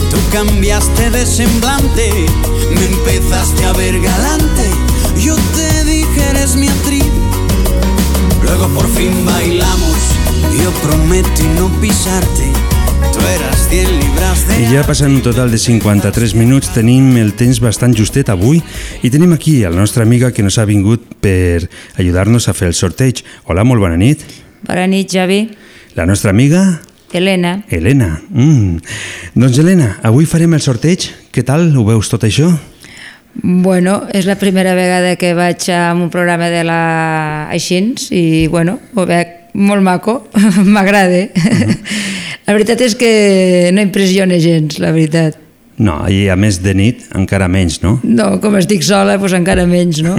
tú 0.09 0.17
cambiaste 0.31 1.09
de 1.09 1.25
semblante, 1.25 2.25
me 2.69 2.85
empezaste 2.85 3.65
a 3.65 3.73
ver 3.73 3.99
galante. 3.99 4.69
Yo 5.17 5.35
te 5.55 5.83
dije 5.83 6.29
eres 6.29 6.55
mi 6.55 6.67
actriz. 6.67 7.05
Luego 8.43 8.67
por 8.69 8.87
fin 8.89 9.25
bailamos. 9.25 9.96
Yo 10.61 10.71
prometo 10.81 11.29
y 11.41 11.59
no 11.59 11.69
pisarte. 11.79 12.51
Tú 13.13 13.19
eras 13.19 13.67
100 13.69 13.99
libras 13.99 14.47
de 14.47 14.63
I 14.63 14.65
ja 14.71 14.81
passant 14.87 15.13
un 15.13 15.21
total 15.21 15.51
de 15.51 15.59
53 15.61 16.33
minuts 16.35 16.71
tenim 16.73 17.11
el 17.21 17.35
temps 17.37 17.59
bastant 17.61 17.93
justet 17.97 18.31
avui 18.33 18.63
i 19.05 19.11
tenim 19.13 19.35
aquí 19.35 19.59
a 19.63 19.69
la 19.69 19.77
nostra 19.77 20.03
amiga 20.03 20.31
que 20.33 20.43
nos 20.43 20.57
ha 20.57 20.65
vingut 20.65 21.03
per 21.21 21.69
ajudar-nos 21.95 22.49
a 22.49 22.55
fer 22.57 22.71
el 22.71 22.73
sorteig. 22.73 23.21
Hola, 23.45 23.63
molt 23.63 23.85
bona 23.85 23.97
nit. 24.01 24.25
Bona 24.65 24.87
nit, 24.89 25.13
Javi. 25.13 25.43
La 25.95 26.05
nostra 26.09 26.33
amiga 26.33 26.81
Helena. 27.13 27.63
Helena. 27.69 28.21
Mm. 28.29 28.81
Doncs 29.37 29.61
Helena, 29.61 29.99
avui 30.03 30.25
farem 30.25 30.57
el 30.57 30.65
sorteig. 30.65 31.11
Què 31.31 31.45
tal? 31.45 31.69
Ho 31.77 31.85
veus 31.87 32.09
tot 32.09 32.25
això? 32.27 32.49
Bueno, 33.43 34.01
és 34.09 34.25
la 34.25 34.39
primera 34.41 34.73
vegada 34.73 35.15
que 35.15 35.35
vaig 35.37 35.69
a 35.69 35.91
un 35.93 36.09
programa 36.09 36.49
de 36.49 36.63
la 36.65 36.81
Aixins 37.53 38.09
i, 38.09 38.47
bueno, 38.49 38.79
ho 38.95 39.05
veig 39.05 39.36
molt 39.57 39.83
maco, 39.83 40.21
m'agrada. 40.75 41.25
La 42.47 42.55
veritat 42.55 42.85
és 42.85 42.95
que 42.95 43.73
no 43.75 43.83
impressiona 43.83 44.39
gens, 44.39 44.79
la 44.79 44.93
veritat. 44.95 45.43
No, 45.77 45.99
i 46.09 46.23
a 46.33 46.33
més 46.33 46.55
de 46.65 46.71
nit 46.73 47.03
encara 47.13 47.45
menys, 47.51 47.75
no? 47.83 47.99
No, 48.01 48.39
com 48.41 48.55
estic 48.57 48.81
sola, 48.81 49.13
doncs 49.21 49.35
encara 49.37 49.67
menys, 49.69 49.99
no? 50.01 50.15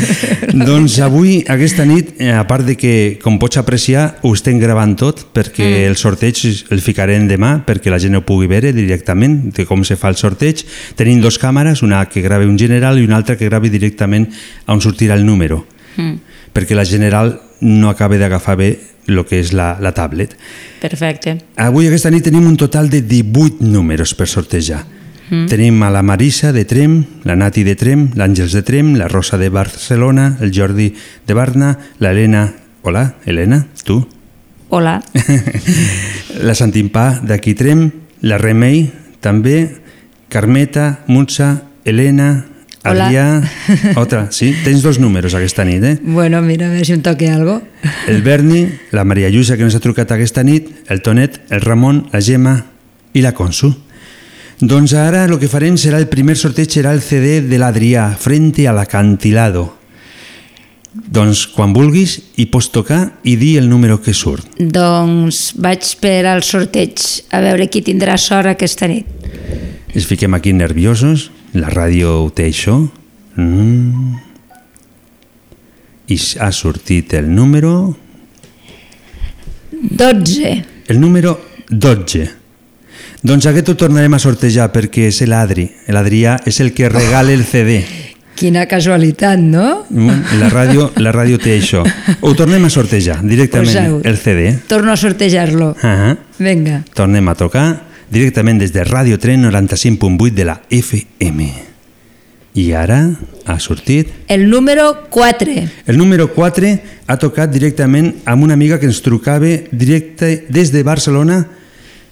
doncs 0.68 1.00
avui, 1.02 1.40
aquesta 1.50 1.82
nit, 1.88 2.12
eh, 2.22 2.30
a 2.30 2.44
part 2.46 2.62
de 2.68 2.76
que, 2.78 2.94
com 3.22 3.40
pots 3.42 3.58
apreciar, 3.58 4.20
ho 4.22 4.30
estem 4.38 4.62
gravant 4.62 4.94
tot 5.00 5.24
perquè 5.34 5.66
mm. 5.66 5.90
el 5.90 5.98
sorteig 5.98 6.44
el 6.70 6.84
ficarem 6.84 7.26
demà 7.26 7.56
perquè 7.66 7.90
la 7.90 7.98
gent 7.98 8.20
ho 8.20 8.22
pugui 8.22 8.46
veure 8.50 8.70
directament 8.76 9.40
de 9.56 9.66
com 9.66 9.82
se 9.82 9.98
fa 9.98 10.14
el 10.14 10.20
sorteig. 10.20 10.62
Tenim 10.94 11.18
dos 11.24 11.42
càmeres, 11.42 11.82
una 11.82 12.04
que 12.06 12.22
grava 12.22 12.46
un 12.46 12.58
general 12.60 13.02
i 13.02 13.08
una 13.08 13.18
altra 13.18 13.34
que 13.34 13.50
gravi 13.50 13.74
directament 13.74 14.30
on 14.70 14.84
sortirà 14.84 15.18
el 15.18 15.26
número 15.26 15.64
Mm. 15.96 16.18
perquè 16.54 16.74
la 16.74 16.84
general 16.84 17.40
no 17.64 17.88
acaba 17.90 18.20
d'agafar 18.20 18.58
bé 18.60 18.70
el 19.08 19.20
que 19.28 19.40
és 19.40 19.52
la, 19.56 19.74
la 19.80 19.92
tablet. 19.96 20.36
Perfecte. 20.80 21.38
Avui 21.60 21.88
aquesta 21.88 22.12
nit 22.12 22.24
tenim 22.24 22.46
un 22.46 22.58
total 22.60 22.90
de 22.92 23.02
18 23.02 23.64
números 23.64 24.14
per 24.16 24.28
sortejar. 24.28 24.84
Mm. 25.30 25.46
Tenim 25.48 25.82
a 25.82 25.90
la 25.90 26.02
Marisa 26.04 26.52
de 26.52 26.64
Trem, 26.68 26.98
la 27.24 27.36
Nati 27.36 27.64
de 27.64 27.74
Trem, 27.80 28.10
l'Àngels 28.16 28.52
de 28.52 28.62
Trem, 28.62 28.92
la 29.00 29.08
Rosa 29.08 29.40
de 29.40 29.48
Barcelona, 29.48 30.34
el 30.40 30.52
Jordi 30.52 30.92
de 31.26 31.34
Barna, 31.34 31.78
l'Helena... 31.98 32.50
Hola, 32.84 33.14
Helena, 33.24 33.62
tu? 33.80 34.02
Hola. 34.68 34.98
la 36.46 36.52
Santimpà 36.52 37.22
d'aquí 37.24 37.54
Trem, 37.56 37.86
la 38.28 38.36
Remei, 38.36 38.90
també, 39.24 39.80
Carmeta, 40.28 40.98
Muntza, 41.08 41.62
Helena, 41.88 42.44
Hola. 42.84 43.06
Adrià... 43.06 43.96
Otra, 43.96 44.26
sí? 44.30 44.52
Tens 44.64 44.82
dos 44.84 44.98
números 45.00 45.34
aquesta 45.34 45.64
nit, 45.64 45.82
eh? 45.82 45.94
Bueno, 46.02 46.42
mira, 46.44 46.68
a 46.68 46.74
veure 46.74 46.84
si 46.84 46.92
em 46.92 47.00
toque 47.00 47.30
algo. 47.32 47.62
El 48.06 48.20
Berni, 48.22 48.66
la 48.92 49.06
Maria 49.08 49.30
Lluïsa 49.32 49.56
que 49.56 49.64
ens 49.64 49.76
ha 49.76 49.80
trucat 49.80 50.10
aquesta 50.12 50.44
nit, 50.44 50.68
el 50.92 51.00
Tonet, 51.00 51.40
el 51.48 51.64
Ramon, 51.64 52.04
la 52.12 52.20
Gemma 52.20 52.58
i 53.16 53.22
la 53.24 53.32
Consu. 53.32 53.72
Doncs 54.60 54.92
ara 54.94 55.24
el 55.24 55.38
que 55.40 55.48
farem 55.48 55.78
serà 55.80 55.96
el 55.98 56.10
primer 56.12 56.36
sorteig 56.36 56.68
serà 56.70 56.92
el 56.92 57.00
CD 57.02 57.40
de 57.48 57.58
l'Adrià, 57.58 58.10
Frente 58.20 58.68
al 58.68 58.78
acantilado. 58.82 59.64
Doncs 60.94 61.46
quan 61.50 61.72
vulguis 61.74 62.18
hi 62.38 62.46
pots 62.52 62.68
tocar 62.70 63.00
i 63.26 63.34
dir 63.40 63.56
el 63.58 63.70
número 63.70 63.96
que 64.04 64.12
surt. 64.14 64.60
Doncs 64.60 65.54
vaig 65.56 65.88
per 66.04 66.20
al 66.30 66.44
sorteig 66.46 67.00
a 67.34 67.40
veure 67.42 67.66
qui 67.72 67.82
tindrà 67.82 68.18
sort 68.20 68.52
aquesta 68.52 68.86
nit. 68.92 69.08
Ens 69.94 70.06
fiquem 70.06 70.36
aquí 70.36 70.52
nerviosos, 70.52 71.30
la 71.54 71.70
ràdio 71.70 72.12
ho 72.24 72.30
té 72.34 72.48
això. 72.50 72.76
Mm. 73.36 74.14
I 76.12 76.18
ha 76.40 76.50
sortit 76.52 77.14
el 77.14 77.30
número... 77.34 77.96
12. 79.72 80.64
El 80.88 81.00
número 81.00 81.38
12. 81.68 82.24
Doncs 83.24 83.46
aquest 83.48 83.68
ho 83.72 83.74
tornarem 83.80 84.12
a 84.16 84.20
sortejar 84.20 84.70
perquè 84.72 85.08
és 85.08 85.22
l'Adri. 85.28 85.66
L'Adrià 85.92 86.38
és 86.48 86.60
el 86.60 86.72
que 86.76 86.90
regala 86.92 87.32
el 87.32 87.44
CD. 87.48 87.78
Quina 88.38 88.64
casualitat, 88.66 89.38
no? 89.38 89.84
Mm, 89.88 90.40
La 90.40 90.48
ràdio, 90.50 90.88
la 90.98 91.12
ràdio 91.14 91.38
té 91.38 91.54
això. 91.54 91.84
Ho 92.20 92.32
tornem 92.34 92.66
a 92.66 92.70
sortejar 92.72 93.20
directament, 93.22 93.70
Poseu. 93.70 94.00
el 94.02 94.18
CD. 94.18 94.48
Torno 94.68 94.90
a 94.92 94.96
sortejar-lo. 94.98 95.70
Ah 95.86 96.16
Vinga. 96.38 96.82
Tornem 96.98 97.28
a 97.30 97.36
tocar 97.38 97.66
directament 98.10 98.58
des 98.60 98.72
de 98.74 98.84
Ràdio 98.84 99.18
Tren 99.20 99.44
95.8 99.46 100.34
de 100.34 100.44
la 100.44 100.60
FM. 100.70 101.48
I 102.54 102.70
ara 102.78 103.00
ha 103.50 103.58
sortit... 103.58 104.12
El 104.28 104.48
número 104.48 105.08
4. 105.10 105.54
El 105.86 105.98
número 105.98 106.28
4 106.32 106.70
ha 107.06 107.16
tocat 107.18 107.50
directament 107.50 108.12
amb 108.24 108.46
una 108.46 108.54
amiga 108.54 108.78
que 108.78 108.86
ens 108.86 109.02
trucava 109.02 109.50
directe 109.72 110.46
des 110.48 110.70
de 110.70 110.84
Barcelona. 110.86 111.42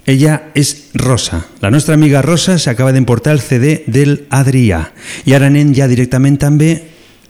Ella 0.05 0.51
és 0.59 0.91
Rosa. 0.99 1.45
La 1.63 1.71
nostra 1.71 1.95
amiga 1.95 2.25
Rosa 2.27 2.59
s'acaba 2.59 2.91
d'emportar 2.91 3.37
el 3.37 3.41
CD 3.41 3.85
del 3.87 4.25
Adrià. 4.35 4.89
I 5.31 5.39
ara 5.39 5.47
anem 5.47 5.71
ja 5.79 5.87
directament 5.87 6.41
també 6.43 6.75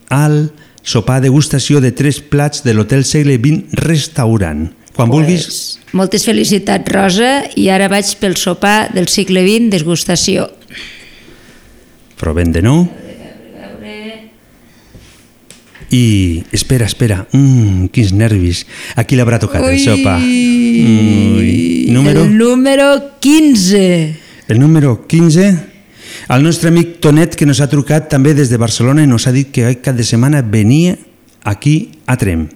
al 0.08 0.54
sopar 0.82 1.20
degustació 1.20 1.80
de 1.84 1.92
tres 1.92 2.20
plats 2.24 2.64
de 2.64 2.72
l'Hotel 2.72 3.04
Segle 3.04 3.36
XX 3.36 3.76
Restaurant. 3.84 4.70
Quan 4.97 5.09
vulguis, 5.09 5.78
Moltes 5.93 6.24
felicitats, 6.24 6.88
Rosa, 6.88 7.43
i 7.57 7.68
ara 7.68 7.90
vaig 7.93 8.09
pel 8.20 8.38
sopar 8.40 8.88
del 8.95 9.09
segle 9.12 9.45
XX 9.45 9.68
degustació. 9.72 10.49
provem 12.16 12.53
de 12.53 12.62
nou. 12.62 12.88
I 15.93 16.43
espera, 16.53 16.86
espera, 16.86 17.26
mm, 17.32 17.90
quins 17.93 18.12
nervis. 18.14 18.64
Aquí 18.97 19.16
l'haurà 19.16 19.38
tocat 19.38 19.62
el 19.68 19.78
sopa. 19.78 20.16
Ui. 20.16 21.86
Número? 21.90 22.22
El 22.22 22.38
número 22.38 23.18
15. 23.20 24.16
El 24.49 24.59
número 24.59 25.07
15, 25.07 25.59
el 26.30 26.43
nostre 26.43 26.70
amic 26.70 27.01
Tonet, 27.01 27.36
que 27.36 27.45
nos 27.45 27.61
ha 27.61 27.68
trucat 27.68 28.09
també 28.09 28.32
des 28.32 28.49
de 28.49 28.57
Barcelona 28.57 29.03
i 29.03 29.07
nos 29.07 29.26
ha 29.26 29.32
dit 29.32 29.51
que 29.53 29.76
de 29.93 30.05
setmana 30.05 30.40
venia 30.40 30.97
aquí 31.45 31.90
a 32.07 32.16
Trem. 32.16 32.49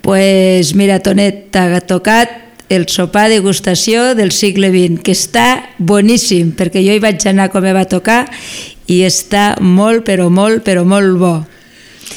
Pues 0.00 0.74
mira, 0.74 1.00
Tonet, 1.04 1.50
t'ha 1.52 1.82
tocat 1.84 2.50
el 2.70 2.86
sopar 2.88 3.28
degustació 3.28 4.14
del 4.14 4.30
segle 4.32 4.70
XX, 4.70 5.02
que 5.02 5.12
està 5.12 5.46
boníssim, 5.78 6.54
perquè 6.56 6.84
jo 6.86 6.94
hi 6.94 7.02
vaig 7.02 7.24
anar 7.26 7.50
com 7.50 7.66
me 7.66 7.74
va 7.74 7.88
tocar 7.90 8.24
i 8.86 9.02
està 9.06 9.56
molt, 9.60 10.04
però 10.06 10.30
molt, 10.30 10.62
però 10.64 10.86
molt 10.86 11.18
bo. 11.18 11.34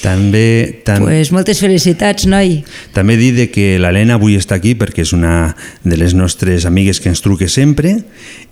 També, 0.03 0.81
tam 0.83 1.05
Pues 1.05 1.31
moltes 1.31 1.61
felicitats, 1.63 2.25
noi. 2.27 2.63
també 2.93 3.15
dir 3.15 3.31
de 3.35 3.47
que 3.49 3.79
l'Helena 3.79 4.17
avui 4.17 4.35
està 4.35 4.57
aquí 4.59 4.73
perquè 4.75 5.01
és 5.05 5.13
una 5.13 5.55
de 5.83 5.97
les 5.97 6.13
nostres 6.13 6.65
amigues 6.65 6.99
que 6.99 7.09
ens 7.09 7.21
truque 7.21 7.47
sempre 7.47 7.95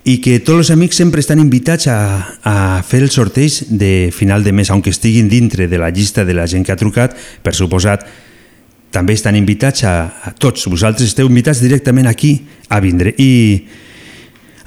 i 0.06 0.20
que 0.22 0.40
tots 0.40 0.58
els 0.58 0.72
amics 0.72 0.96
sempre 0.96 1.20
estan 1.20 1.40
invitats 1.40 1.88
a, 1.92 2.40
a 2.44 2.82
fer 2.88 3.02
el 3.02 3.12
sorteig 3.12 3.68
de 3.68 4.12
final 4.16 4.44
de 4.44 4.54
mes, 4.54 4.72
aunque 4.72 4.90
estiguin 4.90 5.30
dintre 5.30 5.68
de 5.68 5.78
la 5.78 5.90
llista 5.90 6.26
de 6.26 6.34
la 6.34 6.48
gent 6.48 6.66
que 6.66 6.72
ha 6.72 6.80
trucat, 6.80 7.18
per 7.44 7.54
suposat, 7.54 8.08
també 8.92 9.16
estan 9.16 9.38
invitats 9.40 9.86
a, 9.88 9.96
a 10.28 10.34
tots. 10.36 10.68
Vosaltres 10.68 11.10
esteu 11.10 11.30
invitats 11.32 11.64
directament 11.64 12.10
aquí 12.12 12.42
a 12.70 12.82
vindre. 12.84 13.16
I 13.18 13.32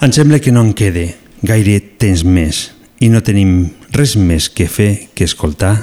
em 0.01 0.13
sembla 0.13 0.41
que 0.41 0.53
no 0.53 0.65
en 0.65 0.73
quede 0.77 1.13
gaire 1.45 1.79
temps 2.01 2.25
més. 2.25 2.71
i 3.05 3.11
no 3.13 3.21
tenim 3.21 3.67
res 3.93 4.15
més 4.17 4.49
que 4.49 4.69
fer 4.71 5.11
que 5.15 5.27
escoltar. 5.27 5.75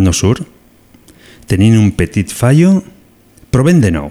No 0.00 0.14
surt? 0.16 0.46
Tenint 1.50 1.76
un 1.76 1.90
petit 1.92 2.30
fallo, 2.32 2.78
provem 3.52 3.82
de 3.82 3.90
nou. 3.92 4.08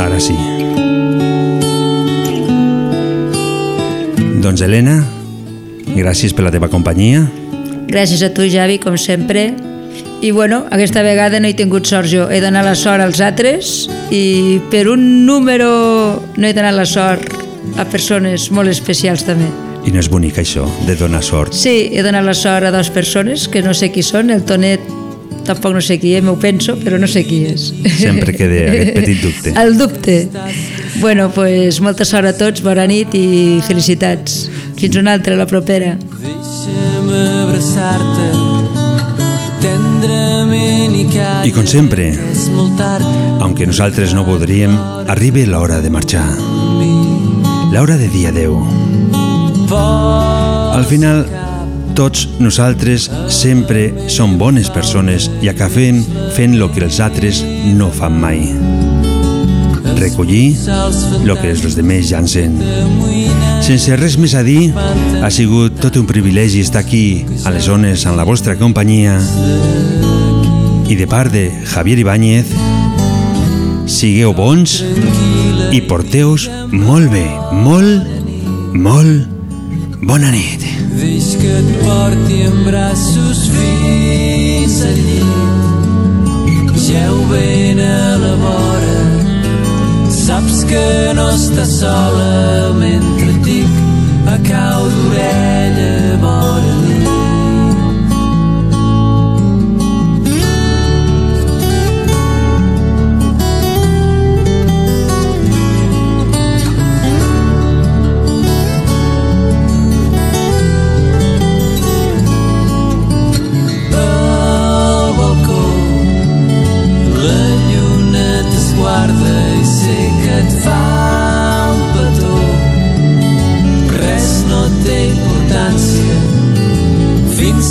Ara 0.00 0.22
sí. 0.22 0.36
Doncs 4.40 4.62
Helena, 4.64 5.02
gràcies 5.98 6.32
per 6.32 6.46
la 6.46 6.54
teva 6.54 6.70
companyia. 6.72 7.26
Gràcies 7.88 8.22
a 8.22 8.30
tu, 8.36 8.44
Javi, 8.50 8.78
com 8.78 8.96
sempre. 9.00 9.48
I 10.20 10.32
bueno, 10.34 10.64
aquesta 10.74 11.02
vegada 11.06 11.38
no 11.40 11.48
he 11.48 11.54
tingut 11.54 11.86
sort 11.86 12.10
jo. 12.10 12.26
He 12.30 12.40
donat 12.42 12.66
la 12.66 12.74
sort 12.76 13.00
als 13.04 13.20
altres 13.24 13.86
i 14.10 14.58
per 14.72 14.88
un 14.90 15.26
número 15.26 15.68
no 16.36 16.46
he 16.48 16.52
donat 16.56 16.74
la 16.74 16.86
sort 16.86 17.32
a 17.78 17.86
persones 17.88 18.50
molt 18.50 18.70
especials 18.72 19.24
també. 19.26 19.48
I 19.86 19.92
no 19.94 20.02
és 20.02 20.08
bonic 20.10 20.40
això, 20.42 20.66
de 20.88 20.96
donar 20.98 21.22
sort. 21.24 21.54
Sí, 21.56 21.88
he 21.94 22.02
donat 22.04 22.26
la 22.26 22.34
sort 22.36 22.66
a 22.66 22.72
dues 22.74 22.90
persones 22.92 23.46
que 23.48 23.62
no 23.64 23.72
sé 23.72 23.92
qui 23.94 24.02
són, 24.04 24.34
el 24.34 24.42
Tonet 24.44 24.82
tampoc 25.48 25.72
no 25.72 25.80
sé 25.80 25.96
qui 26.02 26.12
és, 26.18 26.24
m'ho 26.24 26.34
penso, 26.36 26.74
però 26.82 26.98
no 27.00 27.08
sé 27.08 27.22
qui 27.24 27.44
és. 27.48 27.70
Sempre 27.96 28.34
queda 28.36 28.66
aquest 28.68 28.92
petit 28.98 29.22
dubte. 29.24 29.54
El 29.56 29.78
dubte. 29.78 30.18
Bueno, 31.00 31.30
pues, 31.32 31.80
molta 31.80 32.04
sort 32.04 32.28
a 32.28 32.34
tots, 32.36 32.60
bona 32.66 32.84
nit 32.90 33.14
i 33.16 33.62
felicitats. 33.64 34.42
Fins 34.76 34.98
una 35.00 35.14
altra, 35.16 35.38
la 35.38 35.46
propera. 35.48 35.94
Abraçar-te 37.08 38.28
tendrament 39.62 40.94
i 40.94 41.06
cada 41.10 41.46
I 41.46 41.52
com 41.52 41.66
sempre, 41.66 42.12
aunque 43.40 43.66
nosaltres 43.66 44.14
no 44.14 44.24
voldríem, 44.26 44.76
arriba 45.08 45.46
l'hora 45.48 45.80
de 45.80 45.90
marxar. 45.90 46.28
L'hora 47.72 47.96
de 47.96 48.08
dir 48.08 48.28
adeu. 48.28 48.58
Al 49.68 50.84
final, 50.88 51.26
tots 51.98 52.28
nosaltres 52.38 53.08
sempre 53.28 54.08
som 54.08 54.38
bones 54.38 54.70
persones 54.70 55.30
i 55.42 55.50
acabem 55.50 56.04
fent 56.36 56.58
lo 56.60 56.70
que 56.72 56.86
els 56.86 57.00
altres 57.04 57.42
no 57.74 57.90
fan 57.90 58.20
mai. 58.22 58.46
Recollir 59.98 60.56
lo 61.24 61.34
que 61.40 61.50
els 61.50 61.76
demés 61.76 62.10
llancen. 62.12 62.58
Sense 63.64 63.96
res 63.98 64.16
més 64.22 64.34
a 64.38 64.44
dir, 64.46 64.70
ha 65.22 65.30
sigut 65.34 65.80
tot 65.82 65.98
un 66.00 66.06
privilegi 66.06 66.62
estar 66.64 66.84
aquí 66.84 67.26
a 67.44 67.52
les 67.54 67.66
zones 67.66 68.06
en 68.06 68.16
la 68.16 68.26
vostra 68.28 68.56
companyia 68.56 69.18
i 70.88 70.96
de 70.96 71.06
part 71.10 71.32
de 71.34 71.50
Javier 71.68 71.98
Ibáñez, 72.00 72.54
sigueu 73.84 74.32
bons 74.32 74.78
i 75.74 75.82
porteu-vos 75.84 76.48
molt 76.72 77.10
bé, 77.12 77.26
molt, 77.52 78.06
molt 78.72 79.26
bona 80.00 80.30
nit. 80.32 80.64
Deix 80.96 81.34
que 81.38 81.50
et 81.60 81.68
porti 81.82 82.40
en 82.46 82.64
braços 82.66 83.44
fins 83.52 84.80
al 84.88 85.02
llit. 85.04 85.56
Geu 86.88 87.18
ben 87.28 87.80
a 87.84 88.16
la 88.16 88.34
vora, 88.40 88.97
saps 90.28 90.58
que 90.68 91.12
no 91.16 91.24
estàs 91.32 91.70
sola 91.80 92.72
mentre 92.76 93.32
dic 93.46 93.76
a 94.28 94.36
cau 94.44 94.97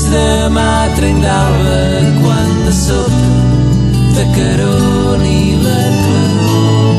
fins 0.08 0.16
demà 0.16 0.88
trenc 0.96 1.22
d'alba 1.22 1.80
quan 2.22 2.50
de 2.66 2.72
sobte 2.72 3.28
t'acaroni 4.16 5.40
la 5.64 5.82
claror 6.04 6.96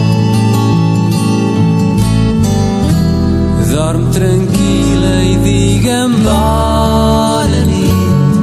dorm 3.72 4.04
tranquil·la 4.12 5.14
i 5.22 5.34
digue'm 5.44 6.12
bona 6.24 7.60
nit. 7.70 8.36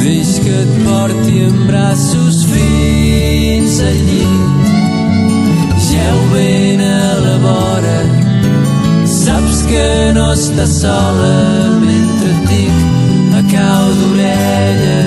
Deix 0.00 0.30
que 0.44 0.54
et 0.62 0.72
porti 0.86 1.36
en 1.48 1.56
braços 1.68 2.36
fins 2.52 3.74
al 3.88 3.98
llit. 4.08 4.70
Geu 5.88 6.18
ben 6.32 6.80
a 6.86 7.02
la 7.26 7.36
vora, 7.44 7.75
que 9.68 10.12
no 10.14 10.26
estàs 10.32 10.80
sola 10.82 11.32
mentre 11.82 12.30
et 12.32 12.46
dic 12.50 12.76
a 13.38 13.42
cau 13.52 13.86
d'orella 13.98 14.98